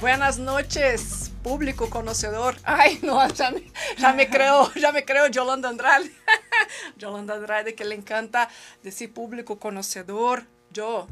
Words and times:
Buenas 0.00 0.38
noches, 0.38 1.30
público 1.42 1.90
conocedor. 1.90 2.56
Ay, 2.64 2.98
no, 3.02 3.28
ya 3.34 3.50
me, 3.50 3.70
ya 3.98 4.14
me 4.14 4.30
creo, 4.30 4.72
ya 4.72 4.92
me 4.92 5.04
creo 5.04 5.26
Yolanda 5.26 5.68
Andrade. 5.68 6.10
Yolanda 6.96 7.34
Andrade 7.34 7.74
que 7.74 7.84
le 7.84 7.96
encanta 7.96 8.48
decir 8.82 9.12
público 9.12 9.58
conocedor. 9.58 10.46
Yo 10.70 11.06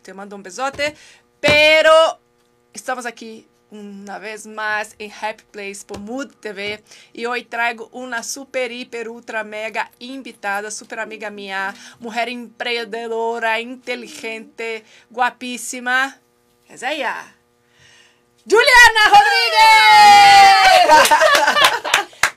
te 0.00 0.14
mando 0.14 0.36
un 0.36 0.42
besote, 0.42 0.96
pero 1.38 1.92
estamos 2.72 3.04
aquí 3.04 3.46
una 3.70 4.18
vez 4.18 4.46
más 4.46 4.94
en 4.98 5.12
Happy 5.12 5.44
Place 5.50 5.84
por 5.86 5.98
Mood 5.98 6.34
TV 6.40 6.82
y 7.12 7.26
hoy 7.26 7.44
traigo 7.44 7.90
una 7.92 8.22
super, 8.22 8.72
hiper, 8.72 9.10
ultra, 9.10 9.44
mega 9.44 9.90
invitada, 9.98 10.70
super 10.70 11.00
amiga 11.00 11.28
mía, 11.28 11.74
mujer 11.98 12.30
emprendedora, 12.30 13.60
inteligente, 13.60 14.82
guapísima. 15.10 16.18
Es 16.70 16.82
ella. 16.82 17.36
Juliana 18.44 19.04
Rodríguez! 20.88 21.10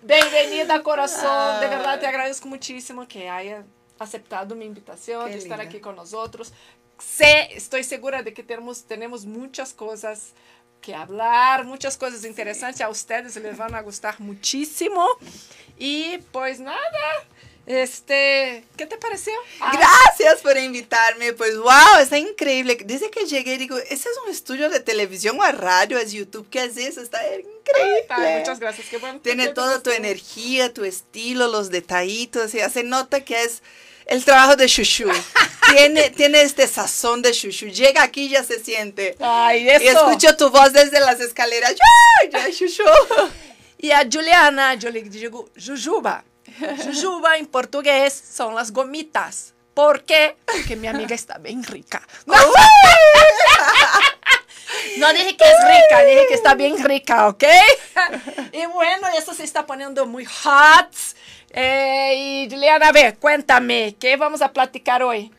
Bienvenida, 0.01 0.83
corazón. 0.83 1.61
De 1.61 1.67
verdad 1.67 1.99
te 1.99 2.07
agradezco 2.07 2.47
muchísimo 2.47 3.07
que 3.07 3.29
haya 3.29 3.63
aceptado 3.99 4.55
mi 4.55 4.65
invitación 4.65 5.25
Qué 5.27 5.31
de 5.33 5.37
estar 5.37 5.57
linda. 5.59 5.69
aquí 5.69 5.79
con 5.79 5.95
nosotros. 5.95 6.51
Sé, 6.99 7.49
estoy 7.53 7.83
segura 7.83 8.21
de 8.21 8.33
que 8.33 8.43
tenemos, 8.43 8.83
tenemos 8.85 9.25
muchas 9.25 9.73
cosas 9.73 10.33
que 10.81 10.93
hablar, 10.93 11.63
muchas 11.63 11.95
cosas 11.97 12.25
interesantes. 12.25 12.81
A 12.81 12.89
ustedes 12.89 13.35
les 13.37 13.57
van 13.57 13.73
a 13.73 13.81
gustar 13.81 14.19
muchísimo. 14.19 15.07
Y 15.77 16.17
pues 16.31 16.59
nada, 16.59 16.79
este, 17.65 18.65
¿qué 18.75 18.85
te 18.85 18.97
pareció? 18.97 19.33
Ah, 19.61 19.71
Gracias 19.77 20.41
por 20.41 20.57
invitarme. 20.57 21.33
Pues 21.33 21.57
wow, 21.57 21.99
está 22.01 22.17
increíble. 22.17 22.77
Desde 22.83 23.09
que 23.09 23.25
llegué 23.25 23.57
digo, 23.57 23.77
¿ese 23.77 24.09
es 24.09 24.17
un 24.25 24.31
estudio 24.31 24.69
de 24.69 24.79
televisión 24.79 25.39
o 25.39 25.51
radio? 25.51 25.97
¿Es 25.97 26.11
YouTube? 26.11 26.47
¿Qué 26.49 26.65
es 26.65 26.77
eso? 26.77 27.01
Está 27.01 27.21
increíble. 27.25 28.05
ay, 28.09 28.39
muchas 28.39 28.59
gracias. 28.59 28.87
Qué 28.89 28.97
bueno. 28.97 29.19
Tiene 29.21 29.49
toda 29.49 29.81
tu 29.81 29.91
energía, 29.91 30.73
tu 30.73 30.83
estilo, 30.83 31.47
los 31.47 31.69
detallitos. 31.69 32.53
Y 32.53 32.59
se 32.59 32.83
nota 32.83 33.21
que 33.23 33.43
es 33.43 33.61
el 34.07 34.25
trabajo 34.25 34.55
de 34.57 34.67
Shushu. 34.67 35.09
tiene, 35.73 36.09
tiene 36.09 36.41
este 36.41 36.67
sazón 36.67 37.21
de 37.21 37.31
Shushu. 37.31 37.67
Llega 37.67 38.03
aquí 38.03 38.25
y 38.25 38.29
ya 38.29 38.43
se 38.43 38.61
siente. 38.61 39.15
Ay, 39.19 39.63
Y 39.63 39.69
eso. 39.69 40.07
escucho 40.09 40.35
tu 40.35 40.49
voz 40.49 40.73
desde 40.73 40.99
las 40.99 41.19
escaleras. 41.21 41.73
¡Ya, 41.73 42.29
ya, 42.29 42.49
Shushu! 42.49 42.83
E 43.85 43.91
a 43.91 44.07
Juliana, 44.09 44.75
yo 44.75 44.89
le 44.89 45.01
digo 45.01 45.49
Jujuba. 45.57 46.23
Jujuba 46.83 47.37
em 47.37 47.45
português 47.45 48.13
são 48.13 48.57
as 48.57 48.69
gomitas. 48.69 49.53
Por 49.73 49.99
quê? 49.99 50.35
Porque 50.45 50.75
minha 50.75 50.91
amiga 50.91 51.15
está 51.15 51.37
bem 51.37 51.61
rica. 51.61 52.01
No 54.97 55.11
dije 55.13 55.35
que 55.35 55.43
es 55.43 55.57
rica, 55.67 56.03
dije 56.03 56.27
que 56.27 56.33
está 56.33 56.55
bien 56.55 56.83
rica, 56.83 57.27
¿ok? 57.27 57.43
Y 58.51 58.65
bueno, 58.67 59.07
eso 59.17 59.33
se 59.33 59.43
está 59.43 59.65
poniendo 59.65 60.05
muy 60.05 60.25
hot. 60.25 60.89
Eh, 61.51 62.15
y 62.15 62.49
Juliana, 62.49 62.87
a 62.89 62.91
ver, 62.91 63.17
cuéntame, 63.17 63.95
¿qué 63.99 64.17
vamos 64.17 64.41
a 64.41 64.51
platicar 64.51 65.03
hoy? 65.03 65.31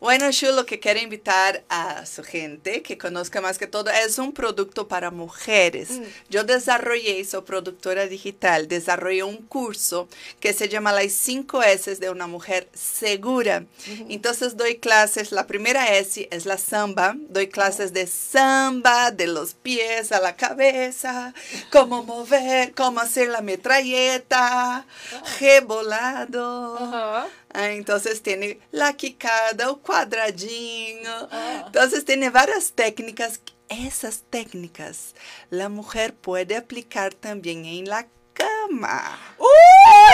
Bueno, 0.00 0.30
Shu, 0.30 0.52
lo 0.52 0.66
que 0.66 0.78
quiero 0.78 1.00
invitar 1.00 1.64
a 1.68 2.04
su 2.06 2.22
gente 2.22 2.82
que 2.82 2.98
conozca 2.98 3.40
más 3.40 3.58
que 3.58 3.66
todo 3.66 3.90
es 3.90 4.18
un 4.18 4.32
producto 4.32 4.88
para 4.88 5.10
mujeres. 5.10 5.88
Yo 6.28 6.44
desarrollé, 6.44 7.24
soy 7.24 7.42
productora 7.42 8.06
digital, 8.06 8.68
desarrollé 8.68 9.22
un 9.22 9.38
curso 9.38 10.08
que 10.40 10.52
se 10.52 10.68
llama 10.68 10.92
Las 10.92 11.12
5 11.12 11.62
S 11.62 11.96
de 11.96 12.10
una 12.10 12.26
mujer 12.26 12.68
segura. 12.74 13.64
Entonces 14.08 14.56
doy 14.56 14.76
clases, 14.76 15.32
la 15.32 15.46
primera 15.46 15.96
S 15.96 16.28
es 16.30 16.46
la 16.46 16.58
samba, 16.58 17.14
doy 17.28 17.48
clases 17.48 17.92
de 17.92 18.06
samba, 18.06 19.10
de 19.10 19.26
los 19.26 19.54
pies 19.54 20.12
a 20.12 20.20
la 20.20 20.36
cabeza, 20.36 21.32
cómo 21.72 22.02
mover, 22.02 22.74
cómo 22.74 23.00
hacer 23.00 23.28
la 23.28 23.40
metralleta, 23.40 24.86
rebolado. 25.40 26.76
Ajá. 26.76 27.28
Ah, 27.52 27.70
entonces 27.70 28.22
tiene 28.22 28.58
la 28.70 28.92
quicada, 28.94 29.70
o 29.70 29.78
cuadradinho. 29.80 31.28
Entonces 31.66 32.04
tiene 32.04 32.30
varias 32.30 32.72
técnicas. 32.72 33.40
Esas 33.68 34.22
técnicas 34.30 35.14
la 35.50 35.68
mujer 35.68 36.14
puede 36.14 36.56
aplicar 36.56 37.14
también 37.14 37.64
en 37.64 37.88
la 37.88 38.06
cama. 38.32 39.18
Uy, 39.38 39.46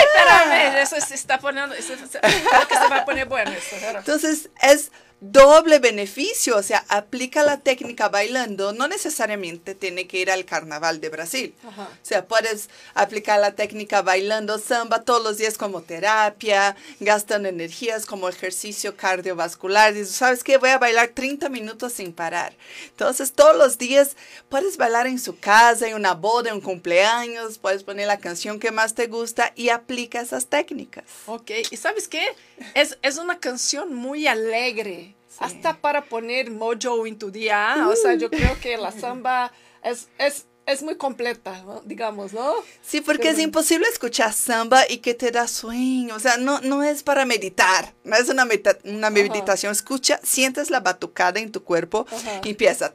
espérame, 0.07 0.77
eso 0.81 0.99
se 0.99 1.13
está 1.13 1.37
poniendo, 1.39 1.75
eso, 1.75 1.93
se- 1.97 2.19
creo 2.19 2.67
que 2.67 2.73
se 2.75 2.87
va 2.89 2.97
a 2.97 3.05
poner 3.05 3.27
bueno 3.27 3.51
esto. 3.51 3.75
espera. 3.75 3.99
Entonces 3.99 4.49
es 4.61 4.91
doble 5.31 5.79
beneficio, 5.79 6.57
o 6.57 6.63
sea, 6.63 6.83
aplica 6.89 7.43
la 7.43 7.61
técnica 7.61 8.09
bailando, 8.09 8.73
no 8.73 8.89
necesariamente 8.89 9.73
tiene 9.73 10.05
que 10.05 10.19
ir 10.19 10.29
al 10.29 10.43
carnaval 10.43 10.99
de 10.99 11.07
Brasil. 11.07 11.55
Ajá. 11.65 11.83
O 11.83 12.05
sea, 12.05 12.25
puedes 12.25 12.69
aplicar 12.93 13.39
la 13.39 13.55
técnica 13.55 14.01
bailando 14.01 14.59
samba 14.59 15.03
todos 15.03 15.23
los 15.23 15.37
días 15.37 15.57
como 15.57 15.81
terapia, 15.81 16.75
gastando 16.99 17.47
energías 17.47 18.05
como 18.05 18.27
ejercicio 18.27 18.97
cardiovascular. 18.97 19.93
Dices, 19.93 20.15
¿sabes 20.15 20.43
qué? 20.43 20.57
Voy 20.57 20.71
a 20.71 20.77
bailar 20.77 21.09
30 21.09 21.47
minutos 21.47 21.93
sin 21.93 22.11
parar. 22.11 22.53
Entonces, 22.89 23.31
todos 23.31 23.55
los 23.55 23.77
días 23.77 24.17
puedes 24.49 24.75
bailar 24.75 25.07
en 25.07 25.19
su 25.19 25.39
casa, 25.39 25.87
en 25.87 25.95
una 25.95 26.15
boda, 26.15 26.49
en 26.49 26.55
un 26.55 26.61
cumpleaños, 26.61 27.59
puedes 27.59 27.83
poner 27.83 28.07
la 28.07 28.19
canción 28.19 28.59
que 28.59 28.71
más 28.71 28.93
te 28.93 29.07
gusta 29.07 29.53
y 29.55 29.69
aplica 29.69 30.19
esas 30.19 30.47
técnicas. 30.47 31.05
Ok, 31.27 31.51
y 31.71 31.77
sabes 31.77 32.09
qué? 32.09 32.25
Es, 32.73 32.97
es 33.01 33.17
una 33.17 33.39
canción 33.39 33.93
muy 33.93 34.27
alegre, 34.27 35.12
hasta 35.39 35.77
para 35.79 36.05
poner 36.05 36.51
mojo 36.51 37.05
en 37.07 37.17
tu 37.17 37.31
día. 37.31 37.87
O 37.89 37.95
sea, 37.95 38.15
yo 38.15 38.29
creo 38.29 38.59
que 38.61 38.77
la 38.77 38.91
samba 38.91 39.51
es, 39.83 40.07
es, 40.17 40.45
es 40.65 40.81
muy 40.81 40.95
completa, 40.95 41.61
¿no? 41.63 41.81
digamos, 41.85 42.31
¿no? 42.33 42.53
Sí, 42.81 43.01
porque 43.01 43.29
es 43.29 43.39
imposible 43.39 43.85
escuchar 43.91 44.31
samba 44.33 44.83
y 44.89 44.99
que 44.99 45.13
te 45.13 45.31
da 45.31 45.47
sueño. 45.47 46.15
O 46.15 46.19
sea, 46.19 46.37
no, 46.37 46.61
no 46.61 46.83
es 46.83 47.03
para 47.03 47.25
meditar, 47.25 47.93
no 48.03 48.15
es 48.15 48.29
una, 48.29 48.45
meta- 48.45 48.77
una 48.85 49.09
meditación. 49.09 49.71
Escucha, 49.71 50.19
sientes 50.23 50.69
la 50.69 50.79
batucada 50.79 51.39
en 51.39 51.51
tu 51.51 51.63
cuerpo 51.63 52.05
Ajá. 52.09 52.41
y 52.43 52.51
empieza. 52.51 52.93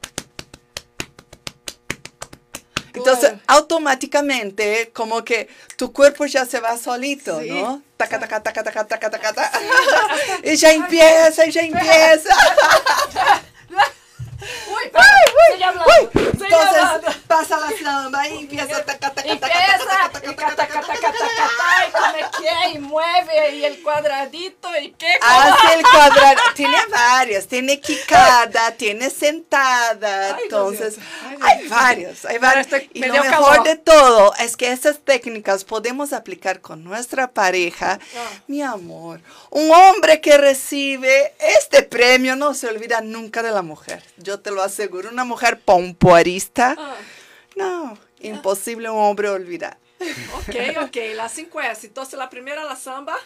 Entonces, 2.99 3.31
Claro. 3.31 3.43
automáticamente, 3.47 4.91
como 4.93 5.25
que 5.25 5.49
tu 5.77 5.93
cuerpo 5.93 6.27
ya 6.27 6.45
se 6.45 6.61
va 6.61 6.77
solito, 6.77 7.41
Sí. 7.41 7.51
¿no? 7.51 7.83
Taca, 7.97 8.19
taca, 8.21 8.43
taca, 8.43 8.63
taca, 8.63 8.85
taca, 8.87 9.11
taca, 9.11 9.33
taca. 9.33 9.61
Y 10.45 10.57
ya 10.57 10.73
empieza, 10.73 11.47
y 11.47 11.51
ya 11.51 11.63
empieza. 11.73 12.35
Uy, 14.99 15.65
uy, 15.65 16.11
Entonces, 16.15 17.17
pasa 17.27 17.59
la 17.59 17.71
samba 17.83 18.29
y 18.29 18.39
empieza. 18.39 18.85
taca, 18.85 19.11
taca, 19.13 19.23
y 19.27 19.39
y 22.75 22.79
mueve, 22.79 23.55
y 23.55 23.65
el 23.65 23.83
cuadradito, 23.83 24.69
y 24.81 24.91
qué. 24.93 25.09
Hace 25.21 25.75
el 25.75 25.83
cuadrado. 25.83 26.41
Tiene 26.55 26.79
varias. 26.91 27.47
Tiene 27.47 27.81
quicada, 27.81 28.73
tiene 28.73 29.11
sentada. 29.11 30.39
Entonces, 30.43 30.97
hay 31.41 31.69
varios. 31.69 32.25
Hay 32.25 32.39
varios. 32.39 32.67
Y 32.93 33.05
lo 33.05 33.23
mejor 33.23 33.63
de 33.63 33.77
todo 33.77 34.35
es 34.39 34.57
que 34.57 34.73
esas 34.73 35.01
técnicas 35.01 35.65
podemos 35.65 36.13
aplicar 36.13 36.61
con 36.61 36.85
nuestra 36.85 37.31
pareja. 37.31 37.99
Ah. 38.17 38.41
Mi 38.47 38.63
amor, 38.63 39.21
un 39.51 39.71
hombre 39.71 40.21
que 40.21 40.37
recibe 40.37 41.35
este 41.39 41.83
premio 41.83 42.37
no 42.37 42.55
se 42.55 42.69
olvida 42.69 43.01
nunca 43.01 43.43
de 43.43 43.51
la 43.51 43.63
mujer. 43.63 44.03
Yo 44.17 44.41
te 44.41 44.51
lo 44.51 44.63
aseguro. 44.63 44.88
Una 44.91 45.25
mujer 45.25 45.61
pompoarista. 45.61 46.75
Ah, 46.79 46.97
No, 47.57 47.99
imposible 48.21 48.89
un 48.91 48.99
hombre 49.01 49.29
olvidar. 49.29 49.77
ok, 50.01 50.57
ok, 50.87 50.97
las 51.15 51.33
cinco 51.33 51.61
S. 51.61 51.87
Entonces, 51.87 52.19
la 52.19 52.31
primera, 52.31 52.65
la 52.65 52.77
samba. 52.77 53.17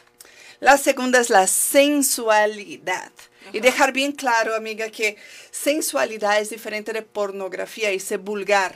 La 0.60 0.76
segunda 0.78 1.20
es 1.20 1.28
la 1.30 1.46
sensualidad. 1.46 3.10
Y 3.52 3.60
dejar 3.60 3.92
bien 3.92 4.12
claro, 4.12 4.54
amiga, 4.54 4.88
que 4.90 5.16
sensualidad 5.50 6.38
es 6.40 6.50
diferente 6.50 6.92
de 6.92 7.02
pornografía 7.02 7.92
y 7.92 7.98
ser 7.98 8.18
vulgar. 8.18 8.74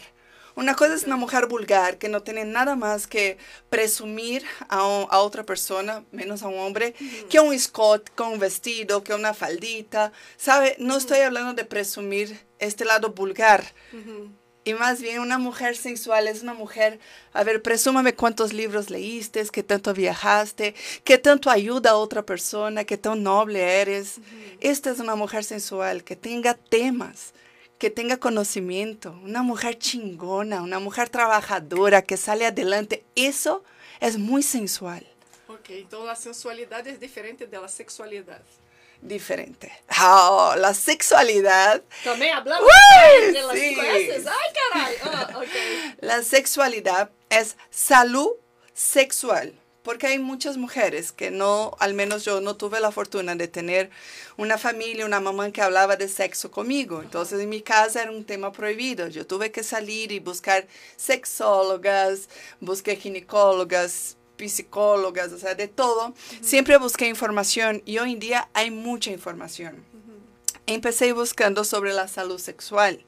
Una 0.56 0.74
cosa 0.74 0.94
es 0.94 1.04
una 1.04 1.16
mujer 1.16 1.46
vulgar 1.46 1.98
que 1.98 2.08
no 2.08 2.22
tiene 2.22 2.46
nada 2.46 2.76
más 2.76 3.06
que 3.06 3.36
presumir 3.68 4.42
a, 4.68 4.86
un- 4.86 5.06
a 5.10 5.20
otra 5.20 5.44
persona, 5.44 6.02
menos 6.12 6.42
a 6.42 6.48
un 6.48 6.58
hombre, 6.58 6.94
que 7.28 7.38
un 7.40 7.52
escote, 7.52 8.10
que 8.16 8.22
un 8.22 8.38
vestido, 8.38 9.04
que 9.04 9.12
una 9.14 9.34
faldita. 9.34 10.12
¿Sabe? 10.38 10.74
No 10.78 10.96
estoy 10.96 11.18
hablando 11.18 11.52
de 11.52 11.64
presumir 11.66 12.40
este 12.58 12.86
lado 12.86 13.10
vulgar. 13.12 13.64
Y 14.64 14.74
más 14.74 15.00
bien 15.00 15.20
una 15.20 15.38
mujer 15.38 15.76
sensual 15.76 16.26
es 16.26 16.42
una 16.42 16.54
mujer, 16.54 16.98
a 17.32 17.44
ver, 17.44 17.62
presúmame 17.62 18.14
cuántos 18.14 18.52
libros 18.52 18.90
leíste, 18.90 19.46
qué 19.52 19.62
tanto 19.62 19.92
viajaste, 19.94 20.74
qué 21.04 21.18
tanto 21.18 21.50
ayuda 21.50 21.90
a 21.90 21.96
otra 21.96 22.22
persona, 22.26 22.82
qué 22.84 22.96
tan 22.96 23.22
noble 23.22 23.60
eres. 23.82 24.14
Esta 24.60 24.90
es 24.90 24.98
una 24.98 25.14
mujer 25.14 25.44
sensual, 25.44 26.02
que 26.02 26.16
tenga 26.16 26.54
temas, 26.54 27.32
que 27.78 27.90
tenga 27.90 28.16
conocimiento, 28.18 29.12
una 29.22 29.42
mujer 29.42 29.78
chingona, 29.78 30.62
una 30.62 30.78
mujer 30.78 31.08
trabajadora, 31.10 32.02
que 32.02 32.16
sale 32.16 32.46
adelante. 32.46 33.04
Eso 33.14 33.62
es 34.00 34.18
muy 34.18 34.42
sensual, 34.42 35.06
Ok, 35.48 35.70
então 35.80 36.06
a 36.08 36.14
sensualidade 36.16 36.90
é 36.90 36.96
diferente 36.96 37.46
da 37.46 37.66
sexualidade. 37.68 38.44
diferente. 39.00 39.70
Ah, 39.88 40.54
la 40.58 40.72
sexualidad 40.74 41.82
Também 42.02 42.32
hablamos 42.32 42.66
Uy, 42.66 43.32
de 43.32 43.42
las 43.42 43.58
sí. 43.58 43.76
S's. 43.78 44.26
Ay, 44.26 44.52
caray. 44.58 45.96
La 46.00 46.22
sexualidad 46.22 47.10
es 47.30 47.56
salud 47.70 48.30
sexual 48.74 49.52
porque 49.86 50.08
hay 50.08 50.18
muchas 50.18 50.56
mujeres 50.56 51.12
que 51.12 51.30
no, 51.30 51.76
al 51.78 51.94
menos 51.94 52.24
yo 52.24 52.40
no 52.40 52.56
tuve 52.56 52.80
la 52.80 52.90
fortuna 52.90 53.36
de 53.36 53.46
tener 53.46 53.88
una 54.36 54.58
familia, 54.58 55.06
una 55.06 55.20
mamá 55.20 55.52
que 55.52 55.62
hablaba 55.62 55.94
de 55.94 56.08
sexo 56.08 56.50
conmigo. 56.50 57.02
Entonces 57.02 57.40
en 57.40 57.48
mi 57.48 57.60
casa 57.60 58.02
era 58.02 58.10
un 58.10 58.24
tema 58.24 58.50
prohibido. 58.50 59.06
Yo 59.06 59.28
tuve 59.28 59.52
que 59.52 59.62
salir 59.62 60.10
y 60.10 60.18
buscar 60.18 60.66
sexólogas, 60.96 62.28
busqué 62.58 62.96
ginecólogas, 62.96 64.16
psicólogas, 64.36 65.30
o 65.30 65.38
sea, 65.38 65.54
de 65.54 65.68
todo. 65.68 66.14
Siempre 66.40 66.78
busqué 66.78 67.06
información 67.06 67.80
y 67.86 67.98
hoy 67.98 68.14
en 68.14 68.18
día 68.18 68.48
hay 68.54 68.72
mucha 68.72 69.12
información. 69.12 69.84
Empecé 70.66 71.12
buscando 71.12 71.62
sobre 71.62 71.92
la 71.92 72.08
salud 72.08 72.40
sexual. 72.40 73.04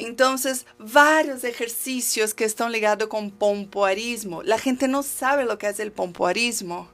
Entonces, 0.00 0.66
varios 0.78 1.44
ejercicios 1.44 2.34
que 2.34 2.44
están 2.44 2.72
ligados 2.72 3.08
con 3.08 3.30
pompoarismo. 3.30 4.42
La 4.42 4.58
gente 4.58 4.88
no 4.88 5.02
sabe 5.02 5.44
lo 5.44 5.58
que 5.58 5.68
es 5.68 5.80
el 5.80 5.92
pompoarismo. 5.92 6.88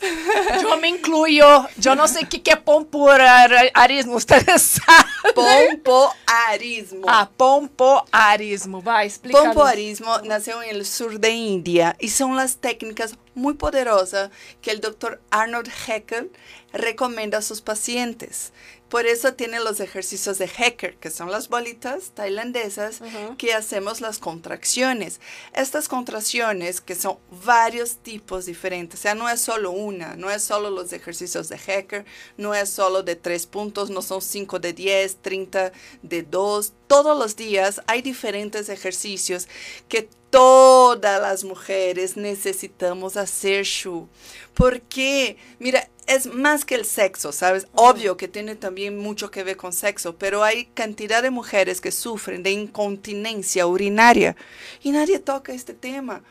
Yo 0.62 0.76
me 0.78 0.88
incluyo. 0.88 1.66
Yo 1.76 1.94
no 1.94 2.08
sé 2.08 2.26
qué, 2.28 2.42
qué 2.42 2.56
pompoarismo. 2.56 4.16
Ustedes 4.16 4.62
saben. 4.84 5.82
Pompoarismo. 5.82 7.06
Ah, 7.08 7.30
pompoarismo. 7.36 8.82
Va, 8.82 9.04
explícanos. 9.04 9.54
Pompoarismo 9.54 10.18
nació 10.20 10.62
en 10.62 10.76
el 10.76 10.86
sur 10.86 11.18
de 11.18 11.30
India 11.30 11.96
y 11.98 12.08
son 12.08 12.36
las 12.36 12.56
técnicas 12.56 13.16
muy 13.34 13.54
poderosas 13.54 14.30
que 14.60 14.70
el 14.70 14.80
doctor 14.80 15.20
Arnold 15.30 15.70
Heckel 15.86 16.30
recomienda 16.72 17.38
a 17.38 17.42
sus 17.42 17.60
pacientes. 17.60 18.52
Por 18.94 19.08
eso 19.08 19.34
tiene 19.34 19.58
los 19.58 19.80
ejercicios 19.80 20.38
de 20.38 20.44
Hecker, 20.44 20.94
que 20.98 21.10
son 21.10 21.32
las 21.32 21.48
bolitas 21.48 22.12
tailandesas 22.14 23.00
que 23.38 23.52
hacemos 23.52 24.00
las 24.00 24.20
contracciones. 24.20 25.18
Estas 25.52 25.88
contracciones, 25.88 26.80
que 26.80 26.94
son 26.94 27.18
varios 27.44 27.96
tipos 27.96 28.46
diferentes, 28.46 29.00
o 29.00 29.02
sea, 29.02 29.16
no 29.16 29.28
es 29.28 29.40
solo 29.40 29.72
una, 29.72 30.14
no 30.14 30.30
es 30.30 30.44
solo 30.44 30.70
los 30.70 30.92
ejercicios 30.92 31.48
de 31.48 31.56
Hecker, 31.56 32.04
no 32.36 32.54
es 32.54 32.70
solo 32.70 33.02
de 33.02 33.16
tres 33.16 33.46
puntos, 33.46 33.90
no 33.90 34.00
son 34.00 34.22
cinco 34.22 34.60
de 34.60 34.72
diez, 34.72 35.16
treinta 35.16 35.72
de 36.02 36.22
dos. 36.22 36.72
Todos 36.86 37.18
los 37.18 37.34
días 37.34 37.82
hay 37.88 38.00
diferentes 38.00 38.68
ejercicios 38.68 39.48
que 39.88 40.08
todas 40.30 41.20
las 41.20 41.42
mujeres 41.42 42.16
necesitamos 42.16 43.16
hacer, 43.16 43.64
Shu. 43.64 44.08
Porque, 44.54 45.36
mira, 45.58 45.88
es 46.06 46.26
más 46.26 46.64
que 46.64 46.74
el 46.74 46.84
sexo, 46.84 47.32
¿sabes? 47.32 47.66
Obvio 47.74 48.16
que 48.16 48.28
tiene 48.28 48.56
también 48.56 48.98
mucho 48.98 49.30
que 49.30 49.44
ver 49.44 49.56
con 49.56 49.72
sexo, 49.72 50.16
pero 50.16 50.42
hay 50.42 50.66
cantidad 50.66 51.22
de 51.22 51.30
mujeres 51.30 51.80
que 51.80 51.92
sufren 51.92 52.42
de 52.42 52.50
incontinencia 52.50 53.66
urinaria 53.66 54.36
y 54.82 54.90
nadie 54.90 55.18
toca 55.18 55.52
este 55.52 55.74
tema. 55.74 56.22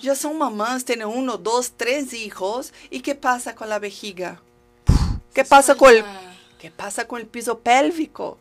Ya 0.00 0.14
son 0.14 0.38
mamás, 0.38 0.84
tienen 0.84 1.08
uno, 1.08 1.38
dos, 1.38 1.72
tres 1.76 2.12
hijos 2.12 2.72
y 2.90 3.00
¿qué 3.00 3.14
pasa 3.14 3.54
con 3.54 3.68
la 3.68 3.78
vejiga? 3.78 4.42
¿Qué 5.34 5.44
pasa 5.44 5.74
con 5.74 5.94
el, 5.94 6.04
qué 6.58 6.70
pasa 6.70 7.06
con 7.06 7.20
el 7.20 7.26
piso 7.26 7.58
pélvico? 7.60 8.38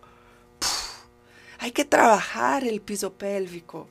Hay 1.59 1.71
que 1.71 1.85
trabajar 1.85 2.63
el 2.63 2.81
piso 2.81 3.13
pélvico 3.13 3.87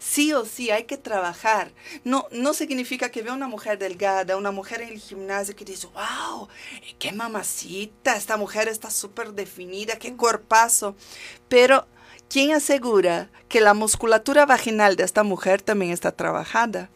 sí 0.00 0.32
o 0.32 0.44
sí 0.44 0.70
hay 0.70 0.84
que 0.84 0.96
trabajar. 0.96 1.70
No, 2.02 2.26
no 2.32 2.54
significa 2.54 3.10
que 3.10 3.22
vea 3.22 3.34
una 3.34 3.46
mujer 3.46 3.78
delgada, 3.78 4.36
una 4.36 4.50
mujer 4.50 4.80
en 4.80 4.88
el 4.88 4.98
gimnasio 4.98 5.54
que 5.54 5.64
dice, 5.64 5.86
wow, 5.88 6.48
qué 6.98 7.12
mamacita, 7.12 8.16
esta 8.16 8.36
mujer 8.36 8.66
está 8.66 8.90
súper 8.90 9.32
definida, 9.32 9.96
qué 9.96 10.16
cuerpazo. 10.16 10.96
Pero, 11.48 11.86
¿quién 12.28 12.52
asegura 12.52 13.30
que 13.48 13.60
la 13.60 13.74
musculatura 13.74 14.46
vaginal 14.46 14.96
de 14.96 15.04
esta 15.04 15.22
mujer 15.22 15.62
también 15.62 15.92
está 15.92 16.10
trabajada? 16.10 16.88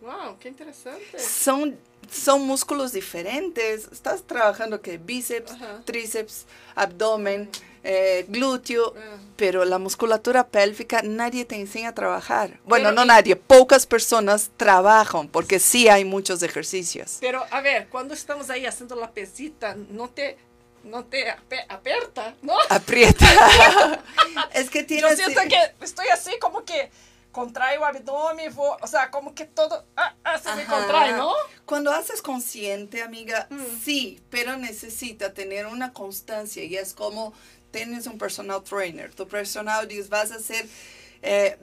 Wow, 0.00 0.38
qué 0.38 0.48
interesante. 0.48 1.18
Son 1.18 1.76
son 2.10 2.46
músculos 2.46 2.92
diferentes. 2.92 3.88
Estás 3.92 4.22
trabajando 4.22 4.80
que 4.80 4.98
bíceps, 4.98 5.52
tríceps, 5.84 6.46
abdomen, 6.74 7.50
eh, 7.90 8.26
glúteo, 8.28 8.92
ah. 8.94 9.16
pero 9.36 9.64
la 9.64 9.78
musculatura 9.78 10.46
pélvica 10.46 11.00
nadie 11.02 11.46
te 11.46 11.56
enseña 11.56 11.88
a 11.88 11.94
trabajar. 11.94 12.60
Bueno, 12.66 12.92
no 12.92 13.06
nadie, 13.06 13.34
pocas 13.34 13.86
personas 13.86 14.50
trabajan 14.58 15.26
porque 15.28 15.58
sí 15.58 15.88
hay 15.88 16.04
muchos 16.04 16.42
ejercicios. 16.42 17.16
Pero 17.18 17.42
a 17.50 17.62
ver, 17.62 17.88
cuando 17.88 18.12
estamos 18.12 18.50
ahí 18.50 18.66
haciendo 18.66 18.94
la 18.94 19.10
pesita, 19.10 19.74
no 19.74 20.10
te 20.10 20.36
no 20.84 21.04
te 21.04 21.30
aprieta, 21.68 22.34
¿no? 22.42 22.54
Aprieta. 22.68 23.26
es 24.52 24.68
que 24.68 24.84
tienes... 24.84 25.18
Yo 25.18 25.24
siento 25.24 25.40
que 25.48 25.84
estoy 25.84 26.08
así 26.08 26.38
como 26.38 26.64
que 26.64 26.90
contrae 27.32 27.78
o 27.78 27.84
abdomen, 27.84 28.52
o 28.56 28.86
sea, 28.86 29.10
como 29.10 29.34
que 29.34 29.44
todo 29.44 29.84
ah, 29.96 30.14
ah, 30.24 30.38
se 30.38 30.54
me 30.56 30.64
contrae, 30.64 31.12
¿no? 31.12 31.32
Cuando 31.64 31.92
haces 31.92 32.20
consciente, 32.20 33.02
amiga, 33.02 33.46
mm. 33.50 33.80
sí, 33.82 34.20
pero 34.28 34.56
necesita 34.56 35.32
tener 35.32 35.66
una 35.66 35.92
constancia 35.92 36.64
y 36.64 36.76
es 36.76 36.94
como 36.94 37.32
tienes 37.70 38.06
un 38.06 38.18
personal 38.18 38.62
trainer, 38.62 39.14
tu 39.14 39.26
personal 39.26 39.86
dice, 39.86 40.08
vas 40.08 40.32
a 40.32 40.36
hacer 40.36 40.66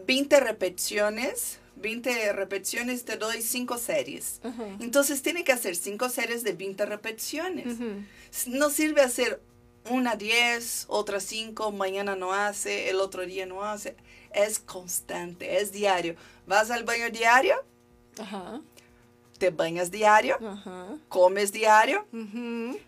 20 0.05 0.35
eh, 0.35 0.39
repeticiones, 0.39 1.59
20 1.77 2.33
repeticiones, 2.33 3.05
te 3.05 3.17
doy 3.17 3.41
5 3.41 3.77
series. 3.77 4.41
Entonces 4.79 5.21
tiene 5.21 5.43
que 5.43 5.51
hacer 5.51 5.75
5 5.75 6.09
series 6.09 6.43
de 6.43 6.53
20 6.53 6.85
repeticiones. 6.85 7.77
No 8.47 8.69
sirve 8.69 9.01
hacer 9.01 9.41
una 9.89 10.15
10, 10.15 10.85
otra 10.87 11.19
5, 11.19 11.71
mañana 11.71 12.15
no 12.15 12.33
hace, 12.33 12.89
el 12.89 12.99
otro 12.99 13.25
día 13.25 13.45
no 13.45 13.63
hace 13.63 13.95
es 14.35 14.59
constante, 14.59 15.61
es 15.61 15.71
diario. 15.71 16.15
Vas 16.45 16.69
al 16.69 16.83
baño 16.83 17.09
diario, 17.09 17.55
te 19.37 19.49
bañas 19.49 19.91
diario, 19.91 20.37
comes 21.09 21.51
diario. 21.51 22.05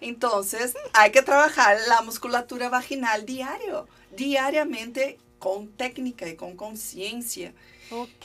Entonces 0.01 0.75
hay 0.93 1.11
que 1.11 1.21
trabajar 1.21 1.77
la 1.87 2.01
musculatura 2.01 2.69
vaginal 2.69 3.25
diario, 3.25 3.87
diariamente 4.15 5.17
con 5.39 5.67
técnica 5.67 6.27
y 6.27 6.35
con 6.35 6.55
conciencia. 6.55 7.53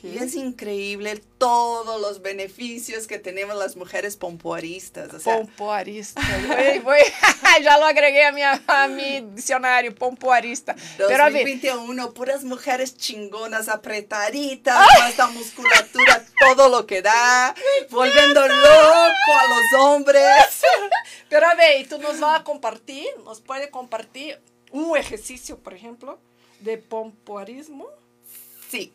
Y 0.03 0.19
es 0.19 0.35
increíble 0.35 1.23
todos 1.39 2.01
los 2.01 2.21
beneficios 2.21 3.07
que 3.07 3.19
tenemos 3.19 3.57
las 3.57 3.77
mujeres 3.77 4.17
pompoaristas. 4.17 5.15
O 5.15 5.21
pompoaristas. 5.21 6.25
ya 7.63 7.79
lo 7.79 7.87
agregué 7.87 8.25
a 8.25 8.33
mi, 8.33 8.43
a 8.43 8.89
mi 8.89 9.21
diccionario, 9.21 9.95
pompoarista. 9.95 10.75
2021, 10.99 12.13
puras 12.13 12.43
mujeres 12.45 12.97
chingonas, 12.97 13.69
apretaditas, 13.69 14.87
con 14.97 15.07
esta 15.07 15.27
musculatura, 15.29 16.25
todo 16.41 16.69
lo 16.69 16.87
que 16.87 17.03
da, 17.03 17.55
volviendo 17.91 18.47
loco 18.47 19.33
a 19.39 19.49
los 19.49 19.81
hombres. 19.81 20.63
Pero 21.29 21.47
a 21.47 21.55
ver, 21.55 21.89
¿tú 21.89 21.99
nos 21.99 22.19
vas 22.19 22.41
a 22.41 22.45
compartir? 22.45 23.07
¿Nos 23.25 23.41
puede 23.41 23.71
compartir 23.71 24.41
un 24.73 24.97
ejercicio, 24.97 25.59
por 25.59 25.75
ejemplo, 25.75 26.19
de 26.61 26.79
pompoarismo? 26.79 27.87
Sí. 28.69 28.93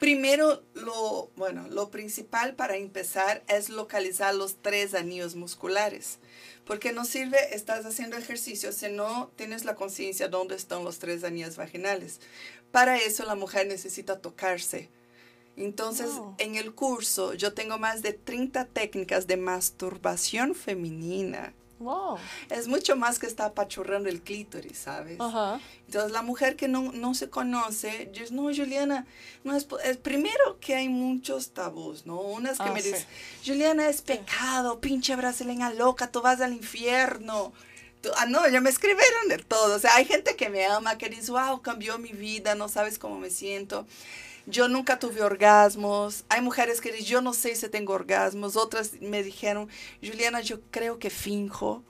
Primero, 0.00 0.62
lo, 0.72 1.30
bueno, 1.36 1.68
lo 1.68 1.90
principal 1.90 2.54
para 2.54 2.78
empezar 2.78 3.44
es 3.48 3.68
localizar 3.68 4.34
los 4.34 4.56
tres 4.62 4.94
anillos 4.94 5.36
musculares. 5.36 6.18
Porque 6.64 6.92
no 6.92 7.04
sirve, 7.04 7.54
estás 7.54 7.84
haciendo 7.84 8.16
ejercicio 8.16 8.72
si 8.72 8.88
no 8.88 9.30
tienes 9.36 9.66
la 9.66 9.74
conciencia 9.74 10.28
dónde 10.28 10.56
están 10.56 10.84
los 10.84 11.00
tres 11.00 11.22
anillos 11.22 11.56
vaginales. 11.56 12.18
Para 12.72 12.96
eso 12.96 13.26
la 13.26 13.34
mujer 13.34 13.66
necesita 13.66 14.20
tocarse. 14.20 14.88
Entonces, 15.58 16.08
en 16.38 16.54
el 16.54 16.74
curso 16.74 17.34
yo 17.34 17.52
tengo 17.52 17.76
más 17.76 18.00
de 18.00 18.14
30 18.14 18.64
técnicas 18.68 19.26
de 19.26 19.36
masturbación 19.36 20.54
femenina 20.54 21.52
Wow. 21.80 22.18
Es 22.50 22.68
mucho 22.68 22.94
más 22.94 23.18
que 23.18 23.26
estar 23.26 23.46
apachurrando 23.46 24.10
el 24.10 24.20
clítoris, 24.20 24.78
¿sabes? 24.78 25.18
Entonces, 25.86 26.12
la 26.12 26.20
mujer 26.20 26.54
que 26.54 26.68
no, 26.68 26.92
no 26.92 27.14
se 27.14 27.30
conoce, 27.30 28.10
yo, 28.12 28.24
no, 28.32 28.42
Juliana, 28.54 29.06
no 29.44 29.56
es, 29.56 29.66
primero 29.96 30.60
que 30.60 30.74
hay 30.74 30.90
muchos 30.90 31.52
tabús, 31.52 32.04
¿no? 32.04 32.20
Unas 32.20 32.58
que 32.58 32.68
ah, 32.68 32.72
me 32.72 32.82
dicen, 32.82 33.02
Juliana, 33.44 33.88
es 33.88 34.02
pecado, 34.02 34.78
pinche 34.78 35.16
brasileña 35.16 35.72
loca, 35.72 36.12
tú 36.12 36.20
vas 36.20 36.42
al 36.42 36.52
infierno. 36.52 37.54
ah, 38.18 38.26
no, 38.26 38.46
ya 38.46 38.60
me 38.60 38.68
escribieron 38.68 39.28
de 39.28 39.38
todo. 39.38 39.76
O 39.76 39.78
sea, 39.78 39.94
hay 39.94 40.04
gente 40.04 40.36
que 40.36 40.50
me 40.50 40.66
ama, 40.66 40.98
que 40.98 41.08
dice, 41.08 41.32
wow, 41.32 41.62
cambió 41.62 41.98
mi 41.98 42.12
vida, 42.12 42.54
no 42.54 42.68
sabes 42.68 42.98
cómo 42.98 43.18
me 43.18 43.30
siento. 43.30 43.86
Yo 44.46 44.68
nunca 44.68 44.98
tuve 44.98 45.22
orgasmos. 45.22 46.24
Hay 46.28 46.40
mujeres 46.40 46.80
que 46.80 46.92
dicen, 46.92 47.06
yo 47.06 47.20
no 47.20 47.32
sé 47.32 47.54
si 47.54 47.68
tengo 47.68 47.92
orgasmos. 47.92 48.56
Otras 48.56 49.00
me 49.00 49.22
dijeron, 49.22 49.68
Juliana, 50.02 50.40
yo 50.40 50.60
creo 50.70 50.98
que 50.98 51.10
finjo. 51.10 51.82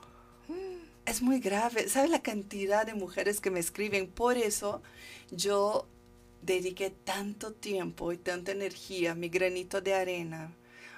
Es 1.05 1.21
muy 1.21 1.39
grave. 1.39 1.89
¿Sabe 1.89 2.07
la 2.07 2.21
cantidad 2.21 2.85
de 2.85 2.93
mujeres 2.93 3.41
que 3.41 3.51
me 3.51 3.59
escriben? 3.59 4.07
Por 4.07 4.37
eso 4.37 4.81
yo 5.31 5.87
dediqué 6.41 6.89
tanto 6.89 7.53
tiempo 7.53 8.11
y 8.11 8.17
tanta 8.17 8.51
energía, 8.51 9.15
mi 9.15 9.29
granito 9.29 9.81
de 9.81 9.93
arena 9.93 10.53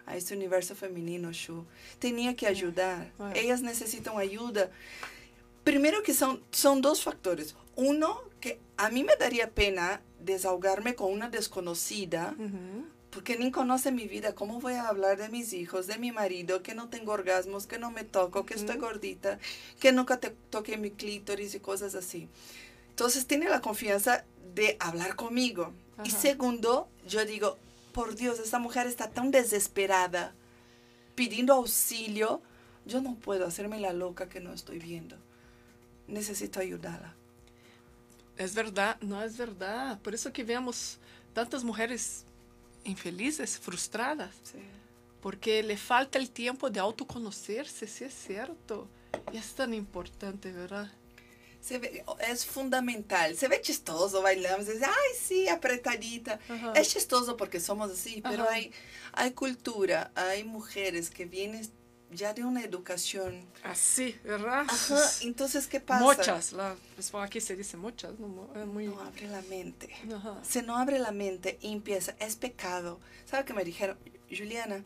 a 0.06 0.16
este 0.18 0.36
universo 0.36 0.76
femenino, 0.76 1.32
Shu. 1.32 1.66
Tenía 2.00 2.36
que 2.36 2.48
ayudar. 2.48 3.12
Ellas 3.36 3.62
necesitan 3.62 4.18
ayuda. 4.18 4.70
Primero 5.64 6.04
que 6.04 6.14
son, 6.14 6.44
son 6.52 6.82
dos 6.82 7.04
factores. 7.04 7.56
Uno, 7.76 8.22
que 8.42 8.60
a 8.78 8.90
mí 8.90 9.04
me 9.04 9.16
daría 9.16 9.50
pena 9.50 10.02
desahogarme 10.24 10.96
con 10.96 11.12
una 11.12 11.30
desconocida, 11.30 12.36
porque 13.10 13.38
ni 13.38 13.52
conoce 13.52 13.92
mi 13.92 14.08
vida, 14.08 14.34
¿cómo 14.34 14.60
voy 14.60 14.74
a 14.74 14.88
hablar 14.88 15.18
de 15.18 15.30
mis 15.30 15.54
hijos, 15.54 15.86
de 15.86 16.00
mi 16.00 16.12
marido, 16.12 16.64
que 16.64 16.74
no 16.74 16.90
tengo 16.90 17.12
orgasmos, 17.12 17.68
que 17.68 17.78
no 17.78 17.92
me 17.92 18.04
toco, 18.04 18.46
que 18.46 18.56
estoy 18.56 18.78
gordita, 18.78 19.38
que 19.80 19.92
nunca 19.92 20.20
te 20.20 20.32
toque 20.50 20.78
mi 20.78 20.92
clítoris 20.92 21.54
y 21.54 21.60
cosas 21.60 21.94
así? 21.96 22.28
Entonces 22.90 23.28
tiene 23.28 23.50
la 23.50 23.62
confianza 23.62 24.26
de 24.56 24.78
hablar 24.80 25.16
conmigo. 25.16 25.74
Y 26.04 26.10
segundo, 26.10 26.88
yo 27.08 27.24
digo, 27.26 27.58
por 27.94 28.16
Dios, 28.16 28.40
esta 28.40 28.60
mujer 28.60 28.88
está 28.88 29.12
tan 29.12 29.30
desesperada, 29.30 30.34
pidiendo 31.16 31.54
auxilio, 31.54 32.42
yo 32.86 33.02
no 33.02 33.16
puedo 33.16 33.46
hacerme 33.46 33.80
la 33.80 33.94
loca 33.94 34.28
que 34.28 34.40
no 34.40 34.54
estoy 34.54 34.80
viendo. 34.80 35.16
Necesito 36.08 36.60
ayudarla. 36.60 37.16
Es 38.38 38.56
verdad, 38.56 38.98
no 39.02 39.22
es 39.22 39.38
verdad. 39.38 40.00
Por 40.02 40.14
eso 40.14 40.34
que 40.34 40.44
vemos 40.44 40.98
tantas 41.34 41.64
mujeres 41.64 42.26
infelices, 42.84 43.58
frustradas. 43.58 44.36
Porque 45.22 45.64
le 45.64 45.78
falta 45.78 46.20
el 46.20 46.30
tiempo 46.30 46.70
de 46.70 46.80
autoconocerse, 46.80 47.88
si 47.88 48.04
es 48.04 48.14
cierto. 48.14 48.88
Y 49.32 49.38
es 49.38 49.54
tan 49.54 49.74
importante, 49.74 50.52
¿verdad? 50.52 50.92
Se 51.62 51.80
ve, 51.80 52.04
es 52.28 52.46
fundamental. 52.46 53.38
Se 53.38 53.48
ve 53.48 53.62
chistoso, 53.62 54.22
bailamos, 54.22 54.68
dice, 54.68 54.86
ay, 54.86 55.18
sí, 55.18 55.48
apretadita. 55.48 56.40
Es 56.76 56.90
chistoso 56.90 57.38
porque 57.38 57.62
somos 57.62 57.92
así, 57.92 58.22
pero 58.22 58.50
hay, 58.50 58.74
hay 59.14 59.32
cultura, 59.32 60.12
hay 60.16 60.44
mujeres 60.44 61.10
que 61.10 61.26
vienen 61.26 61.70
ya 62.14 62.34
de 62.34 62.44
una 62.44 62.64
educación. 62.64 63.46
Así, 63.64 64.18
¿verdad? 64.24 64.66
Ajá, 64.68 65.02
entonces, 65.22 65.68
¿qué 65.68 65.80
pasa? 65.80 66.04
Muchas, 66.04 66.54
la, 66.54 66.76
pues, 66.96 67.14
aquí 67.16 67.42
se 67.42 67.56
dice 67.56 67.78
muchas, 67.78 68.20
no, 68.20 68.28
muy... 68.66 68.88
no 68.88 69.02
abre 69.02 69.28
la 69.28 69.42
mente. 69.44 69.94
Se 70.44 70.62
no 70.62 70.78
abre 70.78 71.00
la 71.00 71.12
mente 71.12 71.58
y 71.62 71.72
empieza, 71.72 72.16
es 72.20 72.36
pecado. 72.36 73.00
¿Sabe 73.26 73.46
qué 73.46 73.54
me 73.54 73.64
dijeron? 73.64 73.98
Juliana, 74.30 74.84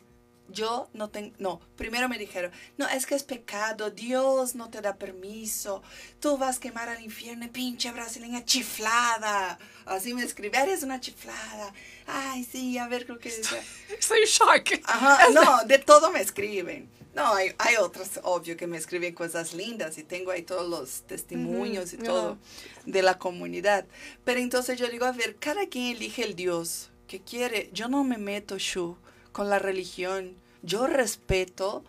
yo 0.48 0.88
no 0.94 1.10
tengo, 1.10 1.34
no, 1.38 1.60
primero 1.76 2.08
me 2.08 2.18
dijeron, 2.18 2.50
no, 2.76 2.88
es 2.88 3.06
que 3.06 3.14
es 3.14 3.22
pecado, 3.22 3.90
Dios 3.90 4.54
no 4.54 4.70
te 4.70 4.80
da 4.80 4.96
permiso, 4.96 5.82
tú 6.20 6.38
vas 6.38 6.56
a 6.56 6.60
quemar 6.60 6.88
al 6.88 7.02
infierno, 7.02 7.50
pinche 7.52 7.90
brasileña 7.92 8.44
chiflada. 8.44 9.58
Así 9.84 10.14
me 10.14 10.22
escribe, 10.22 10.58
eres 10.58 10.82
una 10.82 11.00
chiflada. 11.00 11.72
Ay, 12.06 12.44
sí, 12.44 12.78
a 12.78 12.88
ver, 12.88 13.04
creo 13.04 13.18
que... 13.18 13.28
Estoy, 13.40 13.58
estoy 13.98 14.24
shock. 14.24 14.80
Ajá, 14.84 15.28
no, 15.30 15.64
de 15.64 15.78
todo 15.78 16.10
me 16.10 16.20
escriben. 16.20 16.90
No, 17.18 17.34
hay, 17.34 17.52
hay 17.58 17.74
otros, 17.76 18.20
obvio, 18.22 18.56
que 18.56 18.68
me 18.68 18.76
escriben 18.76 19.12
cosas 19.12 19.52
lindas 19.52 19.98
y 19.98 20.04
tengo 20.04 20.30
ahí 20.30 20.42
todos 20.42 20.68
los 20.68 21.02
testimonios 21.02 21.92
y 21.92 21.98
todo 21.98 22.38
de 22.86 23.02
la 23.02 23.18
comunidad. 23.18 23.86
Pero 24.24 24.38
entonces 24.38 24.78
yo 24.78 24.88
digo, 24.88 25.04
a 25.04 25.12
ver, 25.12 25.36
cada 25.36 25.66
quien 25.66 25.96
elige 25.96 26.24
el 26.24 26.36
Dios 26.36 26.90
que 27.08 27.20
quiere. 27.20 27.70
Yo 27.72 27.88
no 27.88 28.04
me 28.04 28.18
meto, 28.18 28.56
Shu, 28.56 28.96
con 29.32 29.50
la 29.50 29.58
religión. 29.58 30.36
Yo 30.62 30.86
respeto 30.86 31.84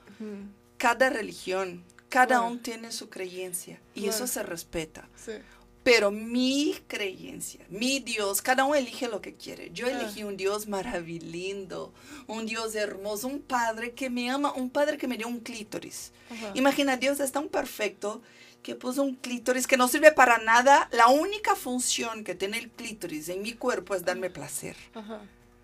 cada 0.78 1.10
religión. 1.10 1.84
Cada 2.10 2.42
uno 2.42 2.60
tiene 2.60 2.92
su 2.92 3.10
creencia 3.10 3.80
y 3.94 4.08
eso 4.08 4.26
se 4.26 4.42
respeta. 4.42 5.08
Sí. 5.16 5.34
Pero 5.84 6.12
mi 6.12 6.76
creencia, 6.88 7.66
mi 7.70 8.00
Dios, 8.00 8.42
cada 8.42 8.66
uno 8.66 8.76
elige 8.76 9.08
lo 9.08 9.22
que 9.22 9.36
quiere. 9.36 9.72
Yo 9.72 9.88
elegí 9.88 10.24
un 10.24 10.36
Dios 10.36 10.68
maravilloso, 10.68 11.94
un 12.28 12.46
Dios 12.46 12.76
hermoso, 12.76 13.28
un 13.28 13.40
Padre 13.42 13.94
que 13.94 14.10
me 14.10 14.30
ama, 14.30 14.52
un 14.54 14.70
Padre 14.70 14.98
que 14.98 15.08
me 15.08 15.18
dio 15.18 15.28
un 15.28 15.40
clítoris. 15.40 16.12
Imagina, 16.54 16.98
Dios 16.98 17.20
es 17.20 17.32
tan 17.32 17.48
perfecto 17.48 18.22
que 18.62 18.76
puso 18.76 19.04
un 19.04 19.16
clítoris 19.16 19.68
que 19.68 19.78
no 19.78 19.88
sirve 19.88 20.12
para 20.12 20.38
nada. 20.38 20.90
La 20.92 21.08
única 21.08 21.56
función 21.56 22.26
que 22.26 22.36
tiene 22.36 22.60
el 22.60 22.70
clítoris 22.70 23.30
en 23.30 23.42
mi 23.42 23.54
cuerpo 23.54 23.96
es 23.96 24.04
darme 24.04 24.30
placer. 24.30 24.76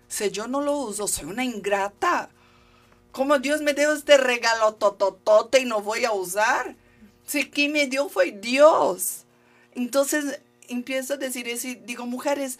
Si 0.08 0.30
yo 0.30 0.46
no 0.46 0.62
lo 0.62 0.78
uso, 0.78 1.06
soy 1.08 1.26
una 1.26 1.44
ingrata. 1.44 2.30
¿Cómo 3.12 3.38
Dios 3.38 3.60
me 3.60 3.74
dio 3.74 3.92
este 3.92 4.16
regalo 4.16 4.74
tototote 4.74 5.60
y 5.60 5.66
no 5.66 5.82
voy 5.82 6.04
a 6.04 6.12
usar? 6.12 6.74
Si 7.26 7.50
quien 7.50 7.72
me 7.72 7.86
dio 7.86 8.08
fue 8.08 8.32
Dios. 8.32 9.25
Entonces 9.76 10.40
empiezo 10.68 11.14
a 11.14 11.16
decir 11.18 11.46
eso 11.48 11.68
y 11.68 11.76
digo, 11.76 12.06
mujeres, 12.06 12.58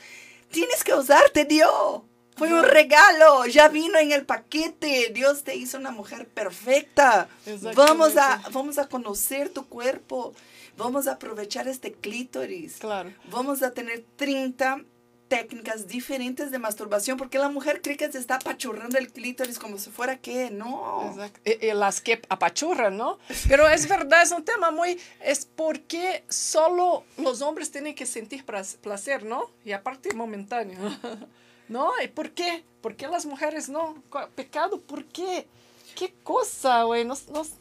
tienes 0.51 0.85
que 0.85 0.95
usar, 0.95 1.31
te 1.31 1.45
dio. 1.45 2.05
Fue 2.37 2.53
un 2.53 2.65
regalo, 2.65 3.47
ya 3.47 3.69
vino 3.69 3.99
en 3.99 4.13
el 4.13 4.27
paquete. 4.27 5.11
Dios 5.15 5.43
te 5.43 5.57
hizo 5.57 5.79
una 5.79 5.91
mujer 5.91 6.29
perfecta. 6.29 7.29
Vamos 7.75 8.19
a, 8.19 8.43
vamos 8.53 8.77
a 8.77 8.89
conocer 8.89 9.49
tu 9.49 9.67
cuerpo. 9.67 10.35
Vamos 10.77 11.07
a 11.07 11.13
aprovechar 11.13 11.67
este 11.67 11.95
clítoris. 11.95 12.77
Claro. 12.77 13.11
Vamos 13.31 13.63
a 13.63 13.71
tener 13.71 14.05
30 14.17 14.85
técnicas 15.29 15.87
diferentes 15.87 16.51
de 16.51 16.59
masturbación, 16.59 17.17
porque 17.17 17.39
la 17.39 17.49
mujer 17.49 17.83
cree 17.83 17.97
que 17.97 18.11
se 18.11 18.19
está 18.19 18.37
apachurrando 18.37 18.99
el 18.99 19.13
clítoris 19.13 19.59
como 19.59 19.79
si 19.79 19.91
fuera 19.91 20.19
que, 20.19 20.51
no. 20.51 21.11
Exacto. 21.11 21.41
Y, 21.45 21.73
las 21.73 22.01
que 22.01 22.23
apachurran, 22.29 22.97
¿no? 22.97 23.19
Pero 23.49 23.69
es 23.69 23.89
verdad, 23.89 24.23
es 24.23 24.33
un 24.33 24.45
tema 24.45 24.71
muy, 24.71 24.99
es 25.21 25.47
porque 25.47 26.25
solo 26.29 27.05
los 27.19 27.43
hombres 27.43 27.71
tienen 27.71 27.95
que 27.95 28.07
sentir 28.07 28.45
placer, 28.45 29.25
¿no? 29.25 29.51
Y 29.65 29.73
aparte 29.73 30.15
momentáneo. 30.15 30.79
¿No? 31.69 31.91
¿Y 32.01 32.07
por 32.07 32.31
qué? 32.31 32.65
¿Por 32.81 32.95
qué 32.95 33.09
las 33.09 33.27
mujeres 33.27 33.69
no? 33.69 34.01
Pecado, 34.37 34.81
¿por 34.81 35.05
qué? 35.07 35.49
¿Qué 35.97 36.15
cosa, 36.23 36.85
güey? 36.85 37.05
Nos, 37.05 37.29
nos... 37.29 37.55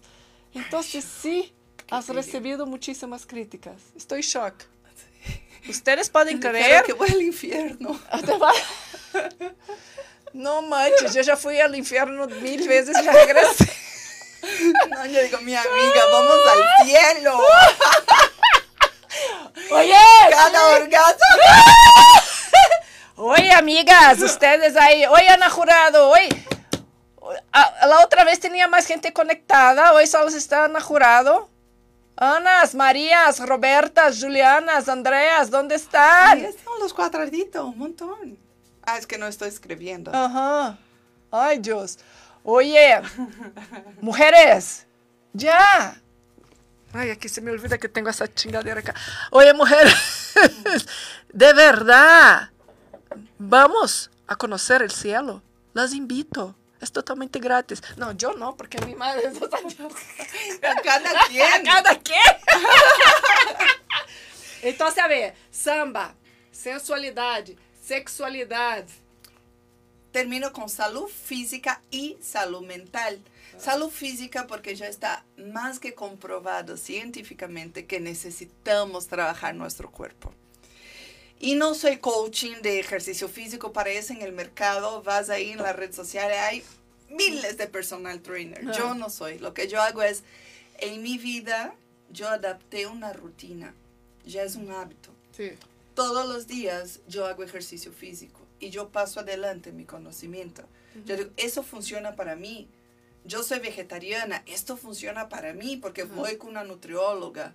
Entonces 0.54 1.04
sí, 1.04 1.52
has 1.90 2.10
recibido 2.10 2.68
muchísimas 2.68 3.26
críticas. 3.26 3.82
Estoy 3.96 4.22
shock. 4.22 4.54
Ustedes 5.68 6.10
pueden 6.10 6.40
creer. 6.40 6.84
que 6.84 6.94
voy 6.94 7.10
al 7.10 7.22
infierno. 7.22 8.00
No 10.34 10.62
manches, 10.62 11.14
yo 11.14 11.22
ya 11.22 11.38
fui 11.38 11.60
al 11.62 11.76
infierno 11.76 12.28
mil 12.28 12.68
veces 12.68 12.98
y 13.02 13.08
regresé. 13.08 13.72
No, 14.90 15.06
yo 15.06 15.24
digo, 15.24 15.38
mi 15.40 15.56
amiga, 15.56 16.06
vamos 16.12 16.36
al 16.52 16.86
cielo. 16.86 17.40
Oye, 19.72 19.98
cada 20.30 20.68
orgasmo. 20.76 21.20
Oye, 23.16 23.52
amigas, 23.54 24.20
ustedes 24.20 24.76
ahí, 24.76 25.06
oye, 25.06 25.30
Ana 25.30 25.50
Jurado, 25.50 26.10
hoy. 26.10 26.28
La 27.54 28.02
otra 28.04 28.24
vez 28.26 28.40
tenía 28.40 28.68
más 28.68 28.86
gente 28.86 29.14
conectada, 29.14 29.94
hoy 29.94 30.06
solo 30.06 30.28
está 30.28 30.66
Ana 30.66 30.82
Jurado. 30.82 31.50
Anas, 32.18 32.74
Marías, 32.74 33.40
Robertas, 33.46 34.22
Julianas, 34.22 34.88
Andreas, 34.88 35.50
¿dónde 35.50 35.76
están? 35.76 36.38
Ahí 36.38 36.46
están 36.46 36.74
los 36.80 36.94
cuadraditos, 36.94 37.66
un 37.66 37.78
montón. 37.78 38.38
Ah, 38.84 38.98
es 38.98 39.06
que 39.06 39.18
no 39.18 39.28
estoy 39.28 39.50
escribiendo. 39.50 40.12
Ajá. 40.14 40.78
Ay, 41.32 41.60
Dios. 41.60 42.00
Oye, 42.44 43.02
mujeres, 44.02 44.86
ya. 45.34 46.00
Ay, 46.94 47.10
aquí 47.10 47.28
se 47.28 47.42
me 47.42 47.52
olvida 47.52 47.78
que 47.78 47.90
tengo 47.90 48.10
esa 48.10 48.34
chingadera 48.34 48.80
acá. 48.80 48.96
Oye, 49.32 49.54
mujeres, 49.54 50.34
de 51.34 51.54
verdad, 51.54 52.50
vamos 53.38 54.10
a 54.28 54.38
conocer 54.38 54.82
el 54.82 54.92
cielo. 54.92 55.42
Las 55.74 55.94
invito 55.94 56.56
es 56.86 56.92
totalmente 56.92 57.40
gratis. 57.40 57.82
No, 57.98 58.14
yo 58.14 58.34
no, 58.34 58.56
porque 58.56 58.80
mi 58.86 58.96
madre 58.96 59.28
es 59.28 59.42
A 59.42 59.50
cada 60.82 61.28
quien. 61.28 61.44
A 61.44 61.64
cada 61.74 62.00
quien. 62.00 62.22
Entonces, 64.62 65.04
a 65.04 65.08
ver, 65.08 65.36
samba, 65.52 66.16
sensualidade, 66.52 67.58
sexualidade. 67.84 68.88
Termino 70.12 70.54
con 70.54 70.70
salud 70.70 71.10
física 71.10 71.82
y 71.92 72.18
salud 72.22 72.62
mental. 72.62 73.20
Salud 73.58 73.90
física 73.90 74.48
porque 74.48 74.76
ya 74.76 74.88
está 74.88 75.26
más 75.38 75.80
que 75.80 75.94
comprobado 75.94 76.78
científicamente 76.78 77.86
que 77.86 78.00
necesitamos 78.00 79.08
trabajar 79.08 79.56
nuestro 79.56 79.92
cuerpo. 79.92 80.34
Y 81.40 81.56
no 81.56 81.76
soy 81.76 81.98
coaching 81.98 82.62
de 82.62 82.80
ejercicio 82.80 83.28
físico, 83.28 83.74
para 83.74 83.90
eso 83.90 84.14
en 84.14 84.22
el 84.22 84.32
mercado, 84.32 85.04
vas 85.04 85.30
ahí 85.30 85.52
en 85.52 85.62
las 85.62 85.76
redes 85.76 85.96
sociales, 85.96 86.38
hay 86.40 86.64
miles 87.16 87.58
de 87.58 87.68
personal 87.68 88.22
trainer. 88.22 88.72
Yo 88.78 88.94
no 88.94 89.10
soy. 89.10 89.40
Lo 89.40 89.54
que 89.54 89.68
yo 89.68 89.82
hago 89.82 90.02
es, 90.02 90.24
en 90.80 91.02
mi 91.02 91.18
vida, 91.18 91.76
yo 92.12 92.28
adapté 92.28 92.88
una 92.88 93.14
rutina. 93.14 93.74
Ya 94.26 94.44
es 94.44 94.56
un 94.56 94.72
hábito. 94.72 95.12
Sí. 95.36 95.52
Todos 95.94 96.28
los 96.28 96.48
días 96.48 97.00
yo 97.08 97.26
hago 97.26 97.44
ejercicio 97.44 97.92
físico 97.92 98.40
y 98.60 98.70
yo 98.70 98.90
paso 98.90 99.20
adelante 99.20 99.72
mi 99.72 99.86
conocimiento. 99.86 100.64
Yo 101.06 101.18
digo, 101.18 101.30
eso 101.38 101.64
funciona 101.64 102.16
para 102.16 102.36
mí. 102.36 102.68
Yo 103.26 103.44
soy 103.44 103.60
vegetariana, 103.60 104.44
esto 104.46 104.78
funciona 104.78 105.30
para 105.30 105.54
mí 105.54 105.78
porque 105.78 106.04
voy 106.04 106.38
con 106.38 106.52
una 106.52 106.64
nutrióloga 106.64 107.54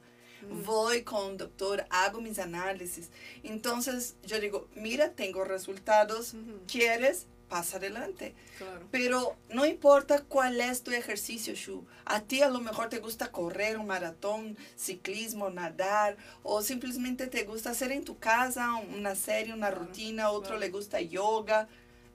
voy 0.48 1.02
con 1.02 1.30
un 1.30 1.36
doctor, 1.36 1.84
hago 1.90 2.20
mis 2.20 2.38
análisis. 2.38 3.10
Entonces 3.42 4.16
yo 4.24 4.40
digo, 4.40 4.68
mira, 4.74 5.12
tengo 5.12 5.44
resultados, 5.44 6.34
¿quieres? 6.66 7.26
Pasa 7.50 7.76
adelante. 7.76 8.34
Claro. 8.56 8.86
Pero 8.90 9.36
no 9.50 9.66
importa 9.66 10.22
cuál 10.22 10.62
es 10.62 10.82
tu 10.82 10.92
ejercicio, 10.92 11.54
Shu. 11.54 11.84
A 12.06 12.20
ti 12.20 12.40
a 12.40 12.48
lo 12.48 12.60
mejor 12.60 12.88
te 12.88 13.00
gusta 13.00 13.30
correr 13.30 13.76
un 13.76 13.86
maratón, 13.86 14.56
ciclismo, 14.76 15.50
nadar, 15.50 16.16
o 16.42 16.62
simplemente 16.62 17.26
te 17.26 17.44
gusta 17.44 17.70
hacer 17.70 17.92
en 17.92 18.04
tu 18.04 18.18
casa 18.18 18.72
una 18.96 19.14
serie, 19.14 19.52
una 19.52 19.68
Claro, 19.68 19.84
rutina, 19.84 20.30
otro 20.30 20.52
claro. 20.52 20.60
le 20.60 20.70
gusta 20.70 21.00
yoga. 21.02 21.68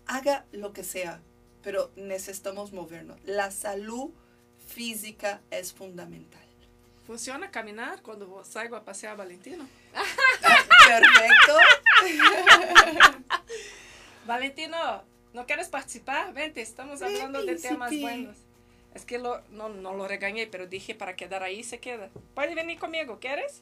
Haga 0.08 0.46
lo 0.52 0.74
que 0.74 0.84
sea, 0.84 1.22
pero 1.62 1.92
necesitamos 1.96 2.74
movernos. 2.74 3.20
La 3.26 3.52
salud 3.52 4.10
física 4.68 5.42
es 5.52 5.74
fundamental. 5.74 6.42
Funciona 7.06 7.52
caminar 7.52 8.02
quando 8.02 8.28
vou- 8.28 8.44
salgo 8.44 8.76
a 8.76 8.84
passear 8.84 9.16
Valentino? 9.16 9.68
Perfecto. 10.88 11.54
Valentino, 14.26 15.04
¿no 15.36 15.46
quieres 15.46 15.68
participar? 15.68 16.34
Vente, 16.34 16.62
estamos 16.62 17.02
hablando 17.02 17.44
de 17.44 17.56
temas 17.58 17.92
buenos. 18.00 18.38
Es 18.94 19.04
que 19.04 19.20
lo, 19.20 19.42
no, 19.50 19.68
no 19.68 19.94
lo 19.94 20.08
regañé, 20.08 20.48
pero 20.48 20.66
dije 20.66 20.96
para 20.96 21.18
quedar 21.18 21.44
ahí 21.44 21.62
se 21.64 21.80
queda. 21.80 22.10
Puedes 22.34 22.56
venir 22.56 22.80
conmigo, 22.80 23.20
¿quieres? 23.20 23.62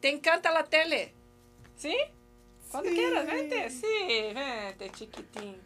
¿Te 0.00 0.08
encanta 0.10 0.50
la 0.50 0.64
tele? 0.64 1.14
¿Sí? 1.76 1.96
Cuando 2.72 2.90
Sí. 2.90 2.96
quieras, 2.96 3.26
vente. 3.26 3.70
Sí, 3.70 3.86
vente, 4.34 4.90
chiquitín. 4.90 5.56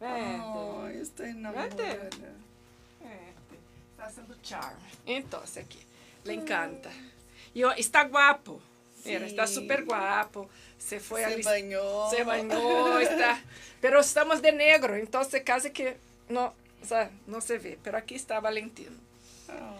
Vente. 0.00 0.42
Ay, 0.86 0.98
estoy 1.02 1.30
enamorada. 1.30 1.68
Vente. 1.68 2.08
Está 3.90 4.06
haciendo 4.06 4.34
charme. 4.42 4.80
Entonces, 5.04 5.64
aquí, 5.66 5.80
le 6.24 6.32
encanta. 6.32 6.90
Y 7.52 7.62
ó, 7.64 7.72
está 7.72 8.04
guapo. 8.04 8.62
Mira, 9.04 9.26
está 9.26 9.46
Sí. 9.46 9.54
súper 9.54 9.84
guapo. 9.84 10.48
Se 10.78 11.00
fue 11.00 11.24
Se 11.24 11.42
bañó. 11.42 12.10
Se 12.10 12.24
bañó, 12.24 12.98
está. 12.98 13.42
Pero 13.80 14.00
estamos 14.00 14.42
de 14.42 14.52
negro, 14.52 14.94
entonces 14.96 15.42
casi 15.44 15.70
que 15.70 15.96
no, 16.28 16.54
o 16.82 16.86
sea, 16.86 17.10
no 17.26 17.40
se 17.40 17.58
ve. 17.58 17.78
Pero 17.82 17.98
aquí 17.98 18.14
está 18.14 18.40
Valentino. 18.40 18.92
Ah. 19.48 19.74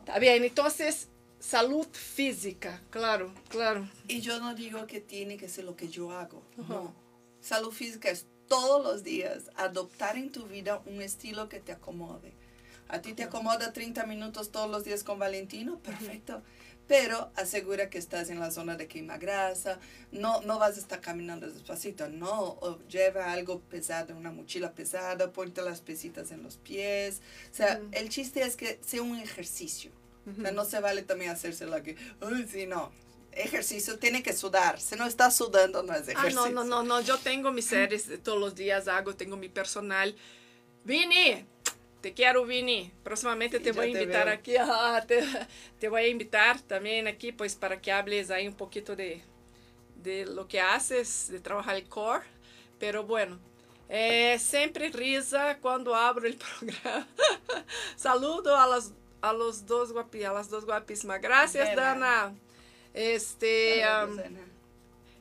Está 0.00 0.18
bien, 0.18 0.44
entonces, 0.44 1.08
salud 1.40 1.86
física, 1.92 2.80
claro, 2.90 3.32
claro. 3.48 3.88
Y 4.08 4.20
yo 4.20 4.38
no 4.40 4.54
digo 4.54 4.86
que 4.86 5.00
tiene 5.00 5.36
que 5.36 5.48
ser 5.48 5.64
lo 5.64 5.76
que 5.76 5.88
yo 5.88 6.10
hago. 6.10 6.42
Ajá. 6.58 6.74
No. 6.74 6.94
Salud 7.40 7.72
física 7.72 8.10
es 8.10 8.26
todos 8.48 8.84
los 8.84 9.02
días 9.02 9.50
adoptar 9.56 10.16
en 10.16 10.30
tu 10.30 10.44
vida 10.46 10.82
un 10.86 11.00
estilo 11.00 11.48
que 11.48 11.60
te 11.60 11.72
acomode. 11.72 12.32
A 12.88 13.00
ti 13.00 13.14
te 13.14 13.22
acomoda 13.24 13.72
30 13.72 14.04
minutos 14.06 14.50
todos 14.50 14.70
los 14.70 14.84
días 14.84 15.02
con 15.04 15.18
Valentino, 15.18 15.78
perfecto. 15.78 16.42
Pero 16.86 17.30
asegura 17.36 17.88
que 17.88 17.96
estás 17.96 18.28
en 18.28 18.38
la 18.40 18.50
zona 18.50 18.76
de 18.76 18.86
quema 18.88 19.16
grasa, 19.16 19.78
no, 20.12 20.42
no 20.42 20.58
vas 20.58 20.76
a 20.76 20.80
estar 20.80 21.00
caminando 21.00 21.48
despacito, 21.48 22.08
no, 22.10 22.58
o 22.60 22.78
lleva 22.88 23.32
algo 23.32 23.60
pesado, 23.60 24.14
una 24.14 24.30
mochila 24.30 24.72
pesada, 24.72 25.32
ponte 25.32 25.62
las 25.62 25.80
pesitas 25.80 26.30
en 26.30 26.42
los 26.42 26.56
pies. 26.58 27.22
O 27.50 27.54
sea, 27.54 27.78
Ujú. 27.80 27.88
el 27.92 28.10
chiste 28.10 28.42
es 28.42 28.56
que 28.56 28.78
sea 28.86 29.00
un 29.02 29.18
ejercicio. 29.18 29.92
O 30.38 30.40
sea, 30.42 30.52
no 30.52 30.64
se 30.64 30.80
vale 30.80 31.02
también 31.02 31.30
hacerse 31.30 31.66
la 31.66 31.82
que, 31.82 31.96
ay, 32.20 32.46
sí, 32.50 32.66
no. 32.66 32.92
Ejercicio 33.32 33.98
tiene 33.98 34.22
que 34.22 34.32
sudar. 34.32 34.80
Si 34.80 34.94
no 34.96 35.06
está 35.06 35.30
sudando, 35.30 35.82
no 35.82 35.92
es 35.94 36.08
Ah, 36.08 36.12
ejercicio. 36.12 36.50
no, 36.50 36.50
no, 36.50 36.64
no, 36.64 36.82
no, 36.82 37.00
yo 37.00 37.18
tengo 37.18 37.50
mis 37.50 37.64
series 37.66 38.08
de 38.08 38.16
todos 38.18 38.38
los 38.38 38.54
días, 38.54 38.88
hago, 38.88 39.14
tengo 39.16 39.36
mi 39.36 39.48
personal. 39.48 40.14
Vini, 40.84 41.44
te 42.04 42.14
quiero, 42.14 42.44
Vini. 42.44 42.92
Próximamente 43.02 43.58
Sí, 43.58 43.62
te 43.62 43.72
ya 43.72 43.72
voy 43.72 43.86
a 43.86 43.92
te 43.92 44.02
invitar 44.02 44.26
veo. 44.26 44.28
aquí, 44.28 44.56
ah, 44.60 45.04
te, 45.06 45.22
te 45.78 45.88
voy 45.88 46.02
a 46.02 46.08
invitar 46.08 46.60
también 46.62 47.06
aquí, 47.08 47.32
pues 47.32 47.56
para 47.56 47.80
que 47.80 47.92
hables 47.92 48.30
ahí 48.30 48.46
un 48.48 48.54
poquito 48.56 48.96
de, 48.96 49.22
de 49.96 50.26
lo 50.26 50.48
que 50.48 50.60
haces, 50.60 51.28
de 51.30 51.40
trabajar 51.40 51.76
el 51.76 51.88
core. 51.88 52.24
Pero 52.78 53.04
bueno, 53.04 53.40
eh, 53.88 54.38
siempre 54.40 54.90
risa 54.90 55.58
cuando 55.60 55.94
abro 55.94 56.26
el 56.26 56.36
programa. 56.60 57.08
Saludo 57.96 58.56
a 58.56 58.66
las 58.66 58.92
a 59.22 59.32
los 59.32 59.66
dos 59.66 59.92
guapi, 59.92 60.24
a 60.24 60.32
las 60.32 60.50
dos 60.50 60.66
guapísimas. 60.66 61.20
Gracias, 61.22 61.70
De 61.70 61.76
nada. 61.76 62.28
Dana. 62.28 62.34
Este, 62.94 63.86
Hola, 63.86 64.00
am, 64.02 64.10
Rosana. 64.16 64.52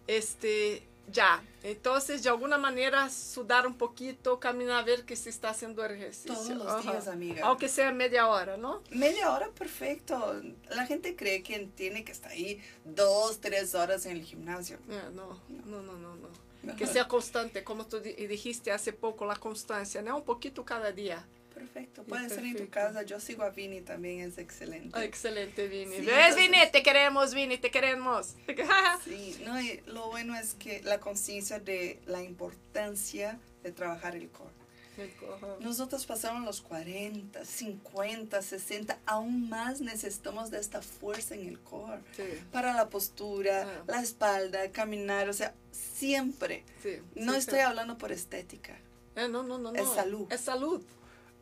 este, 0.07 0.83
ya. 1.11 1.43
Entonces, 1.63 2.23
de 2.23 2.29
alguna 2.29 2.57
manera, 2.57 3.09
sudar 3.09 3.65
un 3.67 3.75
poquito, 3.75 4.39
caminar 4.39 4.81
a 4.81 4.83
ver 4.83 5.05
que 5.05 5.15
se 5.15 5.29
está 5.29 5.49
haciendo 5.49 5.83
ejercicio. 5.85 6.33
Todos 6.33 6.49
los 6.49 6.67
Ajá. 6.67 6.91
días, 6.91 7.07
amiga. 7.07 7.45
Aunque 7.45 7.69
sea 7.69 7.91
media 7.91 8.27
hora, 8.27 8.57
¿no? 8.57 8.81
Media 8.89 9.31
hora, 9.31 9.49
perfecto. 9.49 10.41
La 10.69 10.85
gente 10.85 11.15
cree 11.15 11.41
que 11.43 11.59
tiene 11.75 12.03
que 12.03 12.11
estar 12.11 12.31
ahí 12.31 12.61
dos, 12.83 13.39
tres 13.39 13.75
horas 13.75 14.05
en 14.05 14.17
el 14.17 14.23
gimnasio. 14.23 14.77
Eh, 14.89 15.01
no, 15.13 15.39
no, 15.65 15.81
no, 15.81 15.93
no, 15.93 16.15
no. 16.15 16.75
Que 16.77 16.87
sea 16.87 17.07
constante, 17.09 17.63
como 17.65 17.85
tú 17.85 17.99
di- 17.99 18.13
dijiste 18.27 18.71
hace 18.71 18.93
poco, 18.93 19.25
la 19.25 19.35
constancia, 19.35 20.01
¿no? 20.01 20.15
Un 20.17 20.23
poquito 20.23 20.63
cada 20.63 20.91
día. 20.93 21.25
Perfecto. 21.63 22.03
Puede 22.03 22.29
ser 22.29 22.43
en 22.45 22.57
tu 22.57 22.69
casa. 22.69 23.03
Yo 23.03 23.19
sigo 23.19 23.43
a 23.43 23.49
Vini 23.49 23.81
también, 23.81 24.19
es 24.21 24.37
excelente. 24.37 24.89
Ah, 24.93 25.03
excelente, 25.05 25.67
Vini. 25.67 25.95
Sí, 25.97 26.05
¿Ves, 26.05 26.35
Vini? 26.35 26.57
Te 26.71 26.83
queremos, 26.83 27.33
Vini, 27.33 27.57
te 27.57 27.71
queremos. 27.71 28.35
Sí, 29.05 29.41
no, 29.45 29.59
y 29.61 29.81
lo 29.87 30.07
bueno 30.09 30.35
es 30.35 30.53
que 30.55 30.81
la 30.83 30.99
conciencia 30.99 31.59
de 31.59 31.99
la 32.05 32.21
importancia 32.23 33.39
de 33.63 33.71
trabajar 33.71 34.15
el 34.15 34.29
core. 34.29 34.51
Nosotros 35.59 36.05
pasamos 36.05 36.43
los 36.45 36.61
40, 36.61 37.43
50, 37.45 38.41
60, 38.41 38.99
aún 39.07 39.49
más 39.49 39.81
necesitamos 39.81 40.51
de 40.51 40.59
esta 40.59 40.81
fuerza 40.83 41.33
en 41.35 41.47
el 41.47 41.59
core. 41.59 41.99
Sí, 42.15 42.23
Para 42.51 42.73
la 42.73 42.89
postura, 42.89 43.63
Ah. 43.67 43.83
la 43.87 44.01
espalda, 44.01 44.71
caminar, 44.71 45.29
o 45.29 45.33
sea, 45.33 45.53
siempre. 45.71 46.63
sí. 46.83 46.97
No 47.15 47.33
sí, 47.33 47.39
estoy 47.39 47.59
hablando 47.59 47.97
por 47.97 48.11
estética. 48.11 48.77
Eh, 49.15 49.27
no, 49.29 49.41
no, 49.43 49.57
no, 49.57 49.71
no. 49.71 49.79
Es 49.81 49.89
salud. 49.89 50.31
Es 50.31 50.41
salud. 50.41 50.81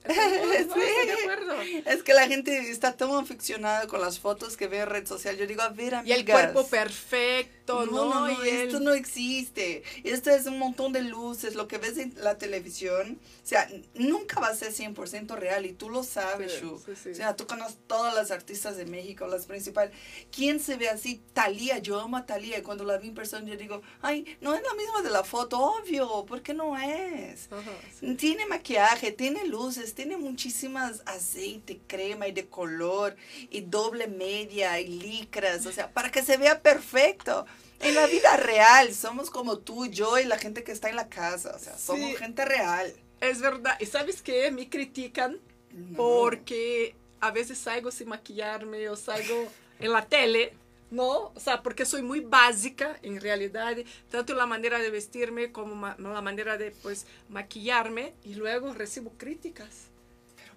De 0.07 1.13
acuerdo. 1.21 1.61
Es 1.85 2.03
que 2.03 2.13
la 2.13 2.27
gente 2.27 2.57
está 2.71 2.93
tan 2.97 3.11
aficionada 3.11 3.87
con 3.87 4.01
las 4.01 4.19
fotos 4.19 4.57
que 4.57 4.67
ve 4.67 4.79
en 4.79 4.87
red 4.89 5.05
social. 5.07 5.37
Yo 5.37 5.45
digo, 5.45 5.61
a 5.61 5.69
ver, 5.69 5.93
Y 5.93 5.95
amigas. 6.13 6.17
el 6.19 6.25
cuerpo 6.25 6.67
perfecto, 6.67 7.60
No, 7.73 7.85
¿no? 7.85 8.13
no, 8.13 8.27
no, 8.27 8.45
Y 8.45 8.49
esto 8.49 8.79
no 8.79 8.93
existe. 8.93 9.83
Esto 10.03 10.29
es 10.29 10.45
un 10.45 10.59
montón 10.59 10.93
de 10.93 11.01
luces, 11.01 11.55
lo 11.55 11.67
que 11.67 11.77
ves 11.77 11.97
en 11.97 12.13
la 12.17 12.37
televisión. 12.37 13.19
O 13.43 13.47
sea, 13.47 13.67
nunca 13.95 14.39
va 14.39 14.47
a 14.49 14.55
ser 14.55 14.73
100% 14.73 15.35
real 15.35 15.65
y 15.65 15.73
tú 15.73 15.89
lo 15.89 16.03
sabes, 16.03 16.53
Sí, 16.53 16.59
Shu. 16.61 16.79
sí, 16.85 16.91
sí. 17.01 17.09
O 17.11 17.15
sea, 17.15 17.35
tú 17.35 17.47
conoces 17.47 17.77
todas 17.87 18.13
las 18.13 18.31
artistas 18.31 18.77
de 18.77 18.85
México, 18.85 19.27
las 19.27 19.45
principales. 19.45 19.93
¿Quién 20.31 20.59
se 20.59 20.77
ve 20.77 20.89
así? 20.89 21.21
Talía, 21.33 21.79
yo 21.79 21.99
amo 21.99 22.17
a 22.17 22.25
Talía. 22.25 22.57
Y 22.59 22.61
cuando 22.61 22.83
la 22.83 22.97
vi 22.97 23.09
en 23.09 23.15
persona, 23.15 23.47
yo 23.47 23.57
digo, 23.57 23.81
ay, 24.01 24.37
no 24.41 24.53
es 24.53 24.61
la 24.61 24.73
misma 24.75 25.01
de 25.01 25.09
la 25.09 25.23
foto, 25.23 25.59
obvio, 25.59 26.25
porque 26.27 26.53
no 26.53 26.77
es. 26.77 27.49
Ajá. 27.51 28.15
Tiene 28.17 28.45
maquillaje, 28.45 29.11
tiene 29.11 29.45
luces, 29.45 29.93
tiene 29.95 30.17
muchísimas 30.17 31.01
aceite, 31.05 31.79
crema 31.87 32.27
y 32.27 32.31
de 32.31 32.47
color, 32.47 33.15
y 33.49 33.61
doble 33.61 34.07
media 34.07 34.79
y 34.79 34.87
licras, 34.87 35.65
o 35.65 35.71
sea, 35.71 35.91
para 35.91 36.11
que 36.11 36.21
se 36.23 36.37
vea 36.37 36.61
perfecto. 36.61 37.45
En 37.83 37.95
la 37.95 38.07
vida 38.07 38.37
real 38.37 38.93
somos 38.93 39.29
como 39.29 39.57
tú, 39.59 39.87
yo 39.87 40.19
y 40.19 40.23
la 40.25 40.37
gente 40.37 40.63
que 40.63 40.71
está 40.71 40.89
en 40.89 40.95
la 40.95 41.09
casa, 41.09 41.53
o 41.55 41.59
sea, 41.59 41.77
somos 41.77 42.09
Sí. 42.11 42.15
gente 42.17 42.45
real. 42.45 42.93
Es 43.19 43.39
verdad. 43.41 43.77
¿Y 43.79 43.85
sabes 43.85 44.21
qué? 44.21 44.51
Me 44.51 44.69
critican 44.69 45.39
No. 45.71 45.97
porque 45.97 46.95
a 47.19 47.31
veces 47.31 47.57
salgo 47.57 47.91
sin 47.91 48.09
maquillarme 48.09 48.89
o 48.89 48.95
salgo 48.95 49.47
en 49.79 49.91
la 49.91 50.05
tele, 50.05 50.53
¿no? 50.89 51.31
O 51.35 51.39
sea, 51.39 51.61
porque 51.63 51.85
soy 51.85 52.01
muy 52.01 52.19
básica 52.19 52.97
en 53.03 53.21
realidad, 53.21 53.77
tanto 54.09 54.33
la 54.33 54.45
manera 54.45 54.79
de 54.79 54.89
vestirme 54.89 55.51
como 55.51 55.75
ma- 55.75 55.95
la 55.99 56.21
manera 56.21 56.57
de, 56.57 56.71
pues, 56.71 57.05
maquillarme 57.29 58.13
y 58.23 58.35
luego 58.35 58.73
recibo 58.73 59.13
críticas. 59.17 59.87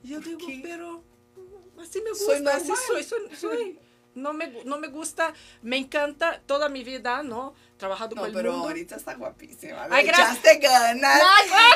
Y 0.03 0.09
yo 0.09 0.17
¿por 0.17 0.25
digo, 0.27 0.39
qué? 0.47 0.61
pero 0.63 1.03
mm, 1.37 1.81
así 1.81 2.01
me 2.03 2.15
Soy 2.15 2.39
gusta, 2.41 2.57
así 2.57 2.69
normal. 2.69 2.87
soy, 2.87 3.03
soy, 3.05 3.37
soy. 3.37 3.79
No 4.15 4.33
me, 4.33 4.65
no 4.65 4.79
me 4.79 4.89
gusta, 4.89 5.33
me 5.63 5.77
encanta 5.77 6.41
toda 6.47 6.69
mi 6.69 6.85
vida, 6.85 7.23
¿no? 7.23 7.55
Trabajado 7.77 8.15
No, 8.15 8.21
con 8.23 8.31
el 8.31 8.37
pero 8.37 8.53
mundo. 8.53 8.69
ahorita 8.69 8.95
está 8.97 9.15
guapísima. 9.15 9.89
Ay, 9.91 10.07
gracias. 10.07 10.39
echaste 10.39 10.59
ganas. 10.59 11.21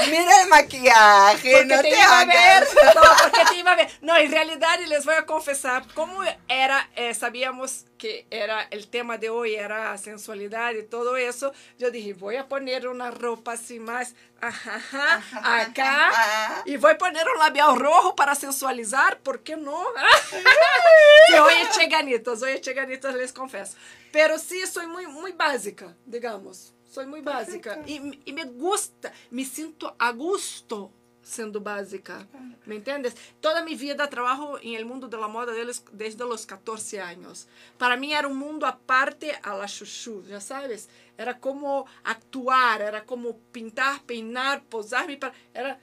Mira 0.08 0.42
el 0.42 0.48
maquillaje, 0.48 1.52
Porque 1.52 1.64
no 1.66 1.82
te, 1.82 1.90
te, 1.90 2.00
a 2.00 2.24
ver, 2.24 2.36
hagas. 2.38 2.68
no, 2.94 3.02
porque 3.24 3.44
te 3.50 3.56
iba 3.56 3.72
a 3.72 3.76
ver. 3.76 3.90
No, 4.00 4.16
en 4.16 4.30
realidad 4.30 4.78
les 4.86 5.04
voy 5.04 5.14
a 5.16 5.26
confesar, 5.26 5.84
como 5.94 6.22
era, 6.48 6.88
eh, 6.94 7.12
sabíamos 7.14 7.84
que 7.98 8.26
era 8.30 8.62
el 8.70 8.86
tema 8.88 9.18
de 9.18 9.28
hoy, 9.28 9.56
era 9.56 9.98
sensualidad 9.98 10.72
y 10.74 10.84
todo 10.84 11.16
eso, 11.16 11.52
yo 11.80 11.90
dije, 11.90 12.12
voy 12.14 12.36
a 12.36 12.46
poner 12.46 12.86
una 12.86 13.10
ropa 13.10 13.54
así 13.54 13.80
más, 13.80 14.14
ajá, 14.40 14.76
ajá, 14.76 15.60
acá, 15.62 16.08
Ajá. 16.10 16.62
y 16.64 16.76
voy 16.76 16.92
a 16.92 16.98
poner 16.98 17.26
un 17.28 17.40
labial 17.40 17.74
rojo 17.76 18.14
para 18.14 18.36
sensualizar, 18.36 19.18
¿por 19.18 19.40
qué 19.40 19.56
no? 19.56 19.84
Sí, 21.28 21.34
hoy 21.38 21.54
eché 21.68 21.86
ganitas, 21.88 22.40
hoy 22.42 22.52
eché 22.52 22.72
ganitas, 22.72 23.14
les 23.14 23.32
confieso. 23.32 23.76
Pero 24.12 24.38
sí, 24.38 24.66
soy 24.66 24.86
muy, 24.86 25.06
muy 25.06 25.32
básica, 25.32 25.96
digamos. 26.04 26.72
Soy 26.90 27.06
muy 27.06 27.20
básica. 27.20 27.82
Y, 27.86 28.20
y 28.24 28.32
me 28.32 28.44
gusta, 28.44 29.12
me 29.30 29.44
siento 29.44 29.94
a 29.98 30.12
gusto 30.12 30.92
siendo 31.28 31.60
básica, 31.60 32.26
¿me 32.64 32.76
entiendes? 32.76 33.14
Toda 33.40 33.62
mi 33.62 33.74
vida 33.74 34.08
trabajo 34.08 34.58
en 34.62 34.74
el 34.74 34.86
mundo 34.86 35.08
de 35.08 35.18
la 35.18 35.28
moda 35.28 35.52
desde 35.92 36.24
los 36.24 36.46
14 36.46 37.00
años. 37.00 37.46
Para 37.76 37.96
mí 37.96 38.14
era 38.14 38.26
un 38.26 38.38
mundo 38.38 38.66
aparte 38.66 39.38
a 39.42 39.54
la 39.54 39.66
chuchu, 39.66 40.22
ya 40.26 40.40
sabes. 40.40 40.88
Era 41.18 41.38
como 41.38 41.86
actuar, 42.04 42.80
era 42.80 43.04
como 43.04 43.36
pintar, 43.52 44.02
peinar, 44.04 44.64
posarme. 44.64 45.18
Para, 45.18 45.34
era, 45.52 45.78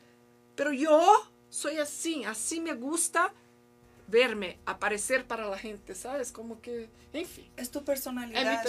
pero 0.56 0.74
yo 0.74 1.32
soy 1.50 1.78
así, 1.78 2.24
así 2.24 2.60
me 2.60 2.74
gusta 2.74 3.32
verme, 4.08 4.58
aparecer 4.66 5.26
para 5.26 5.48
la 5.48 5.58
gente, 5.58 5.96
¿sabes? 5.96 6.32
Como 6.32 6.62
que, 6.62 6.90
en 7.14 7.26
fin. 7.26 7.46
Es 7.58 7.72
tu 7.72 7.84
personalidad. 7.84 8.64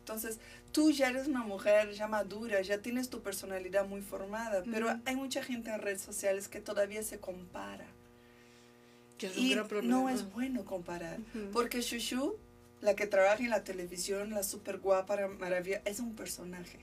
Entonces, 0.00 0.38
tú 0.72 0.90
ya 0.90 1.08
eres 1.08 1.26
una 1.26 1.42
mujer 1.42 1.92
ya 1.92 2.08
madura, 2.08 2.60
ya 2.62 2.78
tienes 2.78 3.10
tu 3.10 3.22
personalidad 3.22 3.86
muy 3.86 4.00
formada, 4.00 4.62
pero 4.70 4.88
hay 5.04 5.16
mucha 5.16 5.42
gente 5.42 5.70
en 5.70 5.80
redes 5.80 6.00
sociales 6.00 6.48
que 6.48 6.60
todavía 6.60 7.02
se 7.02 7.18
compara. 7.18 7.86
Que 9.18 9.28
es 9.28 9.36
un 9.36 9.50
gran 9.50 9.88
no 9.88 10.08
es 10.08 10.30
bueno 10.32 10.64
comparar, 10.64 11.18
porque 11.52 11.80
Shushu, 11.80 12.36
la 12.82 12.94
que 12.94 13.06
trabaja 13.06 13.42
en 13.42 13.50
la 13.50 13.64
televisión, 13.64 14.30
la 14.30 14.42
super 14.42 14.78
guapa, 14.78 15.16
maravilla, 15.28 15.80
es 15.84 16.00
un 16.00 16.14
personaje. 16.14 16.78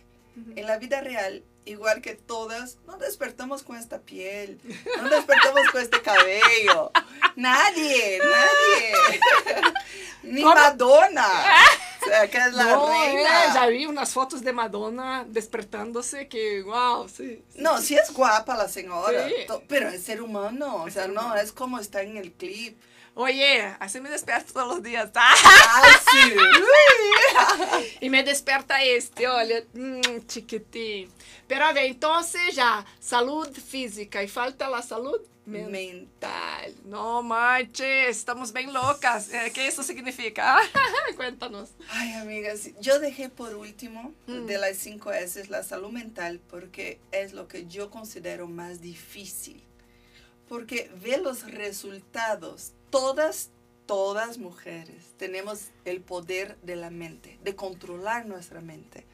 En 0.55 0.65
la 0.65 0.77
vida 0.77 1.01
real, 1.01 1.43
igual 1.65 2.01
que 2.01 2.15
todas, 2.15 2.77
no 2.87 2.97
despertamos 2.97 3.63
con 3.63 3.77
esta 3.77 4.01
piel, 4.01 4.59
no 5.01 5.09
despertamos 5.09 5.69
con 5.71 5.81
este 5.81 6.01
cabello. 6.01 6.91
Nadie, 7.35 8.19
nadie. 8.19 9.19
Ni 10.23 10.43
Madonna. 10.43 11.27
O 12.01 12.05
sea, 12.05 12.29
que 12.29 12.37
es 12.37 12.53
la 12.53 12.63
reina. 12.63 13.53
ya 13.53 13.67
vi 13.67 13.85
unas 13.85 14.11
fotos 14.11 14.41
de 14.41 14.53
Madonna 14.53 15.25
despertándose 15.27 16.27
que, 16.27 16.61
wow, 16.63 17.07
sí. 17.07 17.43
no, 17.55 17.79
sí 17.81 17.95
es 17.95 18.11
guapa 18.11 18.57
la 18.57 18.67
señora, 18.67 19.25
pero 19.67 19.89
es 19.89 20.03
ser 20.03 20.21
humano, 20.21 20.83
o 20.83 20.89
sea, 20.89 21.07
no, 21.07 21.35
es 21.35 21.51
como 21.51 21.79
está 21.79 22.01
en 22.01 22.17
el 22.17 22.33
clip. 22.33 22.77
Oye, 23.15 23.61
así 23.79 24.01
me 24.01 24.09
despierto 24.09 24.53
todos 24.53 24.67
los 24.75 24.83
días. 24.83 25.11
Ah, 25.15 25.99
sí. 26.11 26.35
y 28.01 28.09
me 28.09 28.23
despierta 28.23 28.81
este, 28.83 29.27
olha, 29.27 29.63
mm, 29.73 30.25
chiquitín. 30.27 31.11
Pero 31.47 31.65
a 31.65 31.73
ver, 31.73 31.85
entonces 31.85 32.55
ya, 32.55 32.85
salud 32.99 33.47
física 33.51 34.23
y 34.23 34.27
falta 34.27 34.69
la 34.69 34.81
salud 34.81 35.19
mental. 35.45 36.73
No 36.85 37.21
manches, 37.21 38.17
estamos 38.17 38.53
bien 38.53 38.73
locas. 38.73 39.31
Eh, 39.31 39.51
¿Qué 39.53 39.67
eso 39.67 39.83
significa? 39.83 40.59
Cuéntanos. 41.15 41.71
Ay, 41.89 42.13
amigas, 42.13 42.69
yo 42.79 42.99
dejé 42.99 43.29
por 43.29 43.53
último 43.55 44.13
mm. 44.27 44.45
de 44.45 44.57
las 44.57 44.77
cinco 44.77 45.11
S 45.11 45.45
la 45.49 45.63
salud 45.63 45.91
mental 45.91 46.39
porque 46.49 46.99
es 47.11 47.33
lo 47.33 47.47
que 47.47 47.67
yo 47.67 47.89
considero 47.89 48.47
más 48.47 48.81
difícil. 48.81 49.63
Porque 50.47 50.91
ve 51.01 51.17
los 51.17 51.49
resultados 51.51 52.73
todas, 52.93 53.49
todas 53.87 54.37
mujeres 54.37 55.15
tenemos 55.17 55.69
el 55.83 55.99
poder 56.01 56.59
de 56.61 56.75
la 56.75 56.91
mente, 56.91 57.39
de 57.43 57.55
controlar 57.55 58.27
nuestra 58.27 58.61
mente. 58.61 59.07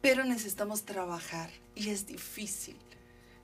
Pero 0.00 0.24
necesitamos 0.24 0.84
trabajar 0.84 1.50
y 1.74 1.90
es 1.90 2.06
difícil. 2.06 2.76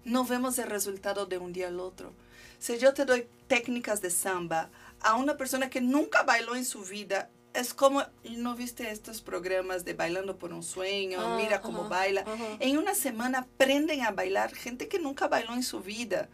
No 0.05 0.25
vemos 0.25 0.61
el 0.61 0.69
resultado 0.69 1.27
de 1.27 1.39
un 1.39 1.53
día 1.53 1.67
al 1.67 1.81
otro. 1.81 2.13
Si 2.61 2.79
yo 2.79 2.95
te 2.95 3.05
doy 3.05 3.27
técnicas 3.49 4.01
de 4.01 4.11
samba 4.11 4.71
a 5.01 5.17
una 5.17 5.37
persona 5.37 5.69
que 5.69 5.81
nunca 5.81 6.23
bailó 6.23 6.55
en 6.55 6.65
su 6.65 6.85
vida, 6.85 7.29
es 7.53 7.75
como, 7.75 8.05
¿no 8.31 8.55
viste 8.55 8.89
estos 8.93 9.23
programas 9.23 9.85
de 9.85 9.95
Bailando 9.95 10.39
por 10.39 10.53
un 10.53 10.63
Sueño? 10.63 11.19
Ah, 11.21 11.37
mira 11.37 11.61
cómo 11.61 11.89
baila. 11.89 12.25
En 12.61 12.79
una 12.79 12.95
semana 12.95 13.41
aprenden 13.41 14.03
a 14.03 14.13
bailar 14.13 14.55
gente 14.55 14.87
que 14.87 15.01
nunca 15.01 15.27
bailó 15.27 15.55
en 15.55 15.65
su 15.65 15.81
vida 15.81 16.29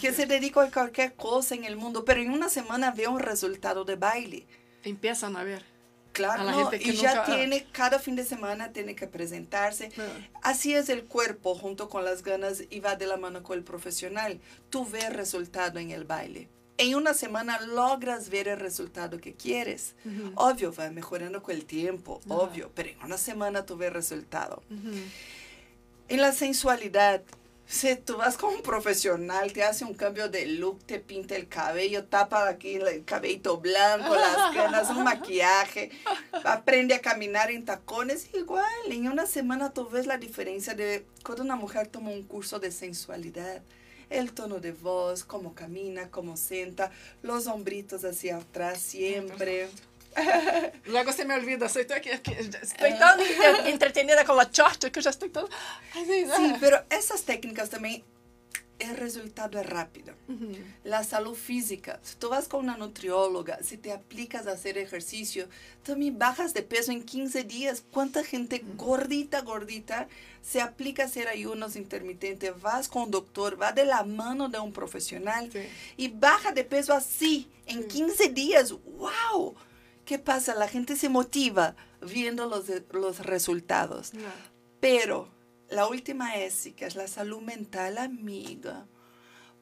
que 0.00 0.12
se 0.12 0.26
dedica 0.26 0.62
a 0.62 0.70
cualquier 0.70 1.14
cosa 1.14 1.54
en 1.54 1.64
el 1.64 1.76
mundo, 1.76 2.04
pero 2.04 2.20
en 2.20 2.30
una 2.30 2.48
semana 2.48 2.90
ve 2.90 3.08
un 3.08 3.20
resultado 3.20 3.84
de 3.84 3.96
baile. 3.96 4.46
Empiezan 4.84 5.36
a 5.36 5.44
ver. 5.44 5.64
Claro, 6.12 6.44
la 6.44 6.52
gente 6.52 6.78
que 6.78 6.90
y 6.90 6.96
ya 6.96 7.24
tiene, 7.24 7.66
cada 7.72 7.98
fin 7.98 8.16
de 8.16 8.24
semana 8.24 8.72
tiene 8.72 8.94
que 8.94 9.06
presentarse. 9.06 9.90
Ah. 9.98 10.02
Así 10.42 10.74
es 10.74 10.90
el 10.90 11.04
cuerpo 11.04 11.54
junto 11.54 11.88
con 11.88 12.04
las 12.04 12.22
ganas 12.22 12.64
y 12.68 12.80
va 12.80 12.96
de 12.96 13.06
la 13.06 13.16
mano 13.16 13.42
con 13.42 13.56
el 13.56 13.64
profesional. 13.64 14.38
Tú 14.68 14.86
ves 14.86 15.10
resultado 15.12 15.78
en 15.78 15.90
el 15.90 16.04
baile. 16.04 16.48
En 16.78 16.94
una 16.94 17.14
semana 17.14 17.60
logras 17.60 18.28
ver 18.28 18.48
el 18.48 18.58
resultado 18.58 19.18
que 19.18 19.34
quieres. 19.34 19.94
Obvio, 20.34 20.72
va 20.74 20.90
mejorando 20.90 21.42
con 21.42 21.54
el 21.54 21.64
tiempo, 21.64 22.20
obvio, 22.28 22.70
pero 22.74 22.88
en 22.88 23.02
una 23.02 23.18
semana 23.18 23.64
tú 23.64 23.76
ves 23.76 23.92
resultado. 23.92 24.62
En 26.08 26.20
la 26.20 26.32
sensualidad, 26.32 27.22
si 27.66 27.96
tú 27.96 28.16
vas 28.16 28.36
con 28.36 28.54
un 28.54 28.62
profesional, 28.62 29.52
te 29.52 29.62
hace 29.62 29.84
un 29.84 29.94
cambio 29.94 30.28
de 30.28 30.46
look, 30.46 30.84
te 30.84 30.98
pinta 30.98 31.36
el 31.36 31.48
cabello, 31.48 32.04
tapa 32.04 32.48
aquí 32.48 32.74
el 32.74 33.04
cabello 33.04 33.58
blanco, 33.58 34.14
las 34.14 34.36
canas, 34.54 34.90
un 34.90 35.04
maquillaje, 35.04 35.90
aprende 36.44 36.94
a 36.94 37.00
caminar 37.00 37.50
en 37.50 37.64
tacones, 37.64 38.28
igual, 38.34 38.64
en 38.88 39.08
una 39.08 39.26
semana 39.26 39.72
tú 39.72 39.88
ves 39.88 40.06
la 40.06 40.18
diferencia 40.18 40.74
de 40.74 41.06
cuando 41.24 41.44
una 41.44 41.56
mujer 41.56 41.86
toma 41.86 42.10
un 42.10 42.24
curso 42.24 42.58
de 42.58 42.70
sensualidad. 42.70 43.62
El 44.10 44.34
tono 44.34 44.60
de 44.60 44.72
voz, 44.72 45.24
cómo 45.24 45.54
camina, 45.54 46.10
cómo 46.10 46.36
sienta, 46.36 46.90
los 47.22 47.46
hombritos 47.46 48.04
hacia 48.04 48.36
atrás 48.36 48.78
siempre. 48.78 49.70
Luego 50.86 51.12
se 51.12 51.24
me 51.24 51.34
olvida, 51.34 51.68
soy 51.68 51.86
aquí, 51.94 52.10
estoy 52.10 52.98
tan 52.98 53.18
entretenida 53.66 54.24
con 54.24 54.36
la 54.36 54.50
chacha 54.50 54.90
que 54.90 55.00
ya 55.00 55.10
estoy 55.10 55.30
tan... 55.30 55.46
Sí, 56.36 56.54
pero 56.60 56.84
esas 56.90 57.22
técnicas 57.22 57.70
también, 57.70 58.02
el 58.78 58.96
resultado 58.96 59.60
es 59.60 59.66
rápido. 59.66 60.14
La 60.82 61.04
salud 61.04 61.34
física, 61.36 62.00
si 62.02 62.16
tú 62.16 62.30
vas 62.30 62.48
con 62.48 62.64
una 62.64 62.76
nutrióloga, 62.76 63.58
si 63.62 63.76
te 63.76 63.92
aplicas 63.92 64.46
a 64.46 64.52
hacer 64.52 64.76
ejercicio, 64.76 65.48
también 65.84 66.18
bajas 66.18 66.52
de 66.52 66.62
peso 66.62 66.90
en 66.90 67.04
15 67.04 67.44
días. 67.44 67.84
¿Cuánta 67.92 68.24
gente 68.24 68.64
gordita, 68.76 69.42
gordita, 69.42 70.08
se 70.42 70.60
aplica 70.60 71.04
a 71.04 71.06
hacer 71.06 71.28
ayunos 71.28 71.76
intermitentes? 71.76 72.60
Vas 72.60 72.88
con 72.88 73.04
un 73.04 73.10
doctor, 73.12 73.60
va 73.60 73.72
de 73.72 73.84
la 73.84 74.02
mano 74.02 74.48
de 74.48 74.58
un 74.58 74.72
profesional 74.72 75.48
y 75.96 76.08
baja 76.08 76.50
de 76.50 76.64
peso 76.64 76.92
así, 76.92 77.48
en 77.66 77.86
15 77.86 78.30
días. 78.30 78.72
¡Wow! 78.72 79.54
¿Qué 80.12 80.18
pasa? 80.18 80.54
La 80.54 80.68
gente 80.68 80.94
se 80.94 81.08
motiva 81.08 81.74
viendo 82.02 82.44
los, 82.44 82.66
los 82.92 83.20
resultados. 83.20 84.12
Pero 84.78 85.26
la 85.70 85.86
última 85.86 86.36
S, 86.36 86.74
que 86.74 86.84
es 86.84 86.96
la 86.96 87.08
salud 87.08 87.40
mental, 87.40 87.96
amiga. 87.96 88.86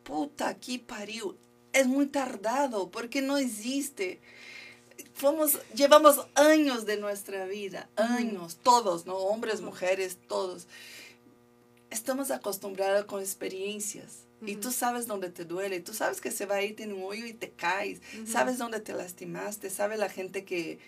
Puta, 0.02 0.48
aquí 0.48 0.78
parió. 0.78 1.36
Es 1.72 1.86
muy 1.86 2.06
tardado 2.06 2.90
porque 2.90 3.22
no 3.22 3.36
existe. 3.36 4.20
llevamos 5.72 6.26
años 6.34 6.84
de 6.84 6.96
nuestra 6.96 7.44
vida, 7.44 7.88
años, 7.94 8.58
todos, 8.60 9.06
¿no? 9.06 9.18
Hombres, 9.18 9.60
mujeres, 9.60 10.18
todos. 10.26 10.66
Estamos 11.90 12.32
acostumbrados 12.32 13.04
con 13.04 13.20
experiencias 13.20 14.24
y 14.42 14.56
tú 14.56 14.70
sabes 14.70 15.06
dónde 15.06 15.30
te 15.30 15.44
duele, 15.44 15.80
tú 15.80 15.92
sabes 15.92 16.20
que 16.20 16.30
se 16.30 16.46
va 16.46 16.56
a 16.56 16.62
ir 16.62 16.80
en 16.80 16.92
un 16.92 17.04
hoyo 17.04 17.26
y 17.26 17.32
te 17.32 17.50
caes, 17.50 18.00
sabes 18.26 18.58
dónde 18.58 18.80
te 18.80 18.92
lastimaste, 18.92 19.70
sabe 19.70 19.96
la 19.96 20.08
gente 20.08 20.44
que 20.44 20.78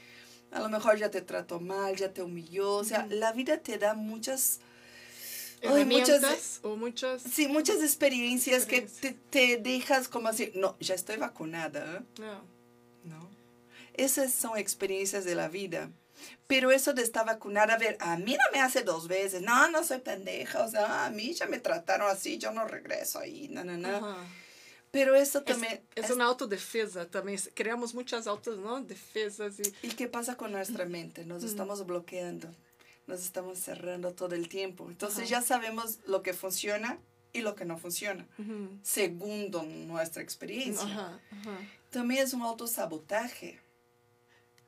a 0.51 0.61
lo 0.61 0.69
mejor 0.69 0.99
ya 0.99 1.11
te 1.11 1.23
trató 1.23 1.61
mal, 1.61 1.97
ya 1.97 2.12
te 2.12 2.23
humilló, 2.23 2.75
o 2.75 2.85
sea, 2.85 3.07
la 3.07 3.33
vida 3.33 3.59
te 3.59 3.79
da 3.79 3.95
muchas... 3.95 4.61
muchas 5.87 6.61
o 6.62 6.77
muchas 6.77 7.23
sí 7.23 7.47
muchas 7.47 7.81
experiencias, 7.83 8.67
que 8.67 8.83
te, 8.83 9.12
te, 9.12 9.59
dejas 9.59 10.09
como 10.09 10.27
así 10.27 10.51
no 10.57 10.77
ya 10.81 10.97
estoy 10.97 11.19
vacunada 11.19 12.05
no 12.19 12.43
no. 13.05 13.31
Esas 13.95 14.33
son 14.33 14.59
experiencias 14.59 15.25
de 15.25 15.35
la 15.35 15.49
vida 15.49 15.91
pero 16.47 16.71
eso 16.71 16.93
de 16.93 17.03
estar 17.03 17.25
vacunada, 17.25 17.75
a 17.75 17.79
ver, 17.79 17.97
a 18.01 18.17
mí 18.17 18.33
no 18.33 18.45
me 18.53 18.61
hace 18.61 18.83
dos 18.83 19.09
veces. 19.09 19.43
No, 19.43 19.71
no 19.71 19.85
soy 19.85 19.99
pendeja. 20.01 20.65
O 20.65 20.69
sea, 20.69 21.07
a 21.07 21.11
mí 21.11 21.33
ya 21.33 21.47
me 21.47 21.59
trataron 21.59 22.11
así, 22.11 22.39
yo 22.39 22.53
no 22.53 22.67
regreso 22.67 23.19
ahí. 23.19 23.49
No, 23.49 23.65
no, 23.65 23.77
no. 23.77 24.17
Pero 24.91 25.15
eso 25.15 25.43
también... 25.43 25.83
Es, 25.95 26.11
una 26.11 26.27
autodefensa 26.27 27.07
también. 27.07 27.41
Creamos 27.55 27.95
muchas 27.95 28.27
autos, 28.27 28.59
¿no? 28.59 28.81
Defensas 28.83 29.59
y... 29.59 29.87
¿Y 29.87 29.91
qué 29.93 30.07
pasa 30.07 30.37
con 30.37 30.53
nuestra 30.53 30.85
mente? 30.85 31.25
Nos 31.25 31.45
estamos 31.45 31.87
bloqueando. 31.87 32.55
Nos 33.07 33.23
estamos 33.23 33.59
cerrando 33.59 34.13
todo 34.13 34.35
el 34.35 34.49
tiempo. 34.49 34.89
Entonces 34.91 35.29
ya 35.29 35.41
sabemos 35.41 36.01
lo 36.07 36.23
que 36.23 36.35
funciona 36.35 36.99
y 37.33 37.41
lo 37.41 37.55
que 37.55 37.65
no 37.65 37.79
funciona, 37.79 38.27
según 38.83 39.51
nuestra 39.89 40.23
experiencia. 40.23 41.19
También 41.91 42.25
es 42.25 42.35
un 42.35 42.43
autosabotaje. 42.43 43.61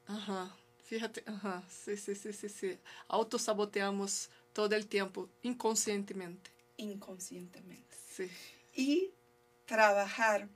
Ajá. 0.07 0.57
Fíjate, 0.94 1.24
ajá, 1.26 1.64
sí, 1.68 1.96
sí, 1.96 2.14
sí, 2.14 2.33
sí, 2.33 2.48
sí. 2.48 2.78
Autosaboteamos 3.09 4.30
todo 4.52 4.76
el 4.76 4.87
tiempo, 4.87 5.28
inconscientemente. 5.42 6.52
Inconscientemente. 6.76 7.96
Sí. 8.09 8.30
Y 8.76 9.11
trabajar 9.66 10.48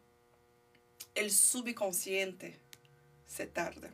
el 1.16 1.32
subconsciente 1.32 2.56
se 3.26 3.48
tarda. 3.48 3.90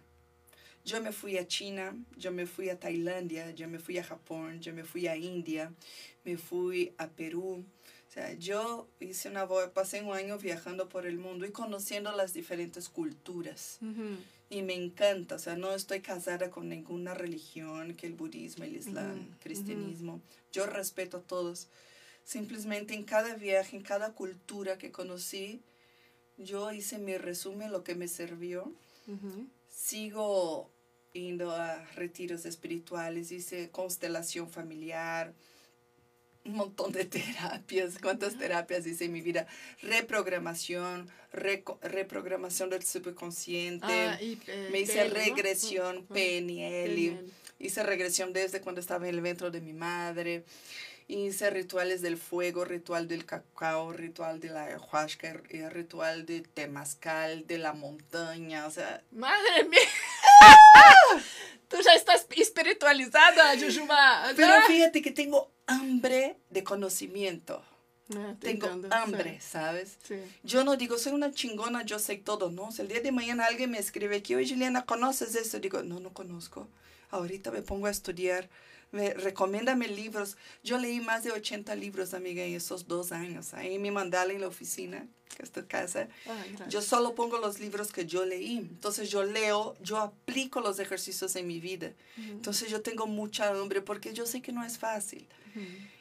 Yo 0.85 1.01
me 1.01 1.13
fui 1.13 1.39
a 1.39 1.49
China, 1.49 1.97
yo 2.15 2.31
me 2.31 2.45
fui 2.45 2.69
a 2.69 2.79
Tailandia, 2.79 3.53
yo 3.53 3.67
me 3.67 3.79
fui 3.79 3.97
a 3.97 4.05
Japón, 4.05 4.61
yo 4.61 4.75
me 4.75 4.85
fui 4.85 5.07
a 5.07 5.17
India, 5.17 5.73
me 6.25 6.37
fui 6.37 6.93
a 6.99 7.09
Perú. 7.09 7.65
Sea, 8.15 8.33
yo 8.35 8.89
hice 9.01 9.29
una 9.29 9.49
pasé 9.73 10.03
un 10.03 10.15
año 10.15 10.39
viajando 10.39 10.89
por 10.89 11.05
el 11.07 11.19
mundo 11.19 11.47
y 11.47 11.51
conociendo 11.51 12.13
las 12.13 12.33
diferentes 12.33 12.89
culturas. 12.89 13.79
Uhum. 13.81 14.19
Y 14.51 14.63
me 14.63 14.75
encanta, 14.75 15.35
o 15.35 15.39
sea, 15.39 15.57
no 15.57 15.75
estoy 15.75 16.01
casada 16.01 16.51
con 16.51 16.69
ninguna 16.69 17.15
religión, 17.15 17.95
que 17.95 18.07
el 18.07 18.13
budismo, 18.13 18.65
el 18.65 18.77
islam, 18.77 19.19
Ujú, 19.19 19.39
cristianismo. 19.41 20.21
Yo 20.53 20.67
respeto 20.67 21.17
a 21.17 21.23
todos. 21.23 21.69
Simplemente 22.23 22.95
en 22.95 23.05
cada 23.05 23.35
viaje, 23.35 23.77
en 23.77 23.83
cada 23.83 24.13
cultura 24.13 24.79
que 24.79 24.93
conocí, 24.93 25.63
yo 26.37 26.71
hice 26.73 26.99
mi 26.99 27.17
resumen, 27.17 27.73
lo 27.73 27.83
que 27.83 27.95
me 27.95 28.07
sirvió. 28.07 28.73
Sigo 29.69 30.71
indo 31.15 31.51
a 31.51 31.85
retiros 31.97 32.45
espirituales, 32.45 33.33
hice 33.33 33.71
constelación 33.71 34.51
familiar, 34.51 35.35
un 36.45 36.57
montón 36.57 36.93
de 36.93 37.05
terapias. 37.05 37.99
¿Cuántas 38.01 38.39
terapias 38.39 38.87
hice 38.87 39.07
en 39.07 39.13
mi 39.13 39.21
vida? 39.21 39.47
Reprogramación, 39.83 41.11
reprogramación 41.33 42.71
del 42.71 42.85
subconsciente. 42.85 43.87
Ah, 43.87 44.19
eh, 44.21 44.69
Me 44.71 44.81
hice 44.81 45.05
regresión. 45.09 46.07
PNL. 46.07 46.95
PNL. 46.95 47.33
Hice 47.59 47.83
regresión 47.83 48.33
desde 48.33 48.61
cuando 48.61 48.81
estaba 48.81 49.09
en 49.09 49.15
el 49.15 49.21
ventre 49.21 49.51
de 49.51 49.61
mi 49.61 49.73
madre. 49.73 50.45
Hice 51.07 51.51
rituales 51.51 52.01
del 52.01 52.17
fuego, 52.17 52.65
ritual 52.65 53.09
del 53.09 53.27
cacao, 53.27 53.93
ritual 53.93 54.41
de 54.41 54.49
la 54.49 54.65
ayahuasca, 54.65 55.41
eh, 55.51 55.69
ritual 55.69 56.25
de 56.25 56.41
temazcal, 56.41 57.47
de 57.47 57.59
la 57.59 57.75
montaña. 57.75 58.67
O 58.67 58.71
sea, 58.71 59.03
Madre 59.13 59.65
mía! 59.69 59.79
Tú 61.69 61.77
já 61.83 61.95
estás 61.95 62.27
espiritualizada, 62.31 63.57
Jujuma. 63.59 64.33
pero 64.37 64.53
Ah, 64.55 64.65
fíjate 64.67 65.03
que 65.03 65.11
tengo 65.11 65.51
hambre 65.67 66.37
de 66.51 66.63
conocimiento. 66.63 67.65
Ah, 68.15 68.35
te 68.39 68.49
Tengo 68.49 68.67
entendo, 68.67 68.95
hambre, 68.95 69.41
¿sabes? 69.41 69.97
Sí. 70.07 70.17
Yo 70.43 70.63
no 70.63 70.77
digo, 70.77 70.99
soy 70.99 71.13
una 71.13 71.33
chingona, 71.33 71.83
yo 71.85 71.99
sé 71.99 72.17
todo, 72.17 72.51
¿no? 72.51 72.71
Si 72.71 72.83
el 72.83 72.89
día 72.89 73.01
de 73.01 73.13
mañana 73.13 73.47
alguien 73.47 73.71
me 73.71 73.79
escribe 73.79 74.23
que, 74.23 74.37
oye, 74.37 74.49
Juliana, 74.53 74.85
¿conoces 74.85 75.35
esto? 75.35 75.59
Digo, 75.59 75.83
no, 75.83 76.01
no 76.01 76.13
conozco. 76.13 76.69
Ahorita 77.11 77.51
me 77.51 77.63
pongo 77.63 77.87
a 77.87 77.91
estudiar. 77.91 78.49
Me, 78.95 79.13
recomiéndame 79.13 79.89
libros. 79.89 80.37
Yo 80.63 80.79
leí 80.79 81.01
más 81.01 81.25
de 81.25 81.33
80 81.33 81.75
libros, 81.75 82.15
amiga, 82.15 82.45
en 82.45 82.55
esos 82.55 82.87
dos 82.87 83.11
años. 83.11 83.53
Ahí 83.53 83.79
mi 83.81 83.91
mandala 83.91 84.33
en 84.33 84.41
la 84.41 84.47
oficina, 84.47 85.05
que 85.37 85.43
es 85.43 85.51
tu 85.51 85.67
casa. 85.67 86.09
Gracias. 86.25 86.69
Yo 86.69 86.81
solo 86.81 87.17
pongo 87.17 87.39
los 87.39 87.59
libros 87.59 87.91
que 87.91 88.07
yo 88.07 88.25
leí. 88.25 88.59
Entonces 88.59 89.11
yo 89.11 89.25
leo, 89.25 89.77
yo 89.83 89.99
aplico 89.99 90.61
los 90.61 90.79
ejercicios 90.79 91.35
en 91.35 91.49
mi 91.49 91.59
vida. 91.59 91.93
Entonces 92.17 92.71
yo 92.71 92.83
tengo 92.83 93.09
mucha 93.09 93.51
hambre 93.51 93.83
porque 93.83 94.15
yo 94.15 94.27
sé 94.27 94.41
que 94.41 94.53
no 94.53 94.65
es 94.65 94.79
fácil. 94.79 95.27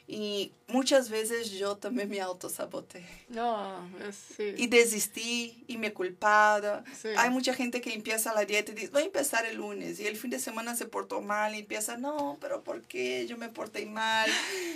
Y 0.06 0.52
muchas 0.66 1.08
veces 1.08 1.50
yo 1.52 1.76
también 1.78 2.10
me 2.10 2.20
autosaboteé. 2.20 3.06
No, 3.28 3.88
es, 4.06 4.16
sí. 4.36 4.54
Y 4.58 4.66
desistí 4.66 5.64
y 5.66 5.78
me 5.78 5.86
he 5.88 5.92
culpado. 5.94 6.84
Sí. 7.00 7.08
Hay 7.16 7.30
mucha 7.30 7.54
gente 7.54 7.80
que 7.80 7.94
empieza 7.94 8.34
la 8.34 8.44
dieta 8.44 8.72
y 8.72 8.74
dice, 8.74 8.88
voy 8.88 9.02
a 9.02 9.06
empezar 9.06 9.46
el 9.46 9.56
lunes. 9.56 10.00
Y 10.00 10.06
el 10.06 10.18
fin 10.18 10.30
de 10.30 10.40
semana 10.40 10.76
se 10.76 10.84
portó 10.84 11.22
mal 11.22 11.54
y 11.54 11.60
empieza, 11.60 11.96
no, 11.96 12.36
pero 12.38 12.62
¿por 12.62 12.82
qué? 12.82 13.26
Yo 13.26 13.38
me 13.38 13.48
porté 13.48 13.86
mal. 13.86 14.28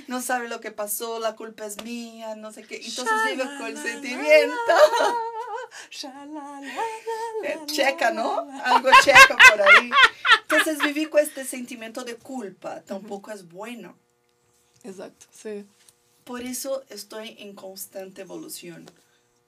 No 0.07 0.23
sabe 0.23 0.49
lo 0.49 0.61
que 0.61 0.71
pasó, 0.71 1.21
la 1.21 1.37
culpa 1.37 1.67
es 1.67 1.83
mía, 1.85 2.35
no 2.35 2.51
sé 2.51 2.62
qué. 2.62 2.77
Entonces 2.77 3.14
vive 3.31 3.45
con 3.59 3.67
el 3.67 3.75
Sha-la-la-la. 3.75 3.83
sentimiento. 3.83 4.73
Sha-la-la-la-la. 5.91 7.49
Eh, 7.49 7.59
checa, 7.67 8.11
¿no? 8.12 8.49
Algo 8.64 8.88
checa 9.05 9.37
por 9.51 9.61
ahí. 9.61 9.91
Entonces 10.43 10.79
viví 10.79 11.05
con 11.07 11.21
este 11.21 11.45
sentimiento 11.45 12.03
de 12.05 12.17
culpa. 12.17 12.81
Tampoco 12.81 13.31
es 13.31 13.47
bueno. 13.47 13.95
Exacto, 14.88 15.27
sí. 15.33 15.64
Por 16.24 16.42
eso 16.42 16.83
estoy 16.90 17.37
en 17.38 17.55
constante 17.55 18.22
evolución. 18.22 18.85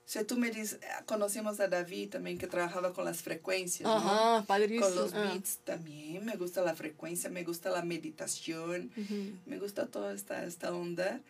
Si 0.07 0.24
tú 0.24 0.37
me 0.37 0.50
dices, 0.50 0.81
ah, 0.98 1.05
conocimos 1.05 1.61
a 1.61 1.68
David 1.68 2.11
también 2.11 2.37
que 2.38 2.46
trabajaba 2.48 2.92
con 2.92 3.05
las 3.05 3.22
frecuencias, 3.22 3.88
¿no? 3.88 3.94
Ajá, 3.96 4.44
padrísimo. 4.46 4.87
Con 4.87 4.96
los 4.96 5.12
Ah. 5.14 5.22
beats 5.33 5.59
también. 5.64 6.24
Me 6.24 6.37
gusta 6.37 6.62
la 6.62 6.74
frecuencia, 6.74 7.31
me 7.31 7.44
gusta 7.44 7.70
la 7.70 7.83
meditación, 7.83 8.90
Ujú. 8.96 9.38
me 9.46 9.59
gusta 9.59 9.87
toda 9.87 10.12
esta, 10.14 10.44
esta 10.44 10.74
onda. 10.74 11.20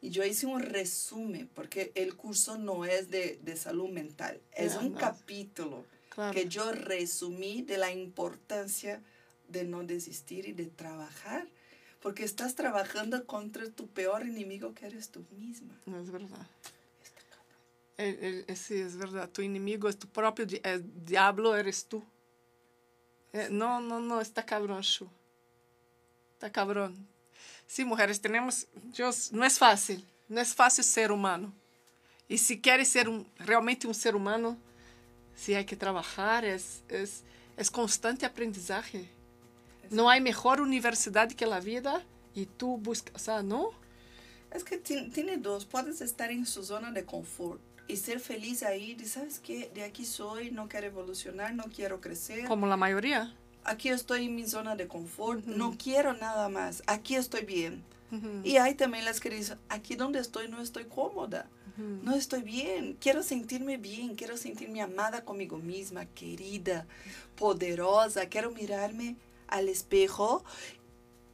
Y 0.00 0.08
yo 0.08 0.24
hice 0.24 0.46
un 0.46 0.62
resumen, 0.62 1.50
porque 1.54 1.92
el 1.94 2.16
curso 2.16 2.56
no 2.56 2.86
es 2.86 3.10
de, 3.10 3.38
de 3.42 3.56
salud 3.56 3.90
mental, 3.90 4.40
es 4.52 4.76
Ah, 4.76 4.80
un 4.80 4.92
no. 4.92 4.98
capítulo 4.98 5.84
Claro. 6.08 6.32
que 6.32 6.48
yo 6.48 6.72
resumí 6.72 7.60
de 7.62 7.76
la 7.78 7.92
importancia 7.92 9.02
de 9.48 9.64
no 9.64 9.82
desistir 9.82 10.46
y 10.48 10.52
de 10.52 10.66
trabajar, 10.66 11.46
porque 12.00 12.24
estás 12.24 12.54
trabajando 12.54 13.26
contra 13.26 13.68
tu 13.70 13.86
peor 13.88 14.22
enemigo 14.22 14.74
que 14.74 14.86
eres 14.86 15.10
tú 15.10 15.24
misma. 15.38 15.74
Es 16.00 16.10
verdad. 16.10 16.46
El- 17.96 18.18
el- 18.24 18.44
el- 18.48 18.56
sí, 18.56 18.74
es 18.76 18.96
verdad. 18.96 19.28
Tu 19.28 19.42
inimigo 19.42 19.88
es 19.88 19.98
tu 19.98 20.08
propio 20.08 20.46
di- 20.46 20.60
diablo, 21.04 21.54
eres 21.56 21.84
tú. 21.84 22.02
Eh, 23.32 23.48
no, 23.50 23.80
no, 23.80 24.00
no, 24.00 24.20
está 24.20 24.44
cabrón, 24.44 24.80
Shu. 24.80 25.06
Está 26.34 26.50
cabrón. 26.50 26.96
Sí, 27.66 27.84
mujeres, 27.84 28.20
tenemos. 28.20 28.66
Yo, 28.92 29.10
no 29.32 29.44
es 29.44 29.58
fácil. 29.58 30.04
No 30.28 30.40
es 30.40 30.54
fácil 30.54 30.82
ser 30.84 31.12
humano. 31.12 31.52
Y 32.28 32.38
si 32.38 32.60
quieres 32.60 32.88
ser 32.88 33.08
un, 33.08 33.26
realmente 33.38 33.86
un 33.86 33.94
ser 33.94 34.16
humano, 34.16 34.56
sí 35.36 35.54
hay 35.54 35.64
que 35.66 35.76
trabajar, 35.76 36.44
es, 36.44 36.82
es, 36.88 37.22
es 37.56 37.70
constante 37.70 38.24
aprendizaje. 38.24 39.08
No 39.90 40.08
hay 40.08 40.20
mejor 40.20 40.60
universidad 40.60 41.30
que 41.32 41.46
la 41.46 41.60
vida 41.60 42.02
y 42.34 42.46
tú 42.46 42.76
buscas, 42.78 43.14
o 43.16 43.18
sea, 43.18 43.42
¿no? 43.42 43.70
Es 44.52 44.64
que 44.64 44.78
ti- 44.78 45.08
tiene 45.10 45.36
dos, 45.36 45.64
puedes 45.64 46.00
estar 46.00 46.30
en 46.30 46.46
su 46.46 46.64
zona 46.64 46.90
de 46.92 47.04
confort 47.04 47.60
y 47.88 47.96
ser 47.96 48.20
feliz 48.20 48.62
ahí, 48.62 48.94
de, 48.94 49.04
¿sabes 49.06 49.40
qué? 49.40 49.70
De 49.74 49.82
aquí 49.84 50.04
soy, 50.04 50.50
no 50.52 50.68
quiero 50.68 50.86
evolucionar, 50.86 51.54
no 51.54 51.64
quiero 51.64 52.00
crecer. 52.00 52.46
Como 52.46 52.66
la 52.66 52.76
mayoría. 52.76 53.34
Aquí 53.64 53.88
estoy 53.90 54.26
en 54.26 54.34
mi 54.36 54.46
zona 54.46 54.74
de 54.76 54.86
confort, 54.88 55.40
Ujú. 55.46 55.56
no 55.56 55.76
quiero 55.76 56.12
nada 56.14 56.48
más, 56.48 56.82
aquí 56.86 57.14
estoy 57.16 57.44
bien. 57.44 57.82
Ujú. 58.12 58.40
Y 58.42 58.56
hay 58.56 58.74
también 58.74 59.04
las 59.04 59.20
que 59.20 59.30
dicen, 59.30 59.58
aquí 59.68 59.94
donde 59.96 60.18
estoy 60.20 60.48
no 60.48 60.60
estoy 60.60 60.84
cómoda, 60.84 61.46
Ujú. 61.76 62.00
no 62.02 62.14
estoy 62.14 62.42
bien, 62.42 62.96
quiero 63.00 63.22
sentirme 63.22 63.76
bien, 63.76 64.14
quiero 64.16 64.36
sentirme 64.36 64.82
amada 64.82 65.24
conmigo 65.24 65.58
misma, 65.58 66.06
querida, 66.06 66.86
poderosa, 67.36 68.26
quiero 68.26 68.50
mirarme 68.50 69.16
al 69.50 69.68
espejo 69.68 70.44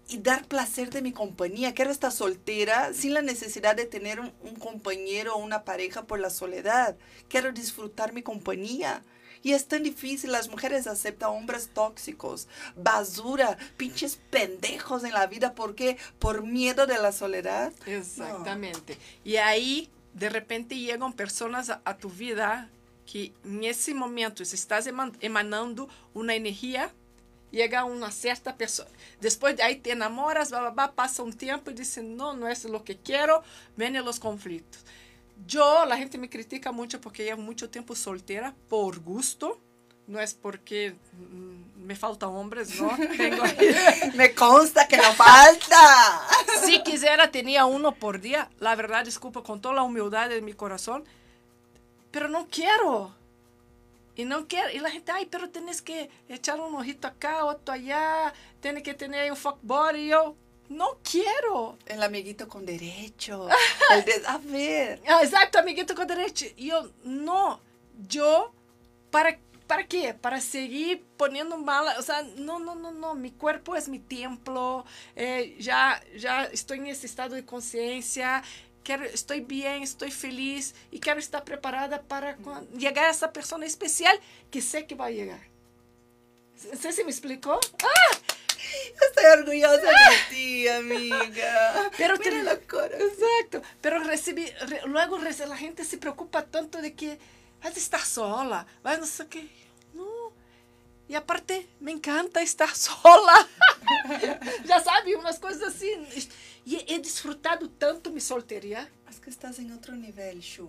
y 0.08 0.18
dar 0.18 0.46
placer 0.46 0.90
de 0.90 1.02
mi 1.02 1.12
compañía, 1.12 1.74
quiero 1.74 1.90
estar 1.90 2.12
soltera 2.12 2.92
sin 2.92 3.12
la 3.14 3.22
necesidad 3.22 3.74
de 3.74 3.86
tener 3.86 4.20
un, 4.20 4.30
compañero 4.58 5.34
o 5.34 5.38
una 5.38 5.64
pareja 5.64 6.06
por 6.06 6.20
la 6.20 6.30
soledad, 6.30 6.96
quiero 7.28 7.52
disfrutar 7.52 8.12
mi 8.12 8.22
compañía. 8.22 9.02
Y 9.42 9.52
es 9.52 9.66
tan 9.66 9.82
difícil, 9.82 10.32
las 10.32 10.48
mujeres 10.48 10.86
aceptan 10.86 11.30
hombres 11.30 11.70
tóxicos, 11.72 12.48
basura, 12.76 13.56
pinches 13.76 14.18
pendejos 14.30 15.04
en 15.04 15.12
la 15.12 15.26
vida. 15.26 15.54
¿Por 15.54 15.74
qué? 15.74 15.98
Por 16.18 16.42
miedo 16.42 16.86
de 16.86 16.98
la 16.98 17.12
soledad. 17.12 17.72
Exactamente. 17.86 18.98
Y 19.24 19.36
ahí, 19.36 19.88
de 20.14 20.30
repente, 20.30 20.76
llegan 20.76 21.12
personas 21.12 21.70
a, 21.70 21.96
tu 21.96 22.10
vida 22.10 22.70
que 23.10 23.32
en 23.44 23.62
ese 23.62 23.94
momento 23.94 24.42
estás 24.42 24.86
eman- 24.88 25.16
emanando 25.20 25.88
una 26.12 26.34
energía, 26.34 26.92
llega 27.56 27.84
una 27.84 28.12
cierta 28.12 28.56
persona, 28.56 28.90
después 29.20 29.56
de 29.56 29.62
ahí 29.62 29.76
te 29.76 29.92
enamoras, 29.92 30.50
bla, 30.50 30.60
bla, 30.60 30.70
bla, 30.70 30.92
pasa 30.92 31.22
un 31.22 31.32
tiempo 31.32 31.70
y 31.70 31.74
dicen, 31.74 32.16
no, 32.16 32.34
no 32.34 32.46
es 32.48 32.64
lo 32.64 32.84
que 32.84 32.98
quiero, 32.98 33.42
vienen 33.76 34.04
los 34.04 34.20
conflictos. 34.20 34.84
Yo, 35.46 35.84
la 35.86 35.96
gente 35.96 36.18
me 36.18 36.30
critica 36.30 36.70
mucho 36.72 37.00
porque 37.00 37.24
llevo 37.24 37.42
mucho 37.42 37.68
tiempo 37.68 37.94
soltera 37.94 38.54
por 38.68 39.00
gusto, 39.00 39.60
no 40.06 40.20
es 40.20 40.34
porque 40.34 40.94
mm, 41.12 41.84
me 41.84 41.96
faltan 41.96 42.30
hombres, 42.30 42.80
¿no? 42.80 42.96
Tengo 43.16 43.42
Me 44.14 44.34
consta 44.34 44.86
que 44.86 44.96
no 44.96 45.12
falta. 45.14 46.22
si 46.64 46.82
quisiera 46.82 47.30
tenía 47.30 47.64
uno 47.64 47.92
por 47.92 48.20
día, 48.20 48.48
la 48.60 48.76
verdad, 48.76 49.04
disculpa, 49.04 49.42
con 49.42 49.60
toda 49.60 49.74
la 49.74 49.82
humildad 49.82 50.28
de 50.28 50.42
mi 50.42 50.52
corazón, 50.52 51.04
pero 52.10 52.28
no 52.28 52.48
quiero. 52.48 53.15
Y 54.16 54.24
no 54.24 54.48
quiero. 54.48 54.70
Y 54.70 54.78
la 54.78 54.90
gente, 54.90 55.12
ay, 55.12 55.26
pero 55.26 55.50
tienes 55.50 55.82
que 55.82 56.10
echar 56.28 56.58
un 56.58 56.74
ojito 56.74 57.06
acá, 57.06 57.44
otro 57.44 57.74
allá, 57.74 58.32
tienes 58.60 58.82
que 58.82 58.94
tener 58.94 59.30
un 59.30 59.36
fuck 59.36 59.58
body. 59.62 60.00
Y 60.00 60.08
yo, 60.08 60.34
no 60.68 60.98
quiero. 61.02 61.78
El 61.86 62.02
amiguito 62.02 62.48
con 62.48 62.64
derecho. 62.64 63.48
El 63.92 64.04
de, 64.04 64.22
a 64.26 64.38
ver. 64.38 65.02
Ah, 65.06 65.20
Exacto, 65.22 65.58
amiguito 65.58 65.94
con 65.94 66.06
derecho. 66.06 66.46
Yo, 66.56 66.90
no, 67.04 67.60
yo, 68.08 68.52
¿para, 69.10 69.38
¿para 69.66 69.86
qué? 69.86 70.14
Para 70.14 70.40
seguir 70.40 71.04
poniendo 71.16 71.56
mala, 71.58 71.96
o 71.98 72.02
sea, 72.02 72.22
no, 72.36 72.58
no, 72.58 72.74
no, 72.74 72.92
no, 72.92 73.14
mi 73.14 73.30
cuerpo 73.30 73.76
es 73.76 73.88
mi 73.88 73.98
templo, 73.98 74.84
eh, 75.14 75.56
ya, 75.58 76.02
ya 76.16 76.44
estoy 76.44 76.78
en 76.78 76.86
ese 76.88 77.06
estado 77.06 77.34
de 77.34 77.44
conciencia, 77.44 78.42
quiero, 78.86 79.04
estoy 79.04 79.40
bien, 79.40 79.82
estoy 79.82 80.12
feliz 80.12 80.74
y 80.92 81.00
quiero 81.00 81.18
estar 81.18 81.42
preparada 81.44 82.02
para 82.02 82.36
llegar 82.78 83.06
a 83.06 83.10
esa 83.10 83.32
persona 83.32 83.66
especial 83.66 84.16
que 84.50 84.62
sé 84.62 84.86
que 84.86 84.94
va 84.94 85.06
a 85.06 85.10
llegar. 85.10 85.40
¿Sí 86.80 86.92
se 86.92 87.02
me 87.04 87.10
explicó? 87.10 87.58
¡Ah! 87.82 88.18
Estoy 89.08 89.24
orgullosa 89.40 89.76
de 89.76 90.16
ti, 90.30 90.68
amiga. 90.68 91.90
Pero 91.98 92.16
Mira 92.16 92.30
te- 92.30 92.42
la 92.44 92.58
cara. 92.60 92.96
Exacto. 92.96 93.62
Pero 93.80 93.98
recibí, 94.04 94.46
re- 94.68 94.82
luego 94.86 95.18
rece- 95.18 95.46
la 95.46 95.56
gente 95.56 95.84
se 95.84 95.98
preocupa 95.98 96.44
tanto 96.44 96.80
de 96.80 96.94
que 96.94 97.18
vas 97.62 97.74
a 97.74 97.78
estar 97.78 98.00
sola, 98.00 98.66
vas 98.82 98.98
no 99.00 99.06
sé 99.06 99.26
qué. 99.26 99.48
No. 99.94 100.04
Y 101.08 101.14
aparte, 101.14 101.68
me 101.80 101.90
encanta 101.92 102.40
estar 102.40 102.72
sola. 102.74 103.48
ya 104.64 104.80
sabe, 104.80 105.16
unas 105.16 105.38
cosas 105.40 105.74
así. 105.74 105.90
Y 106.66 106.84
he 106.92 106.98
disfrutado 106.98 107.70
tanto 107.70 108.10
mi 108.10 108.20
soltería. 108.20 108.90
Es 109.08 109.20
que 109.20 109.30
estás 109.30 109.58
en 109.60 109.70
otro 109.72 109.94
nivel, 109.94 110.40
Shu. 110.40 110.68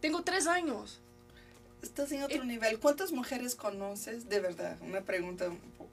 Tengo 0.00 0.22
tres 0.22 0.46
años. 0.46 1.00
Estás 1.82 2.12
en 2.12 2.20
Eh, 2.20 2.24
otro 2.26 2.44
nivel. 2.44 2.78
¿Cuántas 2.78 3.10
mujeres 3.10 3.54
conoces? 3.54 4.28
De 4.28 4.38
verdad, 4.38 4.76
una 4.82 5.00
pregunta 5.00 5.48
un 5.48 5.58
poco. 5.78 5.90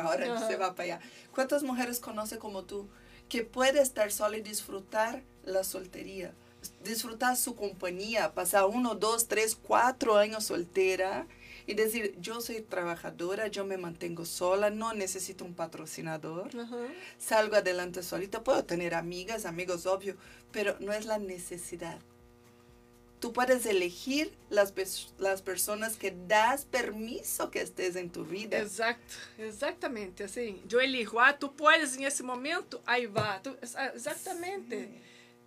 Ahora 0.00 0.34
Ajá. 0.34 0.48
se 0.48 0.56
va 0.56 0.74
para 0.74 0.96
allá. 0.96 1.00
¿Cuántas 1.32 1.62
mujeres 1.62 2.00
conoce 2.00 2.38
como 2.38 2.64
tú 2.64 2.88
que 3.28 3.44
puede 3.44 3.80
estar 3.80 4.10
sola 4.10 4.36
y 4.36 4.42
disfrutar 4.42 5.22
la 5.44 5.62
soltería? 5.62 6.34
Disfrutar 6.82 7.36
su 7.36 7.54
compañía, 7.54 8.34
pasar 8.34 8.64
uno, 8.66 8.96
dos, 8.96 9.28
tres, 9.28 9.54
cuatro 9.56 10.16
años 10.16 10.44
soltera 10.44 11.26
y 11.68 11.74
decir, 11.74 12.14
yo 12.18 12.40
soy 12.40 12.62
trabajadora, 12.62 13.46
yo 13.48 13.64
me 13.64 13.76
mantengo 13.76 14.24
sola, 14.24 14.70
no 14.70 14.94
necesito 14.94 15.44
un 15.44 15.54
patrocinador, 15.54 16.48
salgo 17.18 17.56
adelante 17.56 18.02
solita, 18.02 18.42
puedo 18.42 18.64
tener 18.64 18.94
amigas, 18.94 19.44
amigos, 19.44 19.84
obvio, 19.86 20.16
pero 20.50 20.76
no 20.80 20.92
es 20.92 21.04
la 21.04 21.18
necesidad. 21.18 21.98
Tú 23.20 23.32
puedes 23.32 23.66
elegir 23.66 24.32
las, 24.48 24.72
las 25.18 25.42
personas 25.42 25.96
que 25.96 26.14
das 26.26 26.64
permiso 26.64 27.50
que 27.50 27.60
estés 27.60 27.96
en 27.96 28.10
tu 28.10 28.24
vida. 28.24 28.58
Exacto, 28.58 29.14
exatamente 29.38 30.22
assim. 30.22 30.62
Eu 30.70 30.80
elijo, 30.80 31.18
ah, 31.18 31.32
tu 31.32 31.48
puedes 31.48 31.96
em 31.96 32.04
esse 32.04 32.22
momento, 32.22 32.80
aí 32.86 33.06
vá. 33.06 33.40
Tu, 33.40 33.50
exa- 33.60 33.92
exatamente. 33.94 34.88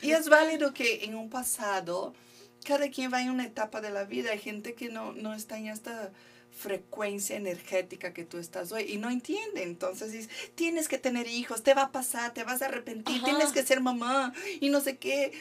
Y 0.02 0.12
es 0.12 0.28
válido 0.28 0.74
que 0.74 1.06
en 1.06 1.16
un 1.16 1.30
pasado, 1.30 2.14
cada 2.66 2.90
quien 2.90 3.12
va 3.12 3.22
en 3.22 3.30
una 3.32 3.46
etapa 3.46 3.82
de 3.82 3.90
la 3.90 4.04
vida. 4.06 4.32
Hay 4.32 4.40
gente 4.40 4.74
que 4.74 4.90
no, 4.90 5.14
no 5.14 5.34
está 5.34 5.58
en 5.58 5.68
esta 5.68 6.12
frecuencia 6.52 7.36
energética 7.38 8.14
que 8.14 8.26
tú 8.26 8.38
estás 8.38 8.72
hoy 8.72 8.84
y 8.84 8.98
no 8.98 9.10
entiende. 9.10 9.64
Entonces 9.64 10.12
dices, 10.12 10.30
tienes 10.56 10.88
que 10.88 10.98
tener 10.98 11.28
hijos, 11.28 11.64
te 11.64 11.74
va 11.74 11.84
a 11.84 11.92
pasar, 11.92 12.34
te 12.34 12.44
vas 12.44 12.62
a 12.62 12.66
arrepentir, 12.66 13.16
Ajá. 13.18 13.26
tienes 13.26 13.52
que 13.52 13.64
ser 13.64 13.80
mamá 13.82 14.34
y 14.60 14.70
no 14.70 14.82
sé 14.82 14.98
qué. 14.98 15.32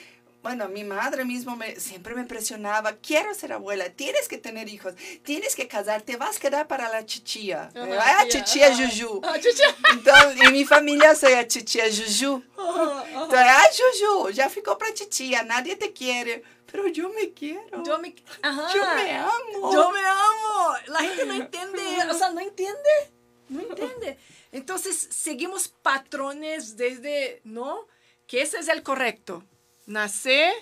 Bueno, 0.42 0.70
mi 0.70 0.84
madre 0.84 1.26
mismo 1.26 1.54
me, 1.54 1.76
siempre 1.76 2.14
me 2.14 2.24
presionaba, 2.24 2.96
quiero 2.96 3.34
ser 3.34 3.52
abuela, 3.52 3.90
tienes 3.90 4.26
que 4.26 4.38
tener 4.38 4.70
hijos, 4.70 4.94
tienes 5.22 5.54
que 5.54 5.68
casar, 5.68 6.00
te 6.00 6.16
vas 6.16 6.38
a 6.38 6.40
quedar 6.40 6.66
para 6.66 6.88
la 6.88 7.04
chichilla. 7.04 7.70
Ajá, 7.74 8.20
Ah, 8.20 8.24
tía, 8.26 8.42
chichilla 8.44 8.68
ajá. 8.68 8.88
Juju. 8.88 9.20
Ah, 9.22 9.36
tchau, 9.38 9.74
Entonces, 9.92 10.40
en 10.40 10.52
mi 10.52 10.64
familia 10.64 11.14
soy 11.14 11.34
a 11.34 11.46
chichilla 11.46 11.84
Juju. 11.90 12.42
Entonces, 12.56 13.38
ah, 13.38 13.64
Juju, 13.76 14.30
ya 14.30 14.48
ficó 14.48 14.78
para 14.78 14.94
chichilla, 14.94 15.42
nadie 15.42 15.76
te 15.76 15.92
quiere, 15.92 16.42
pero 16.70 16.88
yo 16.88 17.08
me 17.10 17.32
quiero. 17.32 17.84
Eu 17.84 17.98
me, 17.98 18.14
Ajá. 18.42 18.72
Yo 18.74 18.82
me 18.94 19.16
amo. 19.16 19.72
Yo 19.72 19.90
me 19.90 20.00
amo. 20.00 20.74
La 20.88 21.00
gente 21.00 21.26
no 21.26 21.34
entiende, 21.34 21.82
o 22.10 22.14
sea, 22.14 22.30
no 22.30 22.40
entiende, 22.40 23.10
no 23.48 23.60
entiende. 23.60 24.18
Entonces, 24.52 25.08
seguimos 25.10 25.68
patrones 25.68 26.76
desde, 26.76 27.40
¿no? 27.44 27.86
Que 28.26 28.42
ese 28.42 28.58
es 28.58 28.68
el 28.68 28.82
correcto. 28.82 29.44
Nacer, 29.86 30.52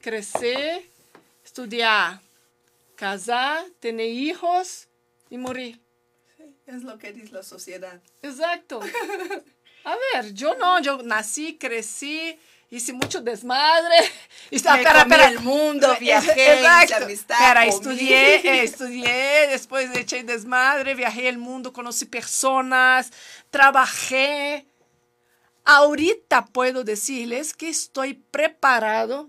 crecer, 0.00 0.84
estudiar, 1.44 2.20
casar, 2.94 3.64
tener 3.80 4.08
hijos 4.08 4.88
y 5.30 5.38
morir. 5.38 5.80
Es 6.66 6.82
lo 6.82 6.98
que 6.98 7.12
dice 7.12 7.32
la 7.32 7.42
sociedad. 7.42 8.00
Exacto. 8.22 8.80
A 9.84 9.96
ver, 10.12 10.34
yo 10.34 10.54
no, 10.56 10.80
yo 10.80 11.02
nací, 11.02 11.56
crecí, 11.56 12.38
hice 12.70 12.92
mucho 12.92 13.20
desmadre. 13.20 13.96
Y, 14.50 14.56
Me 14.56 14.82
comí 14.82 15.14
el 15.26 15.40
mundo, 15.40 15.94
viajé, 16.00 16.62
hice 16.84 16.94
amistad, 16.94 17.36
comí. 17.66 17.68
estudié, 17.68 18.62
estudié, 18.64 19.46
después 19.48 19.94
eché 19.94 20.22
desmadre, 20.24 20.94
viajé 20.94 21.28
el 21.28 21.36
mundo, 21.36 21.72
conocí 21.74 22.06
personas, 22.06 23.10
trabajé. 23.50 24.66
Ahorita 25.64 26.46
puedo 26.46 26.82
decirles 26.82 27.52
que 27.52 27.68
estoy 27.68 28.14
preparado, 28.14 29.28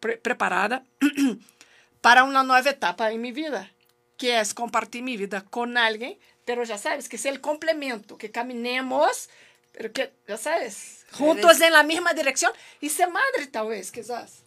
pre- 0.00 0.16
preparada 0.16 0.84
para 2.00 2.24
una 2.24 2.42
nueva 2.42 2.70
etapa 2.70 3.10
en 3.12 3.20
mi 3.20 3.32
vida, 3.32 3.70
que 4.16 4.40
es 4.40 4.54
compartir 4.54 5.02
mi 5.02 5.18
vida 5.18 5.42
con 5.50 5.76
alguien, 5.76 6.18
pero 6.46 6.64
ya 6.64 6.78
sabes, 6.78 7.10
que 7.10 7.18
sea 7.18 7.30
el 7.30 7.42
complemento, 7.42 8.16
que 8.16 8.30
caminemos, 8.30 9.28
pero 9.72 9.92
que, 9.92 10.14
ya 10.26 10.38
sabes, 10.38 10.99
juntos 11.12 11.56
Eres- 11.56 11.62
en 11.62 11.72
la 11.72 11.82
misma 11.82 12.14
dirección 12.14 12.52
y 12.80 12.88
ser 12.90 13.10
madre 13.10 13.46
tal 13.50 13.68
vez, 13.68 13.90
quizás. 13.92 14.44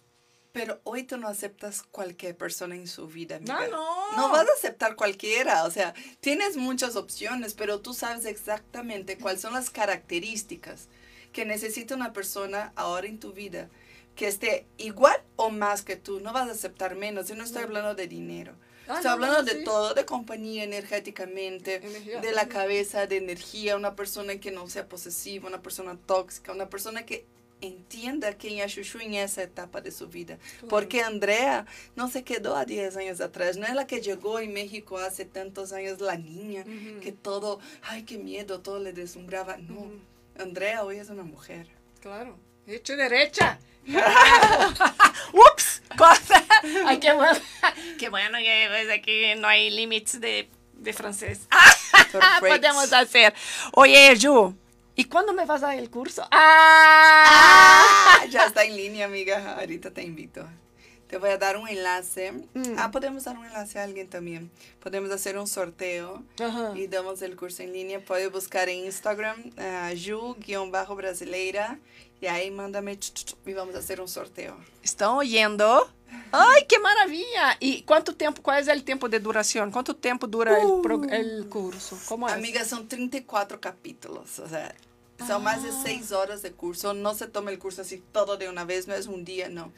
Pero 0.51 0.79
hoy 0.83 1.01
tú 1.03 1.17
no 1.17 1.27
aceptas 1.27 1.81
cualquier 1.81 2.37
persona 2.37 2.75
en 2.75 2.87
su 2.87 3.07
vida. 3.07 3.39
No, 3.41 3.53
amiga. 3.57 3.71
no. 3.71 4.11
No 4.17 4.29
vas 4.29 4.47
a 4.47 4.53
aceptar 4.53 4.95
cualquiera. 4.95 5.63
O 5.63 5.71
sea, 5.71 5.95
tienes 6.19 6.57
muchas 6.57 6.95
opciones, 6.95 7.55
pero 7.55 7.81
tú 7.81 7.95
sabes 7.95 8.25
exactamente 8.25 9.17
cuáles 9.17 9.41
son 9.41 9.53
las 9.53 9.71
características 9.71 10.87
que 11.31 11.45
necesita 11.45 11.95
una 11.95 12.13
persona 12.13 12.71
ahora 12.75 13.07
en 13.07 13.19
tu 13.19 13.33
vida 13.33 13.67
que 14.15 14.27
esté 14.27 14.67
igual 14.77 15.19
o 15.37 15.49
más 15.49 15.81
que 15.81 15.95
tú. 15.95 16.19
No 16.19 16.33
vas 16.33 16.47
a 16.47 16.51
aceptar 16.51 16.93
menos. 16.95 17.27
Yo 17.27 17.35
no 17.35 17.43
estoy 17.43 17.61
No. 17.63 17.67
hablando 17.69 17.95
de 17.95 18.07
dinero. 18.07 18.53
Ah, 18.87 18.95
Estoy 18.97 19.03
no, 19.05 19.11
hablando 19.11 19.37
no, 19.39 19.43
de 19.43 19.51
sí. 19.59 19.63
todo, 19.63 19.93
de 19.93 20.05
compañía 20.05 20.63
energéticamente, 20.63 21.75
Energía. 21.75 22.19
de 22.21 22.31
la 22.33 22.47
cabeza, 22.47 23.07
de 23.07 23.17
energía, 23.17 23.75
una 23.77 23.95
persona 23.95 24.35
que 24.39 24.51
no 24.51 24.67
sea 24.67 24.87
posesiva, 24.87 25.47
una 25.47 25.61
persona 25.61 25.97
tóxica, 26.05 26.51
una 26.51 26.69
persona 26.69 27.05
que 27.05 27.25
entienda 27.61 28.33
quién 28.33 28.59
es 28.59 28.73
Chuchu 28.73 28.99
en 28.99 29.13
esa 29.13 29.41
etapa 29.41 29.79
de 29.79 29.89
su 29.91 30.07
vida. 30.09 30.37
Claro. 30.37 30.67
Porque 30.67 31.01
Andrea 31.01 31.65
no 31.95 32.09
se 32.09 32.23
quedó 32.25 32.57
a 32.57 32.65
10 32.65 32.97
años 32.97 33.21
atrás, 33.21 33.55
no 33.55 33.65
es 33.65 33.73
la 33.73 33.87
que 33.87 34.01
llegó 34.01 34.39
en 34.39 34.51
México 34.51 34.97
hace 34.97 35.23
tantos 35.23 35.71
años, 35.71 36.01
la 36.01 36.17
niña, 36.17 36.61
Ujú. 36.67 36.99
que 36.99 37.13
todo, 37.13 37.59
ay, 37.83 38.03
qué 38.03 38.17
miedo, 38.17 38.59
todo 38.59 38.79
le 38.79 38.91
deslumbraba. 38.91 39.55
No, 39.57 39.75
Ujú. 39.79 39.99
Andrea 40.39 40.83
hoy 40.83 40.97
es 40.97 41.09
una 41.09 41.23
mujer. 41.23 41.67
Claro. 42.01 42.37
Hecho 42.67 42.97
derecha. 42.97 43.59
Ups. 45.33 45.81
Cosa. 45.97 46.42
Ay, 46.85 46.99
qué 46.99 47.13
bueno. 47.13 47.39
Qué 47.99 48.09
bueno 48.09 48.37
que 48.37 48.67
pues, 48.69 48.89
aquí 48.99 49.35
no 49.37 49.47
hay 49.47 49.69
límites 49.69 50.19
de, 50.19 50.49
de 50.73 50.93
francés. 50.93 51.47
Podemos 52.39 52.91
hacer. 52.91 53.33
Oye, 53.73 54.17
Ju, 54.19 54.53
¿y 54.95 55.05
cuándo 55.05 55.33
me 55.33 55.45
vas 55.45 55.63
a 55.63 55.67
dar 55.67 55.77
el 55.77 55.89
curso? 55.89 56.27
¡Ah! 56.31 57.25
Ah, 57.25 58.25
ya 58.29 58.45
está 58.45 58.63
en 58.63 58.75
línea, 58.75 59.05
amiga. 59.05 59.57
Ahorita 59.59 59.91
te 59.91 60.03
invito. 60.03 60.47
Te 61.07 61.17
voy 61.17 61.29
a 61.29 61.37
dar 61.37 61.57
un 61.57 61.67
enlace. 61.67 62.31
Mm. 62.53 62.75
Ah, 62.77 62.89
podemos 62.91 63.23
dar 63.23 63.37
un 63.37 63.45
enlace 63.45 63.79
a 63.79 63.83
alguien 63.83 64.09
también. 64.09 64.49
Podemos 64.81 65.11
hacer 65.11 65.37
un 65.37 65.47
sorteo 65.47 66.23
Ajá. 66.39 66.73
y 66.75 66.87
damos 66.87 67.21
el 67.21 67.35
curso 67.35 67.61
en 67.63 67.71
línea. 67.71 68.03
Puede 68.03 68.27
buscar 68.27 68.67
en 68.69 68.85
Instagram, 68.85 69.51
uh, 69.57 70.85
ju-brasileira. 70.87 71.79
Y 72.23 72.27
ahí 72.27 72.49
mándame 72.51 72.97
ch, 72.97 73.11
ch, 73.13 73.25
ch, 73.25 73.35
y 73.45 73.51
vamos 73.51 73.75
a 73.75 73.79
hacer 73.79 73.99
un 73.99 74.07
sorteo. 74.07 74.55
¿Están 74.81 75.09
oyendo? 75.09 75.89
¡Ay, 76.31 76.63
qué 76.69 76.79
maravilla! 76.79 77.57
¿Y 77.59 77.81
cuánto 77.81 78.15
tiempo, 78.15 78.41
cuál 78.41 78.61
es 78.61 78.69
el 78.69 78.85
tiempo 78.85 79.09
de 79.09 79.19
duración? 79.19 79.71
¿Cuánto 79.71 79.93
tiempo 79.93 80.25
dura 80.25 80.57
el, 80.61 80.79
pro- 80.81 81.03
el 81.03 81.49
curso? 81.49 81.99
¿Cómo 82.07 82.29
es? 82.29 82.33
Amiga, 82.33 82.63
son 82.63 82.87
34 82.87 83.59
capítulos. 83.59 84.39
O 84.39 84.47
sea, 84.47 84.73
son 85.27 85.43
más 85.43 85.63
de 85.63 85.69
Ah. 85.69 85.81
6 85.83 86.13
horas 86.13 86.41
de 86.41 86.53
curso. 86.53 86.93
No 86.93 87.13
se 87.13 87.27
toma 87.27 87.51
el 87.51 87.59
curso 87.59 87.81
así 87.81 88.01
todo 88.13 88.37
de 88.37 88.47
una 88.47 88.63
vez, 88.63 88.87
no 88.87 88.93
es 88.93 89.07
un 89.07 89.25
día, 89.25 89.49
no. 89.49 89.73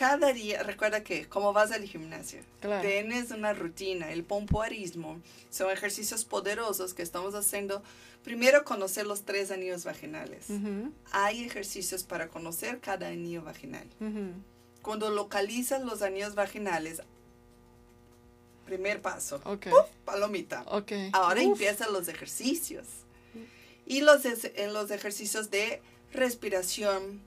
Cada 0.00 0.32
día, 0.32 0.62
recuerda 0.62 1.04
que 1.04 1.28
como 1.28 1.52
vas 1.52 1.72
al 1.72 1.84
gimnasio, 1.84 2.40
Claro. 2.60 2.80
tienes 2.88 3.32
una 3.32 3.52
rutina. 3.52 4.10
El 4.10 4.24
pompoarismo 4.24 5.20
son 5.50 5.70
ejercicios 5.70 6.24
poderosos 6.24 6.94
que 6.94 7.02
estamos 7.02 7.34
haciendo. 7.34 7.82
Primero, 8.24 8.64
conocer 8.64 9.06
los 9.06 9.24
tres 9.26 9.50
anillos 9.50 9.84
vaginales. 9.84 10.48
Ujú, 10.48 10.90
Hay 11.12 11.44
ejercicios 11.44 12.02
para 12.04 12.28
conocer 12.28 12.80
cada 12.80 13.08
anillo 13.08 13.42
vaginal. 13.42 13.86
ujú. 14.00 14.32
Cuando 14.80 15.10
localizas 15.10 15.82
los 15.82 16.00
anillos 16.00 16.34
vaginales, 16.34 17.02
primer 18.64 19.02
paso, 19.02 19.42
Ok. 19.44 19.66
¡puf! 19.68 19.84
palomita. 20.06 20.62
Ok. 20.68 20.92
Ahora 21.12 21.42
Uf. 21.42 21.48
empiezan 21.48 21.92
los 21.92 22.08
ejercicios. 22.08 22.86
Y 23.84 24.00
los, 24.00 24.24
en 24.24 24.72
los 24.72 24.90
ejercicios 24.92 25.50
de 25.50 25.82
respiración, 26.14 27.20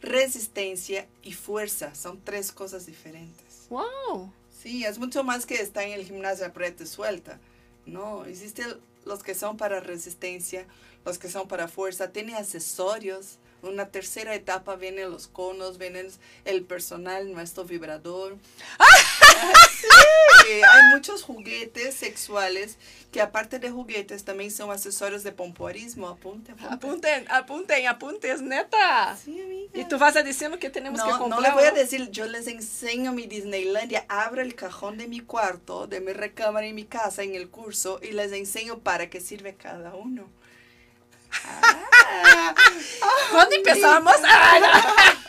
resistencia 0.00 1.06
y 1.22 1.32
fuerza. 1.32 1.94
Son 1.94 2.20
tres 2.22 2.52
cosas 2.52 2.86
diferentes. 2.86 3.66
Wow. 3.70 4.32
Sí, 4.62 4.84
es 4.84 4.98
mucho 4.98 5.24
más 5.24 5.46
que 5.46 5.56
estar 5.56 5.84
en 5.84 5.92
el 5.92 6.04
gimnasio 6.04 6.46
aprieta 6.46 6.82
y 6.82 6.86
suelta. 6.86 7.38
No, 7.86 8.24
existen 8.24 8.76
los 9.04 9.22
que 9.22 9.34
son 9.34 9.56
para 9.56 9.80
resistencia, 9.80 10.66
los 11.04 11.18
que 11.18 11.30
son 11.30 11.48
para 11.48 11.68
fuerza. 11.68 12.12
Tiene 12.12 12.34
accesorios. 12.36 13.38
Una 13.60 13.88
tercera 13.88 14.34
etapa 14.36 14.76
vienen 14.76 15.10
los 15.10 15.26
conos, 15.26 15.78
vienen 15.78 16.08
el 16.44 16.62
personal, 16.64 17.32
nuestro 17.32 17.64
vibrador. 17.64 18.36
sí, 19.80 19.87
hay 20.62 20.82
muchos 20.94 21.22
juguetes 21.22 21.94
sexuales 21.94 22.76
que 23.12 23.20
aparte 23.20 23.58
de 23.58 23.70
juguetes 23.70 24.24
también 24.24 24.50
son 24.50 24.70
accesorios 24.70 25.22
de 25.22 25.32
pompoarismo. 25.32 26.08
Apunte, 26.08 26.52
apunte. 26.52 26.74
Apunten, 26.74 27.26
apunten, 27.30 27.86
apuntes, 27.86 28.42
neta. 28.42 29.16
Sí, 29.16 29.40
amiga. 29.40 29.70
Y 29.74 29.84
tú 29.86 29.98
vas 29.98 30.16
a 30.16 30.22
diciendo 30.22 30.58
que 30.58 30.70
tenemos 30.70 31.02
que 31.02 31.10
comprar. 31.10 31.28
no 31.30 31.40
les 31.40 31.52
voy 31.54 31.64
a 31.64 31.72
decir, 31.72 32.10
yo 32.10 32.26
les 32.26 32.46
enseño 32.46 33.12
mi 33.12 33.26
Disneylandia, 33.26 34.04
abro 34.08 34.42
el 34.42 34.54
cajón 34.54 34.98
de 34.98 35.08
mi 35.08 35.20
cuarto, 35.20 35.86
de 35.86 36.00
mi 36.00 36.12
recámara 36.12 36.66
en 36.66 36.74
mi 36.74 36.84
casa 36.84 37.22
en 37.22 37.34
el 37.34 37.48
curso 37.48 37.98
y 38.02 38.12
les 38.12 38.32
enseño 38.32 38.78
para 38.78 39.08
qué 39.08 39.20
sirve 39.20 39.54
cada 39.54 39.94
uno. 39.94 40.28
Ah, 41.44 42.54
¿Cuándo 43.32 43.54
empezamos? 43.54 44.14
Ay, 44.24 44.60
no. 44.60 45.27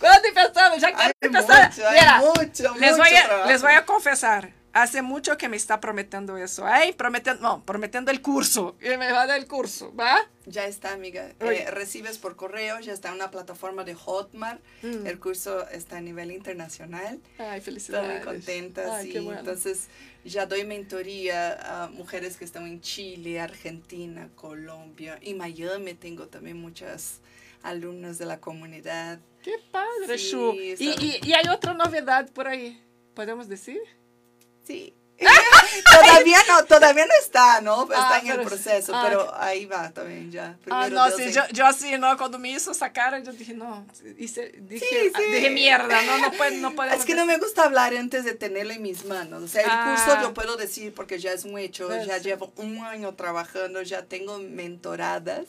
¿Cuándo 0.00 0.28
empezamos? 0.28 0.80
Ya 0.80 0.88
Hay 0.88 0.94
quiero 0.94 1.12
empezar. 1.20 1.72
Mira, 1.92 2.18
mucho, 2.18 2.74
les, 2.78 2.92
mucho 2.92 2.96
voy 2.96 3.10
a, 3.10 3.46
les 3.46 3.62
voy 3.62 3.72
a 3.72 3.84
confesar. 3.84 4.52
Hace 4.72 5.02
mucho 5.02 5.36
que 5.36 5.48
me 5.48 5.56
está 5.56 5.80
prometiendo 5.80 6.36
eso, 6.36 6.66
¿eh? 6.68 6.94
Prometiendo, 6.96 7.42
no, 7.42 7.64
prometiendo 7.64 8.12
el 8.12 8.22
curso. 8.22 8.76
Y 8.80 8.96
me 8.96 9.10
va 9.10 9.22
a 9.22 9.26
dar 9.26 9.36
el 9.38 9.48
curso, 9.48 9.92
¿va? 9.96 10.16
Ya 10.46 10.64
está, 10.66 10.92
amiga. 10.92 11.28
Eh, 11.40 11.68
recibes 11.72 12.18
por 12.18 12.36
correo, 12.36 12.78
ya 12.78 12.92
está 12.92 13.08
en 13.08 13.16
una 13.16 13.32
plataforma 13.32 13.82
de 13.82 13.96
Hotmart. 13.96 14.60
Mm. 14.82 15.08
El 15.08 15.18
curso 15.18 15.68
está 15.70 15.96
a 15.96 16.00
nivel 16.00 16.30
internacional. 16.30 17.18
Ay, 17.38 17.58
Estoy 17.58 17.60
felicidades. 17.62 18.24
muy 18.24 18.32
contenta, 18.34 18.96
Ay, 18.96 19.06
sí. 19.06 19.12
qué 19.12 19.20
bueno. 19.20 19.40
Entonces, 19.40 19.88
ya 20.24 20.46
doy 20.46 20.64
mentoría 20.64 21.84
a 21.84 21.88
mujeres 21.88 22.36
que 22.36 22.44
están 22.44 22.64
en 22.68 22.80
Chile, 22.80 23.40
Argentina, 23.40 24.28
Colombia 24.36 25.18
y 25.20 25.34
Miami. 25.34 25.94
Tengo 25.94 26.28
también 26.28 26.58
muchas 26.60 27.18
alumnas 27.64 28.18
de 28.18 28.26
la 28.26 28.38
comunidad. 28.38 29.18
Qué 29.42 29.56
padre, 29.70 30.18
Sí, 30.18 30.30
Shu. 30.30 30.52
Y, 30.54 30.70
está 30.70 30.84
y, 30.84 31.20
y 31.24 31.32
hay 31.32 31.48
otra 31.48 31.74
novedad 31.74 32.30
por 32.32 32.46
ahí. 32.48 32.82
¿Podemos 33.14 33.48
decir? 33.48 33.80
Sí. 34.64 34.94
todavía 36.00 36.38
no, 36.48 36.64
todavía 36.64 37.06
no 37.06 37.12
está, 37.22 37.60
¿no? 37.60 37.82
Está 37.82 38.14
Ah, 38.16 38.20
en 38.20 38.28
el 38.28 38.40
proceso, 38.42 38.92
ah, 38.94 39.02
pero 39.06 39.34
ahí 39.36 39.66
va 39.66 39.90
también 39.90 40.30
ya. 40.30 40.56
Ah, 40.70 40.88
no, 40.90 41.06
Dios 41.06 41.16
sí, 41.16 41.22
en- 41.24 41.32
yo, 41.32 41.42
yo 41.52 41.66
así, 41.66 41.98
¿no? 41.98 42.16
Cuando 42.16 42.38
me 42.38 42.50
hizo 42.50 42.72
esa 42.72 42.92
cara, 42.92 43.18
yo 43.20 43.32
dije, 43.32 43.54
no, 43.54 43.86
hice, 44.18 44.52
dije, 44.62 44.86
Sí, 44.86 45.12
sí. 45.14 45.32
dije 45.32 45.50
mierda, 45.50 46.00
no, 46.02 46.18
no, 46.18 46.32
puede, 46.32 46.56
no 46.58 46.74
podemos 46.74 46.98
Es 47.00 47.04
que 47.04 47.14
no 47.14 47.26
me 47.26 47.36
gusta 47.38 47.64
hablar 47.64 47.94
antes 47.94 48.24
de 48.24 48.34
tenerlo 48.34 48.72
en 48.72 48.82
mis 48.82 49.04
manos. 49.04 49.42
O 49.42 49.48
sea, 49.48 49.62
el 49.62 49.68
Ah. 49.70 49.94
curso 50.04 50.22
yo 50.22 50.34
puedo 50.34 50.56
decir 50.56 50.94
porque 50.94 51.18
ya 51.18 51.32
es 51.32 51.44
un 51.44 51.58
hecho, 51.58 51.88
Pues 51.88 52.06
ya 52.06 52.18
llevo 52.18 52.52
un 52.56 52.78
año 52.84 53.14
trabajando, 53.14 53.82
ya 53.82 54.04
tengo 54.04 54.38
mentoradas, 54.38 55.44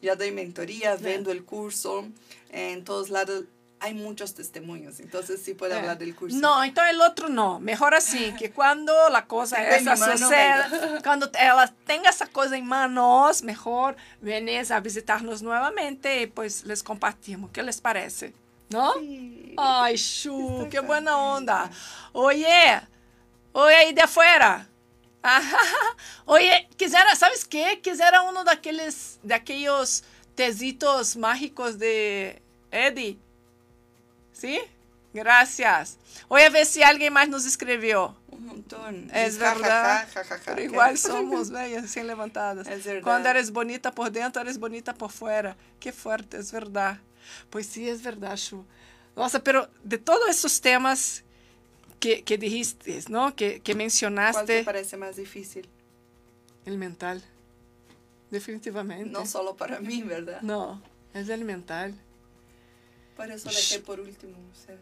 ya 0.00 0.16
doy 0.16 0.30
mentoría, 0.32 0.96
vendo 0.96 1.30
el 1.32 1.44
curso. 1.44 2.06
En 2.50 2.84
todos 2.84 3.10
lados 3.10 3.44
hay 3.84 3.92
muchos 3.94 4.32
testimonios, 4.34 4.98
entonces 5.00 5.42
sí 5.44 5.52
puedo 5.54 5.74
Eh. 5.74 5.78
hablar 5.78 5.98
del 5.98 6.14
curso. 6.14 6.36
No, 6.38 6.64
então 6.64 6.86
el 6.86 7.00
otro 7.02 7.28
no. 7.28 7.60
Mejor 7.60 7.94
así, 7.94 8.32
que 8.38 8.50
cuando 8.50 8.92
la 9.10 9.26
cosa 9.26 9.56
esa 9.76 9.94
mano, 9.96 10.16
suceda, 10.16 10.68
venga. 10.68 11.02
cuando 11.04 11.30
ela 11.38 11.72
tenga 11.86 12.08
esa 12.08 12.26
cosa 12.26 12.56
en 12.56 12.66
manos, 12.66 13.42
mejor 13.42 13.94
vienes 14.22 14.70
a 14.70 14.80
visitarnos 14.80 15.42
nuevamente 15.42 16.22
y 16.22 16.26
pues 16.26 16.64
les 16.64 16.82
compartimos. 16.82 17.50
¿Qué 17.50 17.62
les 17.62 17.80
parece? 17.80 18.32
¿No? 18.70 18.94
Sí. 18.94 19.54
Ay, 19.58 19.96
Shu, 19.96 20.66
qué 20.70 20.80
buena 20.80 21.16
onda. 21.18 21.70
Oye, 22.12 22.80
oye 23.52 23.74
ahí 23.74 23.92
de 23.92 24.00
afuera. 24.02 24.66
Ajá. 25.22 25.58
Oye, 26.26 26.68
quisiera, 26.76 27.14
¿sabes 27.14 27.44
qué? 27.44 27.80
Quisiera 27.82 28.22
uno 28.22 28.44
de 28.44 28.50
aquellos, 28.50 29.18
de 29.22 29.34
aquellos 29.34 30.04
tecitos 30.34 31.16
mágicos 31.16 31.78
de 31.78 32.42
Eddie. 32.70 33.18
¿Sí? 34.34 34.60
Gracias. 35.14 35.96
Voy 36.28 36.42
a 36.42 36.50
ver 36.50 36.66
si 36.66 36.82
alguien 36.82 37.12
más 37.12 37.28
nos 37.28 37.46
escribió. 37.46 38.16
Un 38.28 38.46
montón. 38.46 39.10
Es 39.14 39.38
verdad. 39.38 40.06
ja, 40.12 40.24
ja, 40.24 40.38
ja. 40.38 40.40
Pero 40.44 40.62
igual 40.62 40.98
somos, 40.98 41.50
bellas, 41.52 41.82
recién 41.82 42.06
levantadas. 42.08 42.66
Es 42.66 42.84
verdad. 42.84 43.02
Cuando 43.02 43.28
eres 43.30 43.52
bonita 43.52 43.92
por 43.92 44.10
dentro, 44.10 44.42
eres 44.42 44.58
bonita 44.58 44.92
por 44.92 45.12
fuera. 45.12 45.56
Qué 45.78 45.92
fuerte, 45.92 46.38
es 46.38 46.50
verdad. 46.50 46.98
Pues 47.48 47.66
sí, 47.66 47.88
es 47.88 48.02
verdad, 48.02 48.36
Shu. 48.36 48.66
Nossa, 49.16 49.42
pero 49.42 49.70
de 49.84 49.98
todos 49.98 50.28
esos 50.28 50.60
temas 50.60 51.22
que, 52.00 52.24
que 52.24 52.36
dijiste, 52.36 53.00
¿no? 53.08 53.36
Que, 53.36 53.46
que 53.46 53.60
¿Cuál 53.60 53.62
te 53.62 53.74
mencionaste, 53.76 54.64
parece 54.64 54.96
más 54.96 55.16
difícil? 55.16 55.68
el 56.66 56.78
mental. 56.78 57.22
Definitivamente. 58.30 59.10
No 59.10 59.26
solo 59.26 59.56
para 59.56 59.78
mí, 59.80 60.02
¿verdad? 60.02 60.40
No, 60.42 60.82
es 61.12 61.28
el 61.28 61.44
mental. 61.44 61.94
Por 63.16 63.30
eso 63.30 63.48
la 63.48 63.56
dejé 63.56 63.80
por 63.80 64.00
último. 64.00 64.36
O 64.52 64.54
sea, 64.54 64.76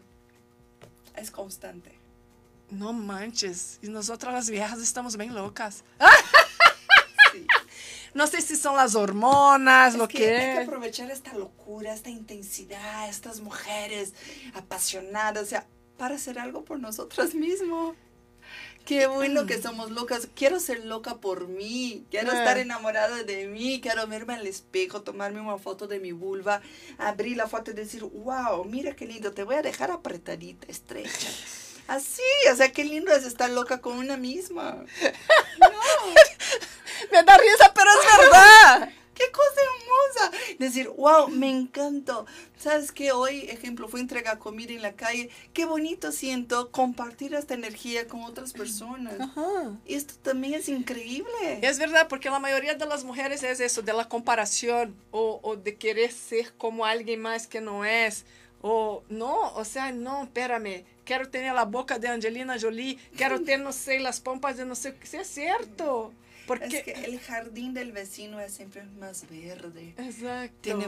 es 1.15 1.31
constante. 1.31 1.97
No 2.69 2.93
manches. 2.93 3.79
Y 3.81 3.87
nosotras 3.87 4.33
las 4.33 4.49
viejas 4.49 4.79
estamos 4.79 5.17
bien 5.17 5.33
locas. 5.33 5.83
Sí. 7.31 7.47
No 8.13 8.27
sé 8.27 8.41
si 8.41 8.55
son 8.55 8.75
las 8.75 8.93
hormonas, 8.93 9.93
Es 9.93 9.99
lo 9.99 10.07
que, 10.07 10.19
que 10.19 10.35
hay 10.35 10.57
que 10.57 10.63
aprovechar 10.65 11.09
esta 11.09 11.33
locura, 11.33 11.91
esta 11.91 12.11
intensidad, 12.11 13.09
estas 13.09 13.41
mujeres 13.41 14.13
apasionadas, 14.53 15.43
o 15.43 15.45
sea, 15.47 15.65
para 15.97 16.13
hacer 16.13 16.37
algo 16.37 16.63
por 16.63 16.79
nosotras 16.79 17.33
mismas. 17.33 17.95
Qué 18.85 19.07
bueno 19.07 19.45
que 19.45 19.61
somos 19.61 19.91
locas. 19.91 20.27
Quiero 20.35 20.59
ser 20.59 20.83
loca 20.85 21.15
por 21.15 21.47
mí. 21.47 22.05
Quiero 22.11 22.33
Eh. 22.33 22.37
estar 22.37 22.57
enamorada 22.57 23.23
de 23.23 23.47
mí. 23.47 23.79
Quiero 23.81 24.05
verme 24.07 24.33
al 24.33 24.45
espejo, 24.45 25.03
tomarme 25.03 25.39
una 25.39 25.57
foto 25.57 25.87
de 25.87 25.99
mi 25.99 26.11
vulva, 26.11 26.61
abrir 26.97 27.37
la 27.37 27.47
foto 27.47 27.71
y 27.71 27.75
decir, 27.75 28.03
wow, 28.03 28.65
mira 28.65 28.93
qué 28.95 29.05
lindo. 29.05 29.33
Te 29.33 29.43
voy 29.43 29.55
a 29.55 29.61
dejar 29.61 29.89
apretadita, 29.91 30.67
estrecha. 30.67 31.29
Así, 31.87 32.21
o 32.51 32.55
sea, 32.55 32.71
qué 32.71 32.83
lindo 32.85 33.13
es 33.13 33.25
estar 33.25 33.49
loca 33.49 33.79
con 33.81 33.97
una 33.97 34.17
misma. 34.17 34.83
Me 37.11 37.23
da 37.23 37.37
risa, 37.37 37.71
pero 37.73 37.89
es 37.91 38.17
verdad. 38.17 38.89
¡Qué 39.13 39.23
cosa 39.31 39.61
hermosa! 39.61 40.55
Decir, 40.59 40.89
wow, 40.89 41.27
me 41.27 41.49
encantó. 41.49 42.25
¿Sabes 42.57 42.91
qué? 42.91 43.11
Hoy, 43.11 43.41
ejemplo, 43.49 43.87
fue 43.87 43.99
entregar 43.99 44.39
comida 44.39 44.73
en 44.73 44.81
la 44.81 44.93
calle. 44.93 45.29
Qué 45.53 45.65
bonito 45.65 46.11
siento 46.11 46.71
compartir 46.71 47.33
esta 47.33 47.53
energía 47.53 48.07
con 48.07 48.23
otras 48.23 48.53
personas. 48.53 49.19
Ajá. 49.19 49.77
Esto 49.85 50.13
también 50.21 50.55
es 50.55 50.69
increíble. 50.69 51.59
Es 51.61 51.79
verdad, 51.79 52.07
porque 52.07 52.29
la 52.29 52.39
mayoría 52.39 52.75
de 52.75 52.85
las 52.85 53.03
mujeres 53.03 53.43
es 53.43 53.59
eso, 53.59 53.81
de 53.81 53.93
la 53.93 54.07
comparación 54.07 54.95
o, 55.11 55.39
o 55.43 55.55
de 55.55 55.75
querer 55.75 56.11
ser 56.11 56.53
como 56.53 56.85
alguien 56.85 57.21
más 57.21 57.47
que 57.47 57.61
no 57.61 57.85
es. 57.85 58.25
O 58.61 59.03
no, 59.09 59.53
o 59.55 59.65
sea, 59.65 59.91
no, 59.91 60.23
espérame, 60.23 60.85
quiero 61.03 61.29
tener 61.29 61.53
la 61.53 61.65
boca 61.65 61.99
de 61.99 62.07
Angelina 62.07 62.55
Jolie, 62.59 62.97
quiero 63.15 63.39
tener, 63.43 63.59
no 63.59 63.73
sé, 63.73 63.99
las 63.99 64.21
pompas 64.21 64.55
de 64.55 64.65
no 64.65 64.73
sé 64.73 64.95
qué. 64.95 65.05
Sí, 65.05 65.17
es 65.17 65.27
cierto. 65.27 66.13
Porque... 66.47 66.65
Es 66.77 66.83
que 66.83 66.91
el 66.91 67.19
jardín 67.19 67.73
del 67.73 67.91
vecino 67.91 68.39
es 68.39 68.53
siempre 68.53 68.83
más 68.83 69.29
verde. 69.29 69.93
Exacto. 69.97 70.57
Tiene 70.61 70.87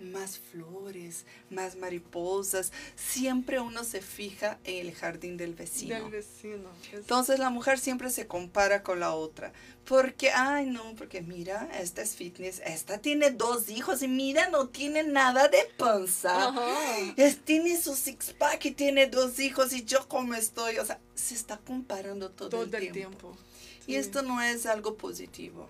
más 0.00 0.38
flores, 0.38 1.24
más 1.50 1.76
mariposas. 1.76 2.72
Siempre 2.96 3.60
uno 3.60 3.84
se 3.84 4.02
fija 4.02 4.58
en 4.64 4.86
el 4.88 4.94
jardín 4.94 5.36
del 5.36 5.54
vecino. 5.54 5.94
Del 5.94 6.10
vecino. 6.10 6.68
Es- 6.92 6.98
Entonces 6.98 7.38
la 7.38 7.48
mujer 7.48 7.78
siempre 7.78 8.10
se 8.10 8.26
compara 8.26 8.82
con 8.82 9.00
la 9.00 9.14
otra. 9.14 9.52
Porque, 9.86 10.30
ay, 10.30 10.66
no, 10.66 10.94
porque 10.96 11.20
mira, 11.22 11.68
esta 11.80 12.00
es 12.02 12.16
fitness, 12.16 12.60
esta 12.64 12.98
tiene 12.98 13.30
dos 13.30 13.68
hijos 13.68 14.02
y 14.02 14.08
mira, 14.08 14.48
no 14.48 14.68
tiene 14.68 15.04
nada 15.04 15.48
de 15.48 15.58
panza. 15.76 16.48
Ajá. 16.48 17.14
Es, 17.16 17.38
tiene 17.44 17.80
su 17.80 17.94
six 17.94 18.32
pack 18.32 18.64
y 18.66 18.70
tiene 18.72 19.06
dos 19.06 19.38
hijos 19.40 19.72
y 19.74 19.84
yo 19.84 20.08
como 20.08 20.34
estoy. 20.34 20.78
O 20.78 20.84
sea, 20.86 20.98
se 21.14 21.34
está 21.34 21.58
comparando 21.58 22.30
todo, 22.30 22.48
Todo 22.48 22.62
el 22.64 22.74
el 22.74 22.92
tiempo. 22.92 22.92
tiempo. 22.92 23.38
Y 23.86 23.96
esto 23.96 24.22
no 24.22 24.40
es 24.40 24.66
algo 24.66 24.96
positivo. 24.96 25.68